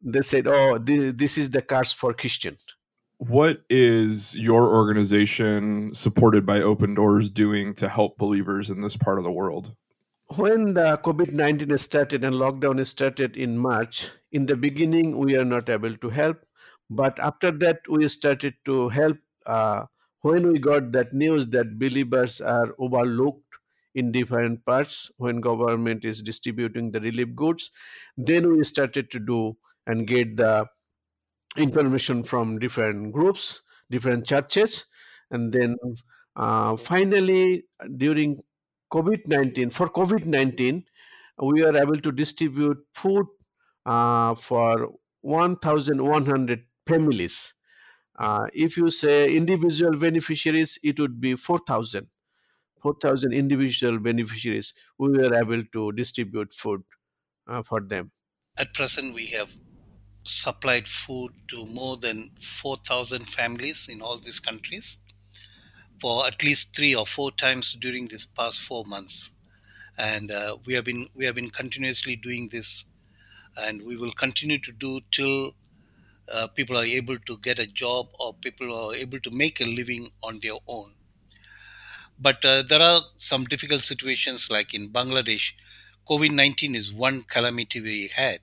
They 0.02 0.22
said, 0.22 0.46
"Oh, 0.46 0.78
this, 0.78 1.14
this 1.16 1.38
is 1.38 1.50
the 1.50 1.62
curse 1.62 1.92
for 1.92 2.14
Christian." 2.14 2.56
What 3.18 3.62
is 3.70 4.36
your 4.36 4.74
organization 4.74 5.94
supported 5.94 6.44
by 6.44 6.60
Open 6.60 6.92
Doors 6.92 7.30
doing 7.30 7.74
to 7.76 7.88
help 7.88 8.18
believers 8.18 8.68
in 8.68 8.82
this 8.82 8.94
part 8.94 9.16
of 9.18 9.24
the 9.24 9.30
world? 9.30 9.74
when 10.34 10.74
the 10.74 10.98
COVID 11.04 11.32
19 11.32 11.78
started 11.78 12.24
and 12.24 12.34
lockdown 12.34 12.84
started 12.84 13.36
in 13.36 13.58
March, 13.58 14.10
in 14.32 14.46
the 14.46 14.56
beginning, 14.56 15.18
we 15.18 15.36
are 15.36 15.44
not 15.44 15.68
able 15.68 15.94
to 15.94 16.10
help. 16.10 16.44
But 16.90 17.18
after 17.20 17.50
that, 17.52 17.80
we 17.88 18.06
started 18.08 18.54
to 18.64 18.88
help 18.88 19.18
uh, 19.46 19.86
when 20.26 20.48
we 20.52 20.58
got 20.58 20.92
that 20.92 21.12
news 21.12 21.46
that 21.48 21.78
believers 21.78 22.40
are 22.40 22.74
overlooked 22.78 23.42
in 23.94 24.12
different 24.12 24.64
parts 24.64 25.10
when 25.16 25.40
government 25.40 26.04
is 26.04 26.22
distributing 26.22 26.90
the 26.92 27.00
relief 27.00 27.34
goods 27.34 27.70
then 28.16 28.48
we 28.52 28.62
started 28.64 29.10
to 29.10 29.18
do 29.18 29.56
and 29.86 30.06
get 30.06 30.36
the 30.36 30.66
information 31.56 32.22
from 32.22 32.58
different 32.58 33.12
groups 33.12 33.62
different 33.90 34.26
churches. 34.26 34.86
And 35.30 35.52
then 35.52 35.76
uh, 36.34 36.76
finally 36.76 37.64
during 37.96 38.42
covid-19 38.92 39.72
for 39.72 39.88
covid-19 39.88 40.84
we 41.42 41.64
are 41.64 41.76
able 41.76 41.98
to 42.00 42.12
distribute 42.12 42.78
food 42.94 43.26
uh, 43.86 44.34
for 44.34 44.92
1100 45.22 46.64
families 46.86 47.54
uh, 48.18 48.48
if 48.54 48.76
you 48.76 48.90
say 48.90 49.34
individual 49.36 49.96
beneficiaries 49.96 50.78
it 50.82 50.98
would 51.00 51.20
be 51.20 51.34
4000 51.36 52.08
4000 52.80 53.32
individual 53.32 53.98
beneficiaries 53.98 54.74
we 54.98 55.10
were 55.10 55.34
able 55.34 55.64
to 55.64 55.92
distribute 55.92 56.52
food 56.52 56.84
uh, 57.48 57.62
for 57.62 57.80
them 57.80 58.10
At 58.58 58.74
present, 58.74 59.14
we 59.14 59.28
have 59.28 59.54
supplied 60.24 60.88
food 60.88 61.34
to 61.48 61.66
more 61.66 61.96
than 61.96 62.36
4,000 62.42 63.26
families 63.26 63.88
in 63.88 64.02
all 64.02 64.18
these 64.18 64.40
countries 64.40 64.98
for 66.00 66.26
at 66.26 66.42
least 66.42 66.74
three 66.74 66.94
or 66.94 67.06
four 67.06 67.30
times 67.32 67.74
during 67.80 68.08
this 68.08 68.24
past 68.24 68.62
four 68.62 68.84
months. 68.84 69.32
And 69.98 70.30
uh, 70.30 70.58
we 70.66 70.74
have 70.74 70.84
been 70.84 71.06
we 71.14 71.26
have 71.26 71.34
been 71.36 71.50
continuously 71.50 72.16
doing 72.16 72.48
this, 72.50 72.84
and 73.56 73.82
we 73.82 73.96
will 73.96 74.12
continue 74.12 74.58
to 74.60 74.72
do 74.72 75.00
till 75.12 75.54
uh, 76.28 76.46
people 76.48 76.76
are 76.76 76.84
able 76.84 77.18
to 77.20 77.38
get 77.38 77.58
a 77.58 77.66
job 77.66 78.08
or 78.18 78.34
people 78.34 78.74
are 78.74 78.94
able 78.94 79.20
to 79.20 79.30
make 79.30 79.60
a 79.60 79.64
living 79.64 80.08
on 80.22 80.40
their 80.42 80.58
own. 80.66 80.92
But 82.18 82.44
uh, 82.44 82.62
there 82.62 82.80
are 82.80 83.02
some 83.18 83.44
difficult 83.44 83.82
situations, 83.82 84.48
like 84.50 84.74
in 84.74 84.90
Bangladesh. 84.90 85.52
COVID 86.08 86.32
19 86.32 86.74
is 86.74 86.92
one 86.92 87.22
calamity 87.22 87.80
we 87.80 88.08
had. 88.08 88.40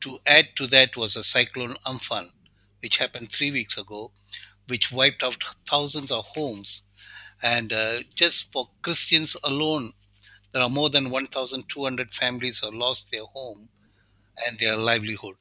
To 0.00 0.18
add 0.26 0.48
to 0.56 0.66
that 0.68 0.96
was 0.96 1.16
a 1.16 1.24
cyclone 1.24 1.76
Amphan, 1.86 2.30
which 2.80 2.98
happened 2.98 3.32
three 3.32 3.50
weeks 3.50 3.76
ago, 3.76 4.12
which 4.68 4.92
wiped 4.92 5.22
out 5.22 5.42
thousands 5.68 6.10
of 6.10 6.26
homes. 6.26 6.82
And 7.42 7.72
uh, 7.72 8.02
just 8.14 8.52
for 8.52 8.70
Christians 8.82 9.36
alone, 9.42 9.94
there 10.52 10.62
are 10.62 10.70
more 10.70 10.90
than 10.90 11.10
1,200 11.10 12.14
families 12.14 12.58
who 12.60 12.70
lost 12.70 13.10
their 13.10 13.24
home 13.24 13.68
and 14.46 14.58
their 14.58 14.76
livelihood 14.76 15.36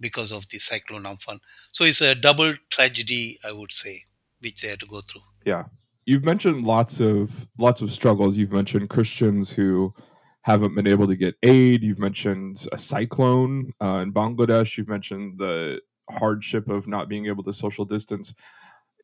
because 0.00 0.32
of 0.32 0.48
the 0.50 0.58
cyclone 0.58 1.04
Amphan. 1.04 1.38
So 1.72 1.84
it's 1.84 2.00
a 2.00 2.14
double 2.14 2.54
tragedy, 2.70 3.38
I 3.44 3.52
would 3.52 3.72
say, 3.72 4.04
which 4.40 4.60
they 4.60 4.68
had 4.68 4.80
to 4.80 4.86
go 4.86 5.00
through. 5.00 5.22
Yeah. 5.44 5.64
You've 6.04 6.24
mentioned 6.24 6.64
lots 6.64 7.00
of 7.00 7.48
lots 7.58 7.82
of 7.82 7.90
struggles. 7.90 8.36
You've 8.36 8.52
mentioned 8.52 8.88
Christians 8.88 9.50
who 9.50 9.92
haven't 10.42 10.76
been 10.76 10.86
able 10.86 11.08
to 11.08 11.16
get 11.16 11.34
aid. 11.42 11.82
You've 11.82 11.98
mentioned 11.98 12.64
a 12.70 12.78
cyclone 12.78 13.72
uh, 13.82 13.98
in 13.98 14.12
Bangladesh. 14.12 14.76
You've 14.76 14.88
mentioned 14.88 15.38
the 15.38 15.80
hardship 16.08 16.68
of 16.68 16.86
not 16.86 17.08
being 17.08 17.26
able 17.26 17.42
to 17.42 17.52
social 17.52 17.84
distance. 17.84 18.32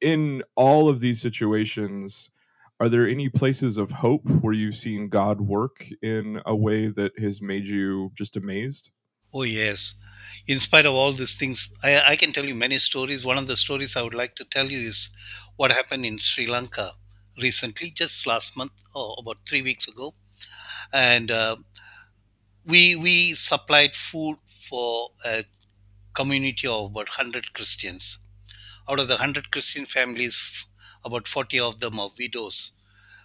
In 0.01 0.45
all 0.55 0.89
of 0.89 1.01
these 1.01 1.21
situations, 1.21 2.31
are 2.79 2.89
there 2.89 3.09
any 3.09 3.29
places 3.29 3.79
of 3.79 3.91
hope 3.91 4.29
where 4.41 4.55
you've 4.55 4.77
seen 4.77 5.09
God 5.09 5.41
work 5.41 5.85
in 6.03 6.41
a 6.47 6.55
way 6.55 6.89
that 6.89 7.13
has 7.19 7.43
made 7.43 7.65
you 7.65 8.13
just 8.15 8.37
amazed? 8.37 8.91
Oh, 9.35 9.43
yes. 9.43 9.95
In 10.47 10.61
spite 10.61 10.87
of 10.87 10.95
all 10.95 11.13
these 11.13 11.35
things, 11.35 11.71
I, 11.83 12.01
I 12.13 12.17
can 12.17 12.33
tell 12.33 12.45
you 12.45 12.55
many 12.55 12.79
stories. 12.79 13.25
One 13.25 13.39
of 13.39 13.47
the 13.47 13.57
stories 13.57 13.97
I 13.97 14.03
would 14.03 14.15
like 14.15 14.35
to 14.37 14.45
tell 14.45 14.71
you 14.71 14.87
is 14.87 15.11
what 15.57 15.73
happened 15.73 16.07
in 16.07 16.19
Sri 16.19 16.47
Lanka 16.47 16.93
recently, 17.41 17.91
just 17.91 18.27
last 18.27 18.57
month 18.57 18.73
or 18.95 19.17
about 19.19 19.39
three 19.47 19.63
weeks 19.63 19.89
ago. 19.89 20.15
And 20.93 21.31
uh, 21.31 21.57
we, 22.65 22.97
we 22.97 23.35
supplied 23.35 23.95
food 23.95 24.37
for 24.69 25.11
a 25.25 25.45
community 26.15 26.67
of 26.69 26.87
about 26.93 27.09
100 27.09 27.55
Christians. 27.55 28.19
Out 28.89 29.01
of 29.01 29.09
the 29.09 29.15
100 29.15 29.51
Christian 29.53 29.87
families, 29.87 30.67
about 31.05 31.29
40 31.29 31.61
of 31.61 31.81
them 31.81 32.01
are 32.01 32.11
widows 32.19 32.73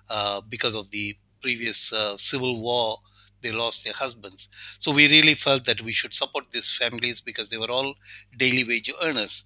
uh, 0.09 0.41
because 0.41 0.75
of 0.75 0.91
the 0.91 1.17
previous 1.41 1.93
uh, 1.93 2.17
civil 2.17 2.61
war. 2.61 2.99
They 3.41 3.51
lost 3.51 3.83
their 3.83 3.93
husbands. 3.93 4.49
So 4.79 4.91
we 4.91 5.07
really 5.07 5.35
felt 5.35 5.65
that 5.65 5.81
we 5.81 5.91
should 5.93 6.13
support 6.13 6.51
these 6.51 6.71
families 6.71 7.21
because 7.21 7.49
they 7.49 7.57
were 7.57 7.71
all 7.71 7.95
daily 8.37 8.63
wage 8.63 8.91
earners. 9.01 9.45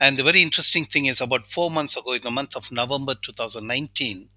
And 0.00 0.16
the 0.16 0.24
very 0.24 0.42
interesting 0.42 0.84
thing 0.86 1.06
is, 1.06 1.20
about 1.20 1.46
four 1.48 1.70
months 1.70 1.96
ago, 1.96 2.12
in 2.12 2.22
the 2.22 2.30
month 2.30 2.56
of 2.56 2.70
November 2.72 3.14
2019, 3.14 4.30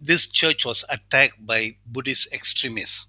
this 0.00 0.26
church 0.26 0.64
was 0.64 0.84
attacked 0.88 1.46
by 1.46 1.76
Buddhist 1.86 2.32
extremists. 2.32 3.06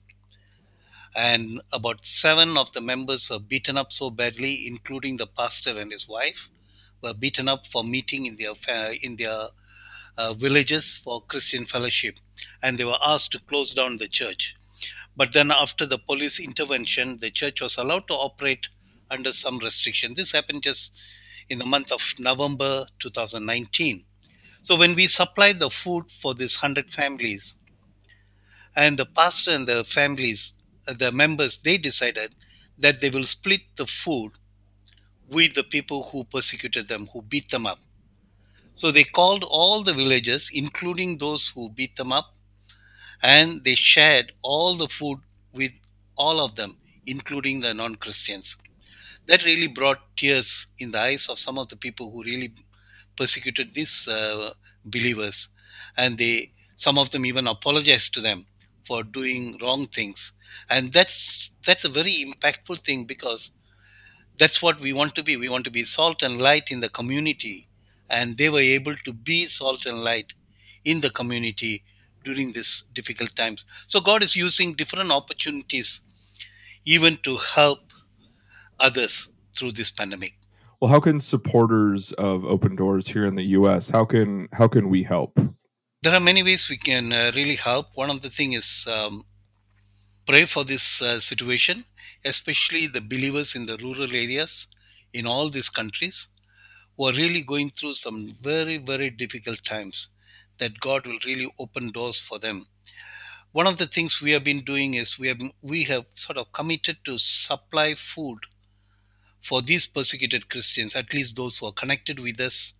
and 1.16 1.62
about 1.72 2.04
seven 2.04 2.58
of 2.58 2.72
the 2.74 2.82
members 2.82 3.30
were 3.30 3.38
beaten 3.40 3.78
up 3.78 3.92
so 3.92 4.10
badly, 4.10 4.66
including 4.66 5.18
the 5.18 5.28
pastor 5.28 5.78
and 5.78 5.92
his 5.92 6.08
wife, 6.08 6.50
were 7.02 7.14
beaten 7.14 7.48
up 7.48 7.68
for 7.68 7.84
meeting 7.84 8.26
in 8.26 8.36
their 8.38 8.56
in 9.04 9.16
their 9.16 9.50
uh, 10.18 10.34
villages 10.34 10.98
for 10.98 11.22
Christian 11.26 11.66
fellowship, 11.66 12.20
and 12.64 12.78
they 12.78 12.86
were 12.86 13.00
asked 13.04 13.32
to 13.34 13.40
close 13.40 13.74
down 13.74 13.98
the 13.98 14.08
church. 14.08 14.56
But 15.16 15.34
then, 15.34 15.52
after 15.52 15.86
the 15.86 15.98
police 15.98 16.40
intervention, 16.40 17.20
the 17.20 17.32
church 17.32 17.62
was 17.62 17.78
allowed 17.78 18.08
to 18.08 18.14
operate 18.14 18.68
under 19.12 19.32
some 19.34 19.58
restriction. 19.60 20.14
This 20.14 20.32
happened 20.32 20.64
just 20.64 20.94
in 21.50 21.58
the 21.58 21.66
month 21.66 21.92
of 21.92 22.02
November 22.20 22.86
2019. 23.00 24.06
So, 24.64 24.76
when 24.76 24.96
we 24.96 25.08
supplied 25.08 25.60
the 25.60 25.70
food 25.70 26.12
for 26.12 26.34
these 26.34 26.62
100 26.62 26.92
families, 26.92 27.56
and 28.76 28.98
the 28.98 29.06
pastor 29.06 29.52
and 29.52 29.68
the 29.68 29.84
families 29.84 30.54
uh, 30.90 30.94
the 30.94 31.12
members, 31.12 31.60
they 31.60 31.78
decided 31.78 32.34
that 32.80 33.00
they 33.00 33.10
will 33.10 33.26
split 33.26 33.62
the 33.76 33.86
food 33.86 34.32
with 35.30 35.54
the 35.54 35.64
people 35.64 36.10
who 36.10 36.24
persecuted 36.24 36.88
them, 36.88 37.08
who 37.14 37.22
beat 37.22 37.50
them 37.50 37.68
up. 37.68 37.80
So 38.74 38.92
they 38.92 39.04
called 39.04 39.44
all 39.44 39.84
the 39.84 39.94
villagers, 39.94 40.50
including 40.52 41.18
those 41.18 41.48
who 41.48 41.70
beat 41.70 41.96
them 41.96 42.12
up, 42.12 42.34
and 43.24 43.64
they 43.64 43.76
shared 43.76 44.32
all 44.42 44.76
the 44.76 44.88
food 44.88 45.20
with 45.54 45.72
all 46.18 46.40
of 46.40 46.56
them, 46.56 46.78
including 47.06 47.62
the 47.62 47.74
non 47.74 47.96
Christians. 47.96 48.58
That 49.28 49.46
really 49.46 49.68
brought 49.68 50.00
tears 50.18 50.68
in 50.80 50.92
the 50.92 51.00
eyes 51.02 51.30
of 51.30 51.40
some 51.40 51.58
of 51.58 51.70
the 51.70 51.76
people 51.78 52.12
who 52.12 52.24
really 52.24 52.54
persecuted 53.16 53.74
these 53.74 54.08
uh, 54.08 54.54
believers. 54.86 55.50
And 55.98 56.18
they, 56.18 56.52
some 56.76 56.98
of 56.98 57.12
them 57.12 57.26
even 57.26 57.48
apologized 57.48 58.14
to 58.16 58.22
them 58.22 58.46
for 58.86 59.04
doing 59.04 59.58
wrong 59.62 59.88
things 59.88 60.34
and 60.70 60.92
that's 60.94 61.52
that's 61.66 61.86
a 61.86 61.90
very 61.90 62.26
impactful 62.26 62.80
thing 62.84 63.06
because 63.06 63.52
that's 64.38 64.62
what 64.62 64.80
we 64.80 64.94
want 64.94 65.16
to 65.16 65.24
be 65.24 65.38
we 65.38 65.50
want 65.50 65.66
to 65.66 65.72
be 65.72 65.84
salt 65.84 66.24
and 66.24 66.40
light 66.40 66.72
in 66.72 66.80
the 66.80 66.90
community 66.90 67.68
and 68.10 68.38
they 68.38 68.50
were 68.50 68.60
able 68.78 68.96
to 69.06 69.14
be 69.14 69.46
salt 69.46 69.86
and 69.86 70.04
light 70.04 70.34
in 70.86 71.02
the 71.02 71.10
community 71.10 71.84
during 72.24 72.52
these 72.54 72.84
difficult 72.94 73.36
times 73.36 73.66
so 73.88 74.00
god 74.00 74.24
is 74.24 74.36
using 74.36 74.74
different 74.74 75.12
opportunities 75.12 76.02
even 76.86 77.18
to 77.24 77.38
help 77.38 77.80
others 78.80 79.30
through 79.58 79.72
this 79.72 79.92
pandemic 79.92 80.34
well 80.80 80.90
how 80.90 81.00
can 81.00 81.20
supporters 81.20 82.12
of 82.14 82.46
open 82.46 82.76
doors 82.76 83.08
here 83.08 83.26
in 83.26 83.36
the 83.36 83.44
us 83.44 83.90
how 83.90 84.06
can 84.06 84.48
how 84.54 84.68
can 84.68 84.90
we 84.90 85.04
help 85.04 85.40
there 86.02 86.14
are 86.14 86.22
many 86.22 86.44
ways 86.44 86.70
we 86.70 86.78
can 86.78 87.12
uh, 87.12 87.32
really 87.36 87.58
help. 87.58 87.88
One 87.96 88.10
of 88.10 88.22
the 88.22 88.30
thing 88.30 88.54
is 88.54 88.88
um, 88.90 89.26
pray 90.26 90.46
for 90.46 90.64
this 90.64 91.02
uh, 91.02 91.20
situation, 91.20 91.84
especially 92.24 92.88
the 92.88 93.02
believers 93.02 93.54
in 93.54 93.66
the 93.66 93.78
rural 93.78 94.16
areas 94.16 94.70
in 95.12 95.26
all 95.26 95.50
these 95.50 95.68
countries 95.68 96.30
who 96.96 97.06
are 97.08 97.14
really 97.14 97.42
going 97.42 97.72
through 97.72 97.96
some 97.96 98.34
very 98.42 98.78
very 98.78 99.10
difficult 99.10 99.62
times. 99.66 100.08
That 100.60 100.80
God 100.80 101.06
will 101.06 101.20
really 101.26 101.52
open 101.58 101.92
doors 101.92 102.20
for 102.20 102.40
them. 102.40 102.68
One 103.52 103.68
of 103.68 103.78
the 103.78 103.88
things 103.88 104.22
we 104.22 104.32
have 104.32 104.44
been 104.44 104.64
doing 104.64 104.94
is 104.94 105.18
we 105.18 105.28
have 105.28 105.42
we 105.62 105.84
have 105.86 106.06
sort 106.14 106.38
of 106.38 106.52
committed 106.52 106.98
to 107.06 107.18
supply 107.18 107.96
food 107.96 108.40
for 109.42 109.62
these 109.62 109.88
persecuted 109.88 110.50
Christians, 110.50 110.96
at 110.96 111.14
least 111.14 111.36
those 111.36 111.58
who 111.58 111.66
are 111.66 111.74
connected 111.74 112.20
with 112.20 112.40
us, 112.40 112.74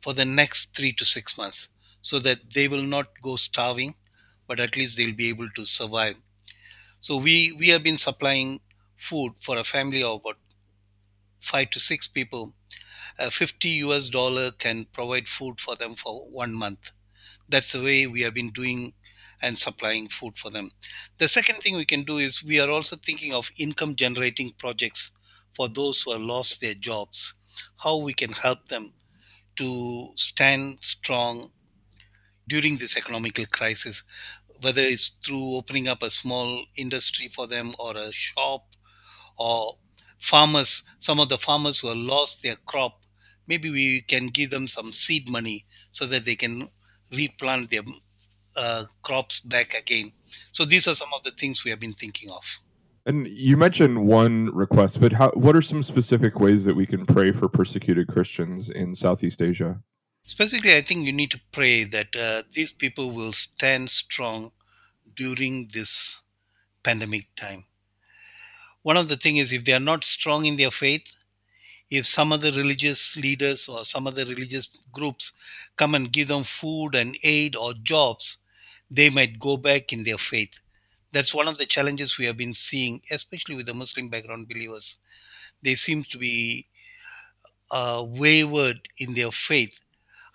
for 0.00 0.12
the 0.12 0.24
next 0.24 0.74
three 0.74 0.92
to 0.92 1.04
six 1.04 1.38
months 1.38 1.68
so 2.02 2.18
that 2.18 2.52
they 2.52 2.68
will 2.68 2.82
not 2.82 3.06
go 3.22 3.36
starving, 3.36 3.94
but 4.48 4.60
at 4.60 4.76
least 4.76 4.96
they'll 4.96 5.14
be 5.14 5.28
able 5.28 5.48
to 5.50 5.64
survive. 5.64 6.16
So 7.00 7.16
we, 7.16 7.52
we 7.52 7.68
have 7.68 7.82
been 7.82 7.98
supplying 7.98 8.60
food 8.98 9.32
for 9.40 9.56
a 9.56 9.64
family 9.64 10.02
of 10.02 10.20
about 10.20 10.38
five 11.40 11.70
to 11.70 11.80
six 11.80 12.08
people. 12.08 12.54
A 13.18 13.30
50 13.30 13.68
US 13.86 14.08
dollar 14.08 14.50
can 14.50 14.84
provide 14.86 15.28
food 15.28 15.60
for 15.60 15.76
them 15.76 15.94
for 15.94 16.26
one 16.28 16.52
month. 16.52 16.90
That's 17.52 17.72
the 17.72 17.82
way 17.82 18.06
we 18.06 18.22
have 18.22 18.32
been 18.32 18.50
doing 18.50 18.94
and 19.42 19.58
supplying 19.58 20.08
food 20.08 20.38
for 20.38 20.50
them. 20.50 20.70
The 21.18 21.28
second 21.28 21.60
thing 21.60 21.76
we 21.76 21.84
can 21.84 22.02
do 22.02 22.16
is 22.16 22.42
we 22.42 22.58
are 22.60 22.70
also 22.70 22.96
thinking 22.96 23.34
of 23.34 23.50
income 23.58 23.94
generating 23.94 24.52
projects 24.58 25.10
for 25.54 25.68
those 25.68 26.00
who 26.00 26.12
have 26.12 26.22
lost 26.22 26.62
their 26.62 26.74
jobs, 26.74 27.34
how 27.76 27.98
we 27.98 28.14
can 28.14 28.32
help 28.32 28.68
them 28.68 28.94
to 29.56 30.12
stand 30.16 30.78
strong 30.80 31.50
during 32.48 32.78
this 32.78 32.96
economical 32.96 33.44
crisis, 33.44 34.02
whether 34.62 34.80
it's 34.80 35.10
through 35.22 35.56
opening 35.56 35.88
up 35.88 36.02
a 36.02 36.10
small 36.10 36.64
industry 36.76 37.30
for 37.34 37.46
them 37.46 37.74
or 37.78 37.94
a 37.96 38.10
shop 38.12 38.64
or 39.36 39.76
farmers, 40.18 40.84
some 41.00 41.20
of 41.20 41.28
the 41.28 41.36
farmers 41.36 41.80
who 41.80 41.88
have 41.88 41.96
lost 41.98 42.42
their 42.42 42.56
crop, 42.64 43.00
maybe 43.46 43.68
we 43.70 44.00
can 44.00 44.28
give 44.28 44.48
them 44.50 44.66
some 44.66 44.90
seed 44.90 45.28
money 45.28 45.66
so 45.90 46.06
that 46.06 46.24
they 46.24 46.36
can 46.36 46.68
replant 47.12 47.70
their 47.70 47.82
uh, 48.56 48.84
crops 49.02 49.40
back 49.40 49.74
again. 49.74 50.12
So 50.52 50.64
these 50.64 50.88
are 50.88 50.94
some 50.94 51.08
of 51.14 51.22
the 51.22 51.32
things 51.32 51.64
we 51.64 51.70
have 51.70 51.80
been 51.80 51.94
thinking 51.94 52.30
of. 52.30 52.42
And 53.04 53.26
you 53.26 53.56
mentioned 53.56 54.06
one 54.06 54.54
request, 54.54 55.00
but 55.00 55.12
how, 55.12 55.30
what 55.30 55.56
are 55.56 55.62
some 55.62 55.82
specific 55.82 56.38
ways 56.38 56.64
that 56.64 56.76
we 56.76 56.86
can 56.86 57.04
pray 57.04 57.32
for 57.32 57.48
persecuted 57.48 58.06
Christians 58.06 58.70
in 58.70 58.94
Southeast 58.94 59.42
Asia? 59.42 59.80
Specifically, 60.24 60.76
I 60.76 60.82
think 60.82 61.04
you 61.04 61.12
need 61.12 61.32
to 61.32 61.40
pray 61.50 61.82
that 61.82 62.14
uh, 62.14 62.44
these 62.52 62.72
people 62.72 63.10
will 63.10 63.32
stand 63.32 63.90
strong 63.90 64.52
during 65.16 65.68
this 65.74 66.22
pandemic 66.84 67.26
time. 67.36 67.64
One 68.82 68.96
of 68.96 69.08
the 69.08 69.16
things 69.16 69.40
is 69.40 69.52
if 69.52 69.64
they 69.64 69.72
are 69.72 69.80
not 69.80 70.04
strong 70.04 70.44
in 70.44 70.56
their 70.56 70.70
faith, 70.70 71.02
if 71.92 72.06
some 72.06 72.32
other 72.32 72.52
religious 72.52 73.16
leaders 73.16 73.68
or 73.68 73.84
some 73.84 74.06
other 74.08 74.24
religious 74.26 74.68
groups 74.92 75.32
come 75.76 75.94
and 75.94 76.12
give 76.12 76.28
them 76.28 76.44
food 76.44 76.94
and 76.96 77.18
aid 77.24 77.56
or 77.56 77.74
jobs, 77.82 78.38
they 78.90 79.10
might 79.10 79.38
go 79.38 79.56
back 79.56 79.92
in 79.92 80.04
their 80.04 80.18
faith. 80.18 80.60
That's 81.12 81.34
one 81.34 81.48
of 81.48 81.58
the 81.58 81.66
challenges 81.66 82.18
we 82.18 82.24
have 82.26 82.36
been 82.38 82.54
seeing, 82.54 83.02
especially 83.10 83.56
with 83.56 83.66
the 83.66 83.74
Muslim 83.74 84.08
background 84.08 84.48
believers. 84.48 84.98
They 85.62 85.74
seem 85.76 86.04
to 86.04 86.18
be 86.18 86.68
uh, 87.70 88.04
wayward 88.06 88.88
in 88.98 89.14
their 89.14 89.32
faith 89.32 89.78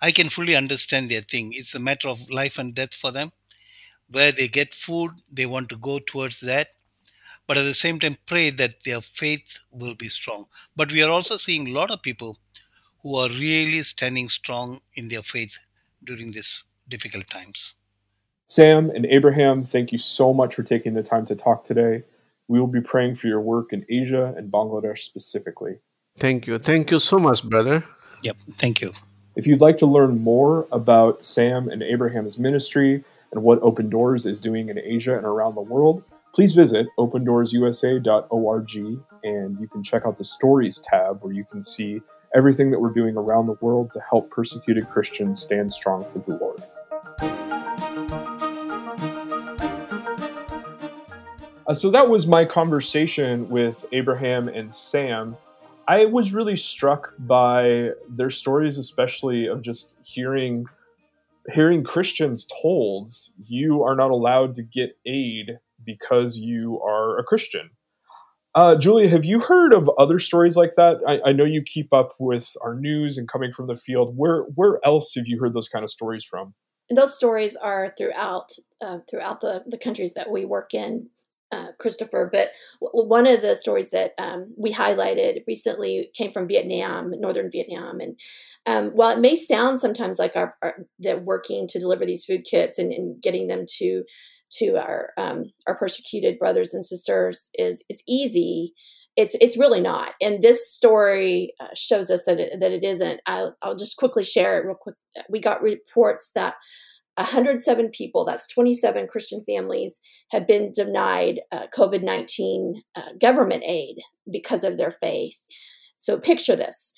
I 0.00 0.12
can 0.12 0.30
fully 0.30 0.56
understand 0.56 1.10
their 1.10 1.22
thing. 1.22 1.52
It's 1.54 1.74
a 1.74 1.80
matter 1.80 2.08
of 2.08 2.30
life 2.30 2.58
and 2.58 2.74
death 2.74 2.94
for 2.94 3.12
them. 3.12 3.32
Where 4.10 4.32
they 4.32 4.48
get 4.48 4.74
food, 4.74 5.12
they 5.32 5.46
want 5.46 5.70
to 5.70 5.76
go 5.78 5.98
towards 6.00 6.40
that. 6.40 6.68
But 7.48 7.56
at 7.56 7.64
the 7.64 7.74
same 7.74 7.98
time, 7.98 8.16
pray 8.26 8.50
that 8.50 8.84
their 8.84 9.00
faith 9.00 9.58
will 9.72 9.94
be 9.94 10.10
strong. 10.10 10.46
But 10.76 10.92
we 10.92 11.02
are 11.02 11.10
also 11.10 11.36
seeing 11.38 11.66
a 11.66 11.72
lot 11.72 11.90
of 11.90 12.02
people 12.02 12.36
who 13.02 13.16
are 13.16 13.30
really 13.30 13.82
standing 13.82 14.28
strong 14.28 14.80
in 14.94 15.08
their 15.08 15.22
faith 15.22 15.58
during 16.04 16.30
these 16.30 16.64
difficult 16.88 17.26
times. 17.26 17.74
Sam 18.44 18.90
and 18.90 19.06
Abraham, 19.06 19.64
thank 19.64 19.92
you 19.92 19.98
so 19.98 20.32
much 20.34 20.54
for 20.54 20.62
taking 20.62 20.94
the 20.94 21.02
time 21.02 21.24
to 21.26 21.34
talk 21.34 21.64
today. 21.64 22.02
We 22.48 22.60
will 22.60 22.66
be 22.66 22.82
praying 22.82 23.16
for 23.16 23.28
your 23.28 23.40
work 23.40 23.72
in 23.72 23.84
Asia 23.88 24.34
and 24.36 24.52
Bangladesh 24.52 24.98
specifically. 24.98 25.78
Thank 26.18 26.46
you. 26.46 26.58
Thank 26.58 26.90
you 26.90 26.98
so 26.98 27.18
much, 27.18 27.42
brother. 27.44 27.84
Yep. 28.22 28.36
Thank 28.56 28.80
you. 28.82 28.92
If 29.36 29.46
you'd 29.46 29.60
like 29.60 29.78
to 29.78 29.86
learn 29.86 30.20
more 30.22 30.66
about 30.72 31.22
Sam 31.22 31.68
and 31.68 31.82
Abraham's 31.82 32.38
ministry 32.38 33.04
and 33.32 33.42
what 33.42 33.62
Open 33.62 33.88
Doors 33.88 34.26
is 34.26 34.40
doing 34.40 34.68
in 34.68 34.78
Asia 34.78 35.16
and 35.16 35.24
around 35.24 35.54
the 35.54 35.62
world, 35.62 36.02
please 36.38 36.54
visit 36.54 36.86
opendoorsusa.org 37.00 38.76
and 39.24 39.60
you 39.60 39.66
can 39.66 39.82
check 39.82 40.04
out 40.06 40.16
the 40.16 40.24
Stories 40.24 40.78
tab 40.78 41.20
where 41.20 41.32
you 41.32 41.44
can 41.50 41.64
see 41.64 42.00
everything 42.32 42.70
that 42.70 42.78
we're 42.78 42.92
doing 42.92 43.16
around 43.16 43.48
the 43.48 43.56
world 43.60 43.90
to 43.90 44.00
help 44.08 44.30
persecuted 44.30 44.88
Christians 44.88 45.40
stand 45.40 45.72
strong 45.72 46.04
for 46.12 46.20
the 46.20 46.36
Lord. 46.36 46.62
Uh, 51.66 51.74
so 51.74 51.90
that 51.90 52.08
was 52.08 52.28
my 52.28 52.44
conversation 52.44 53.48
with 53.48 53.84
Abraham 53.90 54.46
and 54.46 54.72
Sam. 54.72 55.36
I 55.88 56.04
was 56.04 56.32
really 56.32 56.54
struck 56.54 57.14
by 57.18 57.90
their 58.08 58.30
stories, 58.30 58.78
especially 58.78 59.46
of 59.46 59.60
just 59.60 59.96
hearing 60.04 60.66
hearing 61.52 61.82
Christians 61.82 62.46
told 62.62 63.10
you 63.44 63.82
are 63.82 63.96
not 63.96 64.12
allowed 64.12 64.54
to 64.54 64.62
get 64.62 64.96
aid 65.04 65.58
because 65.88 66.36
you 66.36 66.80
are 66.86 67.18
a 67.18 67.24
Christian. 67.24 67.70
Uh, 68.54 68.76
Julia, 68.76 69.08
have 69.08 69.24
you 69.24 69.40
heard 69.40 69.72
of 69.72 69.90
other 69.98 70.18
stories 70.18 70.56
like 70.56 70.72
that? 70.76 70.96
I, 71.06 71.30
I, 71.30 71.32
know 71.32 71.44
you 71.44 71.62
keep 71.64 71.92
up 71.92 72.14
with 72.18 72.56
our 72.62 72.74
news 72.74 73.16
and 73.16 73.28
coming 73.28 73.52
from 73.52 73.66
the 73.66 73.76
field. 73.76 74.14
Where 74.16 74.42
where 74.54 74.80
else 74.84 75.12
have 75.16 75.26
you 75.26 75.38
heard 75.38 75.54
those 75.54 75.68
kind 75.68 75.84
of 75.84 75.90
stories 75.90 76.24
from? 76.24 76.54
Those 76.90 77.14
stories 77.14 77.56
are 77.56 77.94
throughout 77.96 78.50
uh, 78.82 78.98
throughout 79.08 79.40
the, 79.40 79.62
the 79.66 79.78
countries 79.78 80.14
that 80.14 80.30
we 80.30 80.44
work 80.44 80.74
in 80.74 81.08
uh, 81.52 81.68
Christopher, 81.78 82.28
but 82.32 82.50
w- 82.80 83.08
one 83.08 83.26
of 83.26 83.42
the 83.42 83.54
stories 83.54 83.90
that 83.90 84.12
um, 84.18 84.52
we 84.56 84.72
highlighted 84.72 85.44
recently 85.46 86.10
came 86.14 86.32
from 86.32 86.48
Vietnam, 86.48 87.12
northern 87.18 87.50
Vietnam, 87.50 88.00
and 88.00 88.18
um, 88.66 88.90
while 88.90 89.16
it 89.16 89.20
may 89.20 89.36
sound 89.36 89.80
sometimes 89.80 90.18
like 90.18 90.36
our, 90.36 90.56
our, 90.62 90.86
that 90.98 91.24
working 91.24 91.66
to 91.68 91.78
deliver 91.78 92.04
these 92.04 92.24
food 92.24 92.44
kits 92.44 92.78
and, 92.78 92.92
and 92.92 93.22
getting 93.22 93.46
them 93.46 93.64
to 93.78 94.04
to 94.50 94.76
our 94.76 95.10
um, 95.16 95.44
our 95.66 95.76
persecuted 95.76 96.38
brothers 96.38 96.74
and 96.74 96.84
sisters 96.84 97.50
is 97.54 97.84
is 97.88 98.02
easy. 98.06 98.74
It's 99.16 99.34
it's 99.40 99.58
really 99.58 99.80
not. 99.80 100.14
And 100.20 100.42
this 100.42 100.70
story 100.70 101.52
uh, 101.60 101.68
shows 101.74 102.10
us 102.10 102.24
that 102.24 102.38
it, 102.38 102.60
that 102.60 102.72
it 102.72 102.84
isn't. 102.84 103.20
I'll, 103.26 103.56
I'll 103.62 103.76
just 103.76 103.96
quickly 103.96 104.24
share 104.24 104.58
it 104.58 104.66
real 104.66 104.76
quick. 104.76 104.96
We 105.28 105.40
got 105.40 105.62
reports 105.62 106.32
that 106.34 106.54
107 107.16 107.88
people 107.88 108.24
that's 108.24 108.46
27 108.46 109.08
christian 109.08 109.42
families 109.42 110.00
have 110.30 110.46
been 110.46 110.70
denied 110.70 111.40
uh, 111.50 111.66
covid-19 111.76 112.74
uh, 112.94 113.00
government 113.20 113.64
aid 113.66 113.96
because 114.30 114.64
of 114.64 114.78
their 114.78 114.92
faith. 114.92 115.40
So 115.98 116.18
picture 116.18 116.56
this. 116.56 116.94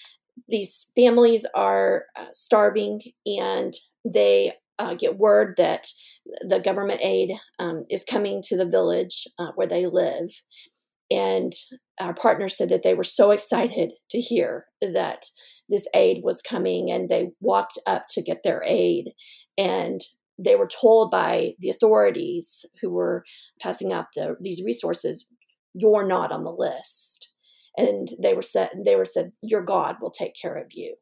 These 0.48 0.90
families 0.94 1.46
are 1.54 2.04
uh, 2.16 2.26
starving 2.32 3.00
and 3.26 3.74
they 4.04 4.52
uh, 4.80 4.94
get 4.94 5.18
word 5.18 5.54
that 5.58 5.86
the 6.40 6.58
government 6.58 7.00
aid 7.02 7.32
um, 7.58 7.84
is 7.90 8.02
coming 8.02 8.42
to 8.46 8.56
the 8.56 8.68
village 8.68 9.28
uh, 9.38 9.52
where 9.54 9.66
they 9.66 9.86
live. 9.86 10.30
And 11.10 11.52
our 12.00 12.14
partner 12.14 12.48
said 12.48 12.70
that 12.70 12.82
they 12.82 12.94
were 12.94 13.04
so 13.04 13.30
excited 13.30 13.92
to 14.10 14.20
hear 14.20 14.66
that 14.80 15.26
this 15.68 15.86
aid 15.94 16.22
was 16.24 16.40
coming 16.40 16.90
and 16.90 17.08
they 17.08 17.30
walked 17.40 17.78
up 17.86 18.06
to 18.10 18.22
get 18.22 18.42
their 18.42 18.62
aid. 18.64 19.10
And 19.58 20.00
they 20.38 20.56
were 20.56 20.68
told 20.68 21.10
by 21.10 21.52
the 21.58 21.68
authorities 21.68 22.64
who 22.80 22.90
were 22.90 23.24
passing 23.60 23.92
out 23.92 24.06
the, 24.16 24.36
these 24.40 24.62
resources 24.64 25.28
you're 25.74 26.06
not 26.06 26.32
on 26.32 26.44
the 26.44 26.50
list. 26.50 27.30
And 27.76 28.08
they 28.20 28.34
were 28.34 28.42
said 28.42 28.70
they 28.84 28.96
were 28.96 29.04
said 29.04 29.32
your 29.42 29.62
god 29.62 29.96
will 30.00 30.10
take 30.10 30.32
care 30.40 30.56
of 30.56 30.72
you 30.72 30.96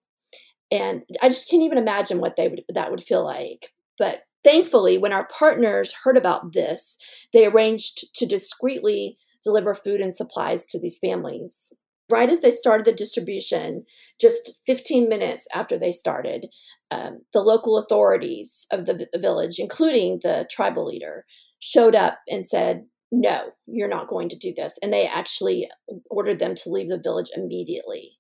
and 0.70 1.02
i 1.22 1.28
just 1.28 1.48
can't 1.50 1.62
even 1.62 1.78
imagine 1.78 2.18
what 2.18 2.36
they 2.36 2.48
would 2.48 2.62
that 2.68 2.90
would 2.90 3.02
feel 3.02 3.24
like 3.24 3.72
but 3.98 4.22
thankfully 4.44 4.98
when 4.98 5.12
our 5.12 5.26
partners 5.38 5.94
heard 6.04 6.16
about 6.16 6.52
this 6.52 6.98
they 7.32 7.46
arranged 7.46 8.04
to 8.14 8.26
discreetly 8.26 9.18
deliver 9.42 9.74
food 9.74 10.00
and 10.00 10.14
supplies 10.14 10.66
to 10.66 10.80
these 10.80 10.98
families. 10.98 11.72
Right 12.10 12.30
as 12.30 12.40
they 12.40 12.50
started 12.50 12.86
the 12.86 12.92
distribution, 12.92 13.84
just 14.18 14.58
15 14.64 15.08
minutes 15.08 15.46
after 15.54 15.78
they 15.78 15.92
started, 15.92 16.46
um, 16.90 17.20
the 17.34 17.40
local 17.40 17.76
authorities 17.76 18.66
of 18.72 18.86
the 18.86 19.06
village, 19.16 19.58
including 19.58 20.20
the 20.22 20.48
tribal 20.50 20.86
leader, 20.86 21.26
showed 21.60 21.94
up 21.94 22.18
and 22.26 22.46
said, 22.46 22.86
No, 23.12 23.50
you're 23.66 23.88
not 23.88 24.08
going 24.08 24.30
to 24.30 24.38
do 24.38 24.54
this. 24.56 24.78
And 24.82 24.90
they 24.90 25.06
actually 25.06 25.68
ordered 26.08 26.38
them 26.38 26.54
to 26.56 26.70
leave 26.70 26.88
the 26.88 27.00
village 27.02 27.28
immediately. 27.36 28.12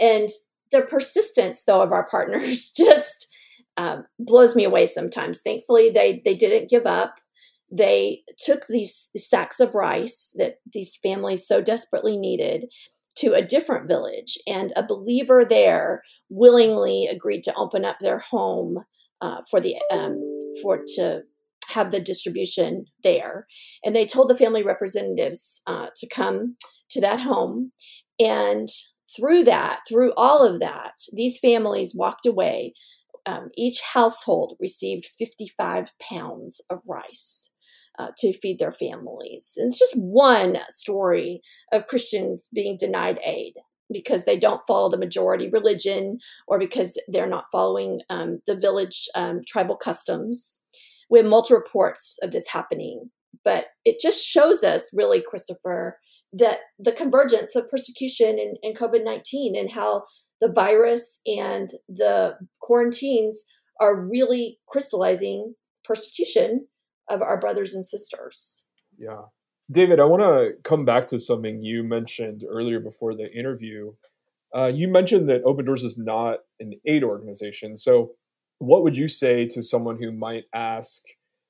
And 0.00 0.28
the 0.74 0.82
persistence, 0.82 1.64
though, 1.64 1.80
of 1.80 1.92
our 1.92 2.06
partners 2.08 2.70
just 2.76 3.28
um, 3.76 4.04
blows 4.18 4.54
me 4.56 4.64
away 4.64 4.86
sometimes. 4.86 5.40
Thankfully, 5.40 5.90
they 5.90 6.20
they 6.24 6.34
didn't 6.34 6.68
give 6.68 6.86
up. 6.86 7.14
They 7.72 8.22
took 8.38 8.66
these 8.66 9.10
sacks 9.16 9.60
of 9.60 9.74
rice 9.74 10.34
that 10.36 10.58
these 10.70 10.98
families 11.02 11.46
so 11.46 11.60
desperately 11.60 12.18
needed 12.18 12.66
to 13.16 13.32
a 13.32 13.42
different 13.42 13.86
village 13.88 14.36
and 14.46 14.72
a 14.74 14.86
believer 14.86 15.44
there 15.44 16.02
willingly 16.28 17.06
agreed 17.06 17.42
to 17.44 17.54
open 17.54 17.84
up 17.84 17.98
their 18.00 18.18
home 18.18 18.80
uh, 19.20 19.42
for 19.48 19.60
the 19.60 19.76
um, 19.90 20.18
for 20.60 20.80
to 20.96 21.22
have 21.68 21.90
the 21.90 22.00
distribution 22.00 22.84
there. 23.02 23.46
And 23.84 23.94
they 23.94 24.06
told 24.06 24.28
the 24.28 24.36
family 24.36 24.62
representatives 24.62 25.62
uh, 25.66 25.88
to 25.96 26.08
come 26.08 26.56
to 26.90 27.00
that 27.00 27.20
home. 27.20 27.72
And 28.20 28.68
through 29.16 29.44
that 29.44 29.80
through 29.88 30.12
all 30.16 30.42
of 30.42 30.60
that 30.60 30.94
these 31.12 31.38
families 31.38 31.94
walked 31.94 32.26
away 32.26 32.72
um, 33.26 33.50
each 33.56 33.80
household 33.80 34.56
received 34.60 35.10
55 35.18 35.92
pounds 35.98 36.60
of 36.70 36.80
rice 36.88 37.50
uh, 37.98 38.08
to 38.18 38.32
feed 38.32 38.58
their 38.58 38.72
families. 38.72 39.52
And 39.56 39.68
it's 39.68 39.78
just 39.78 39.94
one 39.96 40.58
story 40.70 41.40
of 41.72 41.86
Christians 41.86 42.48
being 42.52 42.76
denied 42.78 43.18
aid 43.24 43.54
because 43.92 44.24
they 44.24 44.38
don't 44.38 44.62
follow 44.66 44.90
the 44.90 44.98
majority 44.98 45.48
religion 45.50 46.18
or 46.48 46.58
because 46.58 46.98
they're 47.08 47.28
not 47.28 47.46
following 47.52 48.00
um, 48.10 48.40
the 48.46 48.56
village 48.56 49.08
um, 49.14 49.42
tribal 49.46 49.76
customs. 49.76 50.60
We 51.10 51.18
have 51.18 51.28
multiple 51.28 51.58
reports 51.58 52.18
of 52.22 52.32
this 52.32 52.48
happening, 52.48 53.10
but 53.44 53.66
it 53.84 54.00
just 54.00 54.24
shows 54.24 54.64
us, 54.64 54.90
really, 54.94 55.22
Christopher, 55.22 55.98
that 56.36 56.60
the 56.78 56.92
convergence 56.92 57.54
of 57.54 57.68
persecution 57.68 58.38
and, 58.38 58.56
and 58.62 58.76
COVID 58.76 59.04
19 59.04 59.56
and 59.56 59.70
how 59.72 60.04
the 60.40 60.52
virus 60.52 61.20
and 61.26 61.70
the 61.88 62.36
quarantines 62.60 63.44
are 63.80 64.08
really 64.08 64.58
crystallizing 64.68 65.54
persecution 65.84 66.66
of 67.08 67.22
our 67.22 67.38
brothers 67.38 67.74
and 67.74 67.84
sisters. 67.84 68.66
Yeah. 68.98 69.22
David, 69.70 70.00
I 70.00 70.04
want 70.04 70.22
to 70.22 70.52
come 70.62 70.84
back 70.84 71.06
to 71.08 71.18
something 71.18 71.62
you 71.62 71.82
mentioned 71.82 72.44
earlier 72.48 72.80
before 72.80 73.14
the 73.14 73.32
interview. 73.32 73.92
Uh, 74.54 74.66
you 74.66 74.88
mentioned 74.88 75.28
that 75.28 75.42
Open 75.44 75.64
Doors 75.64 75.84
is 75.84 75.98
not 75.98 76.40
an 76.60 76.74
aid 76.86 77.02
organization. 77.02 77.76
So, 77.76 78.12
what 78.58 78.82
would 78.82 78.96
you 78.96 79.08
say 79.08 79.46
to 79.46 79.62
someone 79.62 79.98
who 80.00 80.12
might 80.12 80.44
ask 80.54 81.02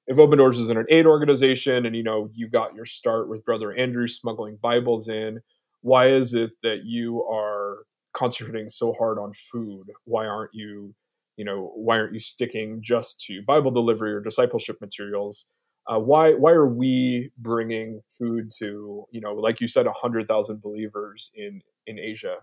if 0.06 0.18
Open 0.18 0.38
Doors 0.38 0.58
is 0.58 0.70
an 0.70 0.84
aid 0.90 1.06
organization 1.06 1.86
and 1.86 1.96
you 1.96 2.02
know 2.02 2.30
you 2.34 2.48
got 2.48 2.74
your 2.74 2.86
start 2.86 3.28
with 3.28 3.44
Brother 3.44 3.72
Andrew 3.72 4.08
smuggling 4.08 4.58
Bibles 4.60 5.08
in? 5.08 5.40
Why 5.80 6.08
is 6.08 6.34
it 6.34 6.52
that 6.62 6.84
you 6.84 7.22
are 7.24 7.84
concentrating 8.14 8.68
so 8.68 8.94
hard 8.98 9.18
on 9.18 9.32
food? 9.34 9.90
Why 10.04 10.26
aren't 10.26 10.54
you 10.54 10.94
you 11.36 11.44
know 11.44 11.72
why 11.74 11.98
aren't 11.98 12.14
you 12.14 12.20
sticking 12.20 12.80
just 12.82 13.20
to 13.20 13.42
bible 13.42 13.70
delivery 13.70 14.12
or 14.12 14.20
discipleship 14.20 14.80
materials 14.80 15.46
uh, 15.86 15.98
why 15.98 16.32
why 16.32 16.50
are 16.52 16.68
we 16.68 17.30
bringing 17.38 18.00
food 18.08 18.50
to 18.58 19.04
you 19.10 19.20
know 19.20 19.34
like 19.34 19.60
you 19.60 19.68
said 19.68 19.86
100000 19.86 20.62
believers 20.62 21.30
in 21.34 21.60
in 21.86 21.98
asia 21.98 22.36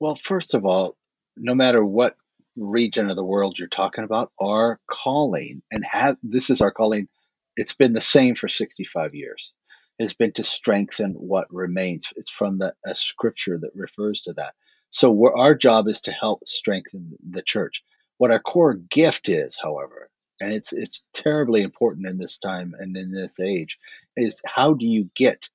well 0.00 0.14
first 0.14 0.54
of 0.54 0.64
all 0.64 0.96
no 1.36 1.54
matter 1.54 1.84
what 1.84 2.16
region 2.56 3.10
of 3.10 3.16
the 3.16 3.24
world 3.24 3.58
you're 3.58 3.68
talking 3.68 4.04
about 4.04 4.32
our 4.40 4.80
calling 4.90 5.62
and 5.70 5.84
have 5.84 6.16
this 6.22 6.50
is 6.50 6.60
our 6.60 6.70
calling 6.70 7.08
it's 7.56 7.74
been 7.74 7.94
the 7.94 8.00
same 8.00 8.34
for 8.34 8.48
65 8.48 9.14
years. 9.14 9.54
Has 9.98 10.12
been 10.12 10.32
to 10.32 10.42
strengthen 10.42 11.14
what 11.14 11.48
remains. 11.50 12.12
It's 12.16 12.30
from 12.30 12.58
the 12.58 12.74
a 12.84 12.94
scripture 12.94 13.58
that 13.58 13.70
refers 13.74 14.20
to 14.22 14.34
that. 14.34 14.54
So 14.90 15.32
our 15.34 15.54
job 15.54 15.88
is 15.88 16.02
to 16.02 16.12
help 16.12 16.46
strengthen 16.46 17.16
the 17.30 17.40
church. 17.40 17.82
What 18.18 18.30
our 18.30 18.38
core 18.38 18.74
gift 18.74 19.30
is, 19.30 19.58
however, 19.60 20.10
and 20.38 20.52
it's 20.52 20.74
it's 20.74 21.02
terribly 21.14 21.62
important 21.62 22.06
in 22.08 22.18
this 22.18 22.36
time 22.36 22.74
and 22.78 22.94
in 22.94 23.10
this 23.10 23.40
age, 23.40 23.78
is 24.18 24.42
how 24.44 24.74
do 24.74 24.84
you 24.84 25.10
get 25.16 25.48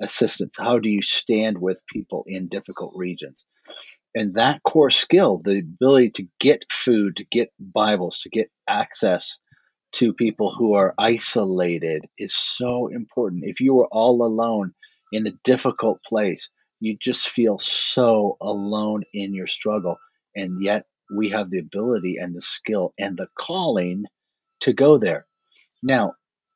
assistance? 0.00 0.56
How 0.56 0.78
do 0.78 0.88
you 0.88 1.02
stand 1.02 1.58
with 1.58 1.84
people 1.92 2.24
in 2.28 2.46
difficult 2.46 2.92
regions? 2.94 3.44
And 4.14 4.34
that 4.34 4.62
core 4.62 4.90
skill, 4.90 5.40
the 5.42 5.60
ability 5.60 6.10
to 6.10 6.28
get 6.40 6.64
food, 6.70 7.16
to 7.16 7.24
get 7.24 7.52
Bibles, 7.58 8.20
to 8.20 8.28
get 8.28 8.50
access 8.68 9.38
to 9.92 10.12
people 10.12 10.52
who 10.52 10.74
are 10.74 10.94
isolated 10.98 12.06
is 12.18 12.34
so 12.34 12.88
important. 12.88 13.44
If 13.44 13.60
you 13.60 13.74
were 13.74 13.88
all 13.90 14.24
alone 14.24 14.72
in 15.12 15.26
a 15.26 15.32
difficult 15.44 16.02
place, 16.04 16.48
you 16.80 16.96
just 16.96 17.28
feel 17.28 17.58
so 17.58 18.36
alone 18.40 19.02
in 19.12 19.34
your 19.34 19.46
struggle. 19.46 19.98
And 20.36 20.62
yet 20.62 20.86
we 21.14 21.28
have 21.30 21.50
the 21.50 21.58
ability 21.58 22.16
and 22.18 22.34
the 22.34 22.40
skill 22.40 22.94
and 22.98 23.16
the 23.16 23.28
calling 23.38 24.04
to 24.60 24.72
go 24.72 24.98
there. 24.98 25.26
Now, 25.82 26.14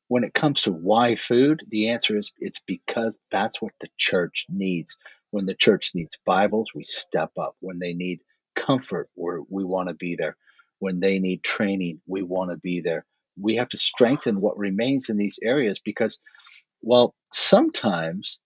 when 0.08 0.24
it 0.24 0.34
comes 0.34 0.62
to 0.62 0.72
why 0.72 1.16
food, 1.16 1.62
the 1.68 1.88
answer 1.90 2.16
is 2.16 2.30
it's 2.38 2.60
because 2.66 3.16
that's 3.32 3.60
what 3.60 3.72
the 3.80 3.88
church 3.98 4.46
needs. 4.48 4.96
When 5.34 5.46
the 5.46 5.54
church 5.54 5.92
needs 5.94 6.18
Bibles, 6.26 6.72
we 6.74 6.84
step 6.84 7.32
up. 7.38 7.56
When 7.60 7.80
they 7.80 7.94
need 7.94 8.20
comfort, 8.56 9.10
we 9.16 9.32
we 9.50 9.64
want 9.64 9.88
to 9.88 9.94
be 9.94 10.16
there. 10.16 10.36
When 10.80 11.00
they 11.00 11.18
need 11.20 11.44
training, 11.44 12.02
we 12.06 12.22
want 12.22 12.52
to 12.52 12.58
be 12.58 12.82
there. 12.82 13.06
We 13.40 13.56
have 13.56 13.70
to 13.70 13.78
strengthen 13.78 14.40
what 14.40 14.58
remains 14.58 15.10
in 15.10 15.18
these 15.18 15.38
areas 15.42 15.80
because, 15.80 16.18
well, 16.82 17.14
sometimes 17.32 18.40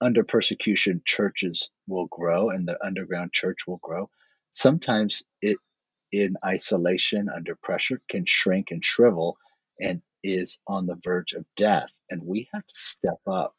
under 0.00 0.24
persecution, 0.24 1.02
churches 1.06 1.70
will 1.88 2.06
grow 2.08 2.50
and 2.50 2.68
the 2.68 2.84
underground 2.86 3.32
church 3.32 3.66
will 3.68 3.80
grow 3.82 4.10
sometimes 4.52 5.24
it 5.42 5.58
in 6.12 6.36
isolation 6.46 7.28
under 7.34 7.56
pressure 7.62 8.00
can 8.10 8.24
shrink 8.26 8.68
and 8.72 8.84
shrivel 8.84 9.38
and 9.80 10.02
is 10.24 10.58
on 10.68 10.86
the 10.86 10.98
verge 11.04 11.34
of 11.34 11.46
death 11.56 11.90
and 12.10 12.22
we 12.24 12.48
have 12.52 12.66
to 12.66 12.74
step 12.76 13.20
up 13.28 13.54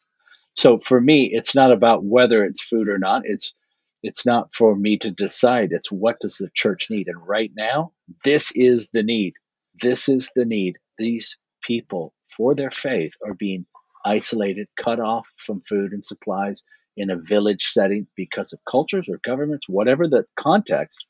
so 0.59 0.77
for 0.77 0.99
me 0.99 1.29
it's 1.31 1.55
not 1.55 1.71
about 1.71 2.03
whether 2.03 2.43
it's 2.43 2.61
food 2.61 2.89
or 2.89 2.99
not 2.99 3.23
it's 3.25 3.53
it's 4.01 4.25
not 4.25 4.53
for 4.53 4.75
me 4.75 4.97
to 4.97 5.11
decide 5.11 5.69
it's 5.71 5.91
what 5.91 6.19
does 6.19 6.37
the 6.37 6.49
church 6.53 6.89
need 6.89 7.07
and 7.07 7.27
right 7.27 7.51
now 7.55 7.91
this 8.23 8.51
is 8.55 8.89
the 8.93 9.03
need 9.03 9.33
this 9.81 10.09
is 10.09 10.31
the 10.35 10.45
need 10.45 10.77
these 10.97 11.37
people 11.61 12.13
for 12.27 12.55
their 12.55 12.71
faith 12.71 13.13
are 13.25 13.33
being 13.33 13.65
isolated 14.05 14.67
cut 14.77 14.99
off 14.99 15.27
from 15.37 15.61
food 15.61 15.91
and 15.91 16.05
supplies 16.05 16.63
in 16.99 17.09
a 17.09 17.15
village 17.15 17.71
setting 17.71 18.05
because 18.15 18.53
of 18.53 18.59
cultures 18.69 19.07
or 19.09 19.19
governments, 19.25 19.67
whatever 19.69 20.07
the 20.07 20.25
context, 20.35 21.07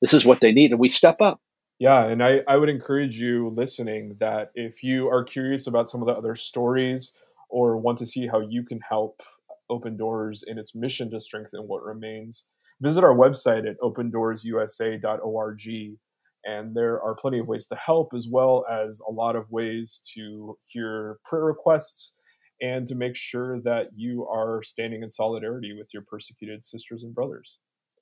this 0.00 0.14
is 0.14 0.24
what 0.24 0.40
they 0.40 0.52
need. 0.52 0.70
And 0.70 0.78
we 0.78 0.88
step 0.88 1.16
up. 1.20 1.40
Yeah, 1.78 2.04
and 2.04 2.22
I, 2.22 2.40
I 2.46 2.56
would 2.56 2.68
encourage 2.68 3.18
you 3.18 3.48
listening 3.48 4.16
that 4.20 4.50
if 4.54 4.84
you 4.84 5.08
are 5.08 5.24
curious 5.24 5.66
about 5.66 5.88
some 5.88 6.02
of 6.02 6.06
the 6.06 6.12
other 6.12 6.36
stories 6.36 7.16
or 7.50 7.76
want 7.76 7.98
to 7.98 8.06
see 8.06 8.26
how 8.26 8.40
you 8.40 8.64
can 8.64 8.80
help 8.88 9.22
Open 9.68 9.96
Doors 9.96 10.42
in 10.46 10.58
its 10.58 10.74
mission 10.74 11.10
to 11.10 11.20
strengthen 11.20 11.62
what 11.62 11.82
remains, 11.82 12.46
visit 12.80 13.04
our 13.04 13.14
website 13.14 13.68
at 13.68 13.78
opendoorsusa.org. 13.80 15.98
And 16.42 16.74
there 16.74 17.02
are 17.02 17.14
plenty 17.14 17.38
of 17.38 17.46
ways 17.46 17.66
to 17.66 17.76
help, 17.76 18.14
as 18.14 18.26
well 18.30 18.64
as 18.70 19.00
a 19.06 19.12
lot 19.12 19.36
of 19.36 19.50
ways 19.50 20.00
to 20.14 20.56
hear 20.66 21.18
prayer 21.26 21.44
requests 21.44 22.14
and 22.62 22.86
to 22.86 22.94
make 22.94 23.16
sure 23.16 23.60
that 23.62 23.88
you 23.94 24.26
are 24.26 24.62
standing 24.62 25.02
in 25.02 25.10
solidarity 25.10 25.74
with 25.76 25.88
your 25.92 26.02
persecuted 26.02 26.64
sisters 26.64 27.02
and 27.02 27.14
brothers. 27.14 27.58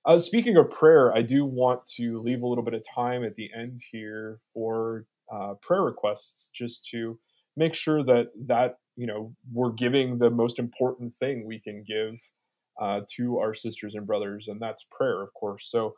Uh, 0.07 0.18
speaking 0.18 0.57
of 0.57 0.70
prayer, 0.70 1.14
I 1.14 1.22
do 1.22 1.44
want 1.44 1.84
to 1.96 2.22
leave 2.22 2.42
a 2.42 2.46
little 2.46 2.64
bit 2.64 2.74
of 2.74 2.82
time 2.94 3.24
at 3.24 3.34
the 3.34 3.51
end 3.57 3.80
here 3.90 4.38
for 4.55 5.05
uh, 5.32 5.55
prayer 5.61 5.82
requests, 5.82 6.49
just 6.55 6.86
to 6.90 7.18
make 7.57 7.74
sure 7.74 8.05
that 8.05 8.28
that 8.46 8.76
you 8.99 9.07
know 9.07 9.32
we're 9.53 9.70
giving 9.70 10.18
the 10.18 10.28
most 10.28 10.59
important 10.59 11.14
thing 11.14 11.46
we 11.46 11.61
can 11.61 11.84
give 11.86 12.16
uh, 12.80 13.01
to 13.16 13.38
our 13.38 13.55
sisters 13.55 13.94
and 13.94 14.07
brothers, 14.07 14.49
and 14.49 14.61
that's 14.61 14.84
prayer, 14.90 15.22
of 15.22 15.32
course. 15.34 15.70
So, 15.70 15.94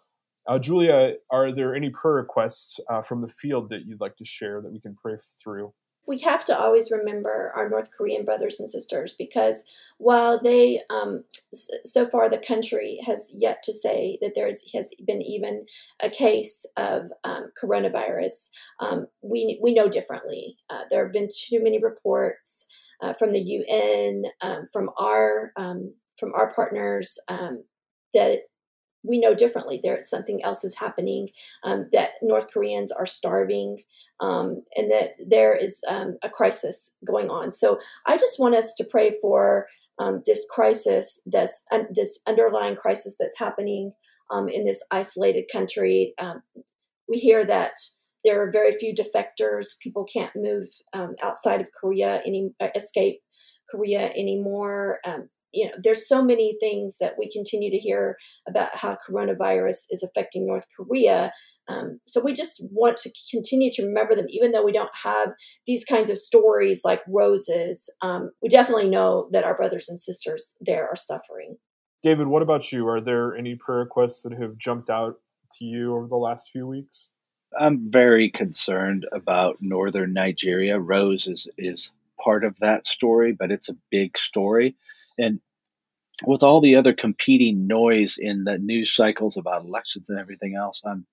uh, 0.46 0.59
Julia, 0.59 1.14
are 1.30 1.53
there 1.53 1.74
any 1.74 1.90
prayer 1.90 2.14
requests 2.14 2.78
uh, 2.88 3.03
from 3.03 3.22
the 3.22 3.28
field 3.28 3.70
that 3.70 3.86
you'd 3.86 4.01
like 4.01 4.16
to 4.16 4.24
share 4.24 4.61
that 4.61 4.72
we 4.72 4.80
can 4.80 4.94
pray 5.03 5.16
through? 5.42 5.72
we 6.11 6.18
have 6.18 6.44
to 6.44 6.59
always 6.59 6.90
remember 6.90 7.53
our 7.55 7.68
North 7.68 7.90
Korean 7.96 8.24
brothers 8.24 8.59
and 8.59 8.68
sisters 8.68 9.14
because 9.16 9.64
while 9.98 10.42
they, 10.42 10.80
um, 10.90 11.22
so 11.84 12.09
far, 12.09 12.28
the 12.28 12.38
country 12.38 12.98
has 13.07 13.32
yet 13.36 13.62
to 13.62 13.72
say 13.72 14.18
that 14.20 14.34
there 14.34 14.46
has 14.46 14.90
been 15.07 15.22
even 15.22 15.66
a 16.03 16.11
case 16.11 16.66
of 16.76 17.12
um, 17.22 17.53
coronavirus, 17.62 18.51
um, 18.80 19.07
we 19.22 19.59
we 19.62 19.72
know 19.72 19.88
differently. 19.88 20.57
Uh, 20.68 20.82
there 20.90 21.05
have 21.05 21.12
been 21.12 21.28
too 21.28 21.62
many 21.62 21.78
reports 21.78 22.66
uh, 23.03 23.14
from 23.14 23.32
the 23.32 23.40
UN, 23.40 24.24
um, 24.40 24.64
from 24.72 24.90
our 24.98 25.53
um, 25.57 25.94
from 26.18 26.32
our 26.34 26.53
partners 26.53 27.18
um, 27.28 27.64
that 28.14 28.40
we 29.03 29.18
know 29.18 29.34
differently. 29.34 29.80
There, 29.82 29.98
something 30.03 30.42
else 30.44 30.64
is 30.64 30.76
happening. 30.76 31.28
Um, 31.64 31.88
that 31.92 32.11
North 32.22 32.53
Koreans 32.53 32.92
are 32.92 33.07
starving, 33.07 33.78
and 34.20 34.62
that 34.90 35.12
there 35.26 35.57
is 35.57 35.82
a 35.88 36.30
crisis 36.30 36.94
going 37.07 37.30
on. 37.30 37.51
So 37.51 37.78
I 38.07 38.16
just 38.16 38.38
want 38.38 38.55
us 38.55 38.74
to 38.74 38.84
pray 38.84 39.16
for 39.20 39.66
this 40.24 40.46
crisis, 40.51 41.20
this 41.26 41.64
uh, 41.72 41.84
this 41.90 42.20
underlying 42.26 42.76
crisis 42.76 43.16
that's 43.18 43.38
happening 43.38 43.92
in 44.53 44.64
this 44.64 44.84
isolated 44.90 45.44
country. 45.53 46.14
We 47.09 47.18
hear 47.18 47.44
that 47.44 47.72
there 48.25 48.43
are 48.43 48.51
very 48.51 48.73
few 48.73 48.95
defectors. 48.95 49.79
People 49.83 50.05
can't 50.05 50.33
move 50.37 50.68
outside 51.23 51.61
of 51.61 51.68
Korea 51.79 52.23
any 52.27 52.51
uh, 52.61 52.68
escape 52.75 53.21
Korea 53.71 54.11
anymore. 54.11 54.99
Um, 55.07 55.29
you 55.53 55.66
know, 55.66 55.73
there's 55.83 56.07
so 56.07 56.23
many 56.23 56.57
things 56.61 56.99
that 57.01 57.14
we 57.18 57.31
continue 57.31 57.71
to 57.71 57.79
hear 57.79 58.16
about 58.49 58.71
how 58.75 58.97
coronavirus 59.09 59.87
is 59.91 60.03
affecting 60.03 60.47
North 60.47 60.66
Korea. 60.77 61.33
Um, 61.68 62.01
so 62.07 62.21
we 62.21 62.33
just 62.33 62.64
want 62.71 62.97
to 62.99 63.11
continue 63.31 63.71
to 63.73 63.85
remember 63.85 64.14
them, 64.14 64.27
even 64.29 64.53
though 64.53 64.64
we 64.64 64.73
don't 64.73 64.91
have 65.03 65.33
these 65.66 65.85
kinds 65.85 66.11
of 66.11 66.18
stories 66.18 66.83
like 66.85 67.03
Rose's. 67.09 67.93
Um, 68.01 68.31
we 68.43 68.49
definitely 68.49 68.89
know 68.89 69.29
that 69.33 69.45
our 69.45 69.57
brothers 69.57 69.89
and 69.89 70.01
sisters 70.01 70.55
there 70.61 70.89
are 70.89 70.97
suffering. 70.97 71.57
David, 72.03 72.29
what 72.29 72.43
about 72.43 72.73
you? 72.73 72.87
Are 72.89 73.01
there 73.01 73.37
any 73.37 73.57
prayer 73.57 73.81
requests 73.81 74.23
that 74.23 74.33
have 74.41 74.57
jumped 74.57 74.89
out 74.89 75.16
to 75.59 75.64
you 75.64 75.95
over 75.97 76.07
the 76.07 76.16
last 76.16 76.51
few 76.51 76.66
weeks? 76.66 77.12
I'm 77.59 77.90
very 77.90 78.30
concerned 78.30 79.07
about 79.12 79.59
northern 79.61 80.12
Nigeria. 80.12 80.78
Rose 80.78 81.26
is 81.26 81.48
is 81.59 81.92
part 82.22 82.44
of 82.44 82.59
that 82.61 82.86
story, 82.86 83.32
but 83.32 83.51
it's 83.51 83.68
a 83.68 83.76
big 83.90 84.16
story. 84.16 84.76
And 85.18 85.40
with 86.26 86.42
all 86.42 86.61
the 86.61 86.76
other 86.76 86.92
competing 86.92 87.66
noise 87.66 88.18
in 88.18 88.44
the 88.44 88.59
news 88.59 88.94
cycles 88.94 89.36
about 89.36 89.64
elections 89.64 90.11
and 90.11 90.18
everything 90.18 90.55
else, 90.55 90.82
I'm 90.84 91.07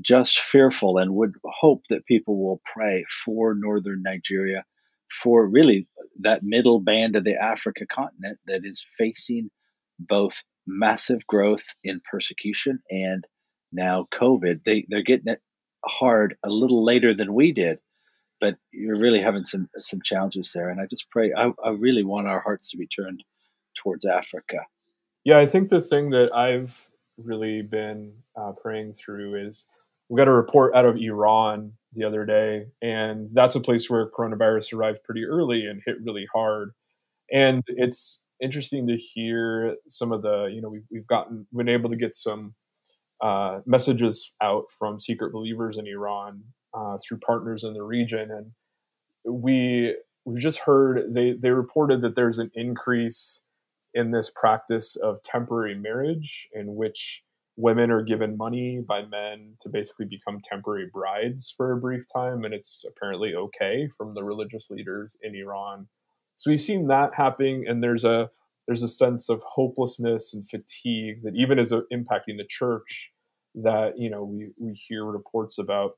just 0.00 0.38
fearful 0.38 0.98
and 0.98 1.14
would 1.14 1.34
hope 1.44 1.82
that 1.90 2.06
people 2.06 2.36
will 2.42 2.60
pray 2.64 3.04
for 3.24 3.54
northern 3.54 4.02
Nigeria, 4.02 4.64
for 5.10 5.46
really 5.46 5.86
that 6.20 6.42
middle 6.42 6.80
band 6.80 7.16
of 7.16 7.24
the 7.24 7.36
Africa 7.36 7.86
continent 7.86 8.38
that 8.46 8.64
is 8.64 8.84
facing 8.98 9.50
both 9.98 10.42
massive 10.66 11.26
growth 11.26 11.74
in 11.84 12.00
persecution 12.10 12.80
and 12.90 13.26
now 13.72 14.06
COVID. 14.12 14.64
They 14.64 14.86
they're 14.88 15.02
getting 15.02 15.32
it 15.32 15.40
hard 15.86 16.36
a 16.44 16.50
little 16.50 16.84
later 16.84 17.14
than 17.14 17.34
we 17.34 17.52
did, 17.52 17.78
but 18.40 18.56
you're 18.72 18.98
really 18.98 19.20
having 19.20 19.44
some 19.44 19.68
some 19.78 20.00
challenges 20.02 20.52
there. 20.54 20.68
And 20.68 20.80
I 20.80 20.86
just 20.86 21.10
pray 21.10 21.32
I, 21.36 21.52
I 21.64 21.70
really 21.70 22.04
want 22.04 22.28
our 22.28 22.40
hearts 22.40 22.70
to 22.70 22.76
be 22.76 22.86
turned 22.86 23.22
towards 23.76 24.04
Africa. 24.04 24.58
Yeah, 25.24 25.38
I 25.38 25.46
think 25.46 25.68
the 25.68 25.82
thing 25.82 26.10
that 26.10 26.34
I've 26.34 26.88
really 27.18 27.62
been 27.62 28.12
uh, 28.38 28.52
praying 28.52 28.94
through 28.94 29.46
is 29.46 29.68
we 30.08 30.18
got 30.18 30.28
a 30.28 30.32
report 30.32 30.74
out 30.74 30.84
of 30.84 30.96
Iran 30.96 31.72
the 31.92 32.04
other 32.04 32.24
day, 32.24 32.66
and 32.82 33.28
that's 33.32 33.56
a 33.56 33.60
place 33.60 33.90
where 33.90 34.10
coronavirus 34.10 34.74
arrived 34.74 35.02
pretty 35.02 35.24
early 35.24 35.66
and 35.66 35.82
hit 35.84 35.96
really 36.04 36.26
hard. 36.32 36.72
And 37.32 37.64
it's 37.66 38.20
interesting 38.40 38.86
to 38.86 38.96
hear 38.96 39.76
some 39.88 40.12
of 40.12 40.22
the, 40.22 40.44
you 40.52 40.60
know, 40.60 40.68
we've, 40.68 40.84
we've 40.90 41.06
gotten, 41.06 41.46
been 41.52 41.68
able 41.68 41.90
to 41.90 41.96
get 41.96 42.14
some 42.14 42.54
uh, 43.20 43.60
messages 43.66 44.32
out 44.42 44.64
from 44.70 45.00
secret 45.00 45.32
believers 45.32 45.76
in 45.76 45.86
Iran 45.86 46.42
uh, 46.74 46.98
through 46.98 47.18
partners 47.18 47.64
in 47.64 47.72
the 47.74 47.82
region. 47.82 48.30
And 48.30 48.52
we, 49.24 49.96
we 50.24 50.40
just 50.40 50.60
heard, 50.60 51.14
they, 51.14 51.32
they 51.32 51.50
reported 51.50 52.02
that 52.02 52.14
there's 52.14 52.38
an 52.38 52.50
increase 52.54 53.42
in 53.94 54.10
this 54.10 54.30
practice 54.34 54.96
of 54.96 55.22
temporary 55.22 55.74
marriage 55.74 56.48
in 56.52 56.74
which 56.74 57.22
women 57.56 57.90
are 57.90 58.02
given 58.02 58.36
money 58.36 58.80
by 58.86 59.02
men 59.02 59.54
to 59.60 59.70
basically 59.70 60.04
become 60.04 60.40
temporary 60.44 60.88
brides 60.92 61.52
for 61.56 61.72
a 61.72 61.78
brief 61.78 62.04
time 62.12 62.44
and 62.44 62.52
it's 62.52 62.84
apparently 62.86 63.34
okay 63.34 63.88
from 63.96 64.14
the 64.14 64.22
religious 64.22 64.70
leaders 64.70 65.16
in 65.22 65.34
Iran. 65.34 65.88
So 66.34 66.50
we've 66.50 66.60
seen 66.60 66.88
that 66.88 67.14
happening 67.14 67.64
and 67.66 67.82
there's 67.82 68.04
a 68.04 68.30
there's 68.66 68.82
a 68.82 68.88
sense 68.88 69.28
of 69.28 69.42
hopelessness 69.46 70.34
and 70.34 70.48
fatigue 70.48 71.22
that 71.22 71.34
even 71.34 71.58
is 71.58 71.72
uh, 71.72 71.80
impacting 71.92 72.36
the 72.36 72.46
church 72.48 73.12
that 73.54 73.98
you 73.98 74.10
know 74.10 74.24
we 74.24 74.50
we 74.58 74.74
hear 74.74 75.04
reports 75.04 75.58
about 75.58 75.92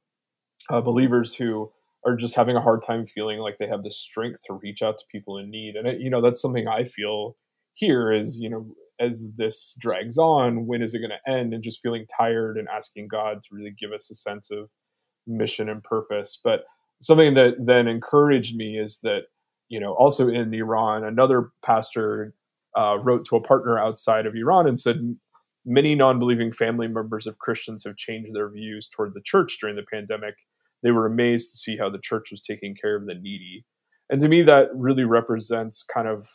uh, 0.70 0.80
believers 0.80 1.34
who 1.34 1.70
are 2.06 2.14
just 2.14 2.36
having 2.36 2.56
a 2.56 2.60
hard 2.60 2.82
time 2.82 3.04
feeling 3.06 3.38
like 3.38 3.58
they 3.58 3.66
have 3.66 3.82
the 3.82 3.90
strength 3.90 4.40
to 4.46 4.54
reach 4.54 4.82
out 4.82 4.98
to 4.98 5.04
people 5.10 5.36
in 5.38 5.50
need. 5.50 5.74
And 5.74 5.86
it, 5.86 6.00
you 6.00 6.10
know 6.10 6.20
that's 6.20 6.40
something 6.40 6.68
I 6.68 6.84
feel 6.84 7.36
here 7.74 8.12
is 8.12 8.40
you 8.40 8.50
know 8.50 8.66
as 9.00 9.30
this 9.36 9.76
drags 9.78 10.18
on 10.18 10.66
when 10.66 10.82
is 10.82 10.94
it 10.94 10.98
going 10.98 11.10
to 11.10 11.30
end? 11.30 11.54
And 11.54 11.62
just 11.62 11.80
feeling 11.82 12.06
tired 12.16 12.56
and 12.56 12.68
asking 12.68 13.08
god 13.08 13.42
to 13.42 13.48
really 13.54 13.74
give 13.78 13.92
us 13.92 14.10
a 14.10 14.14
sense 14.14 14.50
of 14.50 14.70
mission 15.26 15.68
and 15.68 15.82
purpose. 15.84 16.40
But 16.42 16.64
something 17.00 17.34
that 17.34 17.54
then 17.58 17.86
encouraged 17.86 18.56
me 18.56 18.78
is 18.78 18.98
that 19.02 19.22
you 19.68 19.78
know 19.78 19.92
also 19.94 20.28
in 20.28 20.52
iran 20.54 21.04
another 21.04 21.50
pastor 21.62 22.34
uh, 22.78 22.96
wrote 23.02 23.24
to 23.24 23.36
a 23.36 23.42
partner 23.42 23.78
outside 23.78 24.26
of 24.26 24.34
iran 24.34 24.66
and 24.68 24.78
said 24.78 25.16
many 25.66 25.94
non-believing 25.94 26.52
family 26.52 26.88
members 26.88 27.26
of 27.26 27.38
christians 27.38 27.84
have 27.84 27.96
changed 27.96 28.34
their 28.34 28.50
views 28.50 28.88
toward 28.88 29.12
the 29.14 29.22
church 29.24 29.58
during 29.60 29.76
the 29.76 29.84
pandemic. 29.92 30.34
They 30.82 30.92
were 30.92 31.06
amazed 31.06 31.50
to 31.50 31.58
see 31.58 31.76
how 31.76 31.90
the 31.90 31.98
church 31.98 32.28
was 32.30 32.40
taking 32.40 32.76
care 32.80 32.96
of 32.96 33.06
the 33.06 33.14
needy. 33.14 33.64
And 34.10 34.20
to 34.20 34.28
me 34.28 34.42
that 34.42 34.68
really 34.74 35.04
represents 35.04 35.84
kind 35.92 36.08
of 36.08 36.28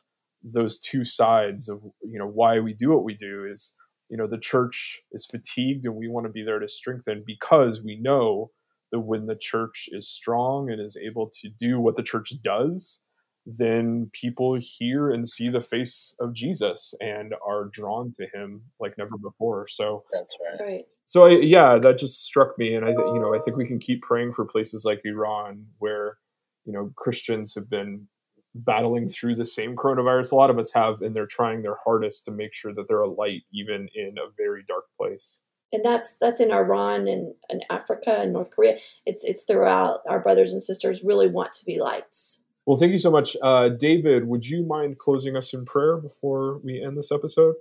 those 0.44 0.78
two 0.78 1.06
sides 1.06 1.70
of 1.70 1.82
you 2.02 2.20
know 2.20 2.28
why 2.28 2.60
we 2.60 2.74
do 2.74 2.90
what 2.90 3.06
we 3.06 3.16
do 3.16 3.48
is 3.50 3.74
you 4.10 4.18
know 4.18 4.28
the 4.28 4.38
church 4.38 5.00
is 5.12 5.26
fatigued 5.26 5.86
and 5.86 5.96
we 5.96 6.10
want 6.10 6.26
to 6.26 6.32
be 6.32 6.44
there 6.44 6.60
to 6.60 6.68
strengthen 6.68 7.24
because 7.26 7.82
we 7.82 7.98
know 8.00 8.52
that 8.92 9.00
when 9.00 9.26
the 9.26 9.38
church 9.40 9.86
is 9.92 10.10
strong 10.10 10.70
and 10.70 10.82
is 10.82 10.98
able 10.98 11.32
to 11.42 11.50
do 11.58 11.80
what 11.80 11.96
the 11.96 12.04
church 12.04 12.34
does 12.44 13.02
then 13.46 14.10
people 14.14 14.58
hear 14.60 15.12
and 15.12 15.28
see 15.28 15.50
the 15.50 15.62
face 15.62 16.16
of 16.20 16.34
Jesus 16.34 16.94
and 17.02 17.34
are 17.46 17.66
drawn 17.66 18.12
to 18.14 18.28
him 18.34 18.62
like 18.80 18.98
never 18.98 19.18
before. 19.18 19.68
So 19.68 20.04
that's 20.12 20.36
right. 20.40 20.66
Right. 20.66 20.86
So 21.06 21.28
I, 21.28 21.32
yeah, 21.32 21.78
that 21.80 21.98
just 21.98 22.24
struck 22.24 22.58
me, 22.58 22.76
and 22.76 22.86
I, 22.86 22.90
you 22.90 23.20
know, 23.20 23.36
I 23.36 23.40
think 23.40 23.58
we 23.58 23.68
can 23.68 23.80
keep 23.80 24.02
praying 24.02 24.34
for 24.34 24.46
places 24.46 24.86
like 24.86 25.02
Iran 25.04 25.66
where, 25.80 26.18
you 26.66 26.72
know, 26.72 26.92
Christians 26.96 27.54
have 27.56 27.70
been 27.70 28.08
battling 28.56 29.10
through 29.10 29.36
the 29.36 29.46
same 29.46 29.76
coronavirus 29.76 30.32
a 30.32 30.36
lot 30.36 30.50
of 30.50 30.60
us 30.60 30.72
have 30.72 31.02
and 31.02 31.16
they're 31.16 31.26
trying 31.26 31.62
their 31.62 31.78
hardest 31.84 32.24
to 32.26 32.32
make 32.32 32.54
sure 32.54 32.74
that 32.74 32.88
they're 32.88 33.02
a 33.02 33.10
light 33.10 33.42
even 33.52 33.88
in 33.96 34.16
a 34.20 34.30
very 34.38 34.64
dark 34.68 34.86
place 34.96 35.40
and 35.72 35.84
that's 35.84 36.18
that's 36.20 36.40
in 36.40 36.52
iran 36.52 37.08
and, 37.08 37.34
and 37.50 37.66
africa 37.72 38.18
and 38.20 38.32
north 38.32 38.52
korea 38.52 38.78
it's 39.08 39.24
it's 39.24 39.44
throughout 39.44 40.02
our 40.08 40.20
brothers 40.20 40.54
and 40.54 40.62
sisters 40.62 41.04
really 41.04 41.28
want 41.28 41.52
to 41.52 41.66
be 41.66 41.80
lights 41.80 42.43
well 42.66 42.78
thank 42.78 42.92
you 42.92 42.98
so 42.98 43.12
much 43.12 43.38
uh, 43.44 43.70
david 43.70 44.28
would 44.28 44.46
you 44.46 44.64
mind 44.66 44.98
closing 45.00 45.36
us 45.36 45.54
in 45.54 45.66
prayer 45.66 45.98
before 45.98 46.60
we 46.64 46.82
end 46.84 46.98
this 46.98 47.12
episode 47.12 47.56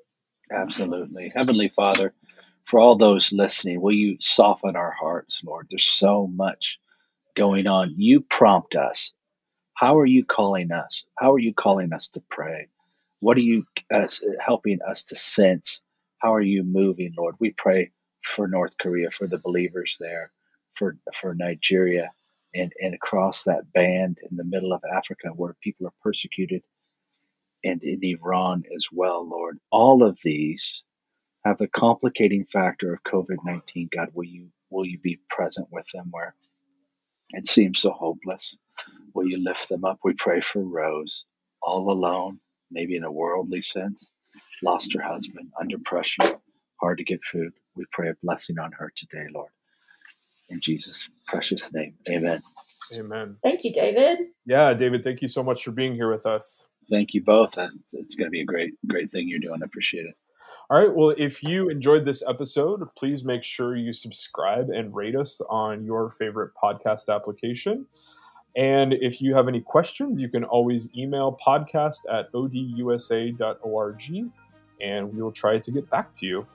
absolutely 0.52 1.30
heavenly 1.34 1.68
father 1.76 2.12
For 2.66 2.80
all 2.80 2.96
those 2.96 3.32
listening, 3.32 3.80
will 3.80 3.92
you 3.94 4.16
soften 4.20 4.76
our 4.76 4.92
hearts, 4.92 5.42
Lord? 5.44 5.68
There's 5.70 5.84
so 5.84 6.28
much 6.28 6.78
going 7.36 7.66
on. 7.66 7.94
You 7.98 8.20
prompt 8.22 8.76
us. 8.76 9.12
How 9.74 9.98
are 9.98 10.06
you 10.06 10.24
calling 10.24 10.72
us? 10.72 11.04
How 11.18 11.32
are 11.34 11.38
you 11.40 11.54
calling 11.54 11.92
us 11.92 12.08
to 12.10 12.22
pray? 12.30 12.68
What 13.20 13.36
are 13.36 13.40
you 13.42 13.66
uh, 13.92 14.08
helping 14.40 14.80
us 14.82 15.04
to 15.04 15.16
sense? 15.16 15.82
How 16.18 16.34
are 16.34 16.42
you 16.42 16.64
moving, 16.64 17.14
Lord? 17.18 17.36
We 17.40 17.52
pray 17.52 17.92
for 18.24 18.48
North 18.48 18.78
Korea, 18.78 19.10
for 19.10 19.26
the 19.26 19.38
believers 19.38 19.96
there, 20.00 20.32
for 20.74 20.98
for 21.14 21.34
Nigeria, 21.34 22.12
and, 22.54 22.72
and 22.80 22.94
across 22.94 23.44
that 23.44 23.72
band 23.72 24.18
in 24.30 24.36
the 24.36 24.44
middle 24.44 24.72
of 24.72 24.82
Africa 24.94 25.28
where 25.36 25.56
people 25.62 25.86
are 25.86 25.94
persecuted, 26.02 26.62
and 27.64 27.82
in 27.82 28.00
Iran 28.04 28.64
as 28.74 28.86
well, 28.92 29.28
Lord. 29.28 29.58
All 29.70 30.02
of 30.02 30.18
these 30.24 30.84
have 31.44 31.58
the 31.58 31.68
complicating 31.68 32.44
factor 32.44 32.92
of 32.94 33.02
COVID 33.04 33.38
nineteen. 33.44 33.88
God, 33.94 34.10
will 34.14 34.24
you 34.24 34.48
will 34.70 34.86
you 34.86 34.98
be 34.98 35.20
present 35.30 35.68
with 35.72 35.86
them 35.94 36.08
where 36.10 36.34
it 37.34 37.46
seems 37.46 37.80
so 37.80 37.90
hopeless? 37.92 38.56
Will 39.14 39.28
you 39.28 39.42
lift 39.42 39.68
them 39.68 39.84
up? 39.84 39.98
We 40.04 40.14
pray 40.14 40.40
for 40.40 40.62
Rose, 40.62 41.24
all 41.62 41.90
alone, 41.90 42.40
maybe 42.70 42.96
in 42.96 43.04
a 43.04 43.12
worldly 43.12 43.60
sense, 43.62 44.10
lost 44.62 44.92
her 44.94 45.02
husband, 45.02 45.50
under 45.60 45.78
pressure, 45.84 46.38
hard 46.80 46.98
to 46.98 47.04
get 47.04 47.24
food. 47.24 47.52
We 47.76 47.84
pray 47.92 48.10
a 48.10 48.14
blessing 48.22 48.58
on 48.58 48.72
her 48.72 48.92
today, 48.96 49.26
Lord. 49.34 49.50
In 50.52 50.60
Jesus' 50.60 51.08
precious 51.26 51.72
name, 51.72 51.94
amen. 52.08 52.42
Amen. 52.94 53.36
Thank 53.42 53.64
you, 53.64 53.72
David. 53.72 54.18
Yeah, 54.44 54.74
David, 54.74 55.02
thank 55.02 55.22
you 55.22 55.28
so 55.28 55.42
much 55.42 55.64
for 55.64 55.70
being 55.70 55.94
here 55.94 56.10
with 56.10 56.26
us. 56.26 56.66
Thank 56.90 57.14
you 57.14 57.22
both. 57.22 57.56
Uh, 57.56 57.68
it's, 57.80 57.94
it's 57.94 58.14
going 58.14 58.26
to 58.26 58.30
be 58.30 58.42
a 58.42 58.44
great, 58.44 58.74
great 58.86 59.10
thing 59.10 59.28
you're 59.28 59.38
doing. 59.38 59.62
I 59.62 59.64
appreciate 59.64 60.04
it. 60.04 60.14
All 60.70 60.78
right. 60.78 60.94
Well, 60.94 61.14
if 61.16 61.42
you 61.42 61.68
enjoyed 61.68 62.04
this 62.04 62.22
episode, 62.28 62.82
please 62.96 63.24
make 63.24 63.42
sure 63.42 63.76
you 63.76 63.92
subscribe 63.92 64.70
and 64.70 64.94
rate 64.94 65.16
us 65.16 65.40
on 65.48 65.84
your 65.84 66.10
favorite 66.10 66.52
podcast 66.62 67.14
application. 67.14 67.86
And 68.56 68.92
if 68.92 69.20
you 69.20 69.34
have 69.34 69.48
any 69.48 69.60
questions, 69.60 70.20
you 70.20 70.28
can 70.28 70.44
always 70.44 70.88
email 70.96 71.38
podcast 71.44 72.00
at 72.10 72.32
odusa.org 72.32 74.02
and 74.80 75.14
we 75.14 75.22
will 75.22 75.32
try 75.32 75.58
to 75.58 75.70
get 75.70 75.88
back 75.90 76.12
to 76.14 76.26
you. 76.26 76.46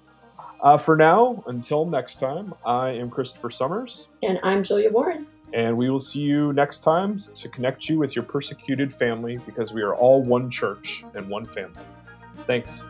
Uh, 0.62 0.78
for 0.78 0.96
now, 0.96 1.44
until 1.48 1.86
next 1.86 2.20
time, 2.20 2.54
I 2.66 2.90
am 2.90 3.10
Christopher 3.10 3.50
Summers. 3.50 4.08
And 4.24 4.40
I'm 4.44 4.64
Julia 4.64 4.92
Warren. 4.92 5.28
And 5.54 5.78
we 5.78 5.90
will 5.90 6.00
see 6.00 6.22
you 6.22 6.52
next 6.54 6.80
time 6.80 7.20
to 7.20 7.50
connect 7.50 7.88
you 7.88 8.00
with 8.00 8.16
your 8.16 8.26
persecuted 8.26 8.94
family 8.94 9.38
because 9.46 9.72
we 9.72 9.82
are 9.82 9.96
all 9.96 10.22
one 10.22 10.50
church 10.50 11.06
and 11.14 11.30
one 11.30 11.46
family. 11.46 11.84
Thanks. 12.46 12.86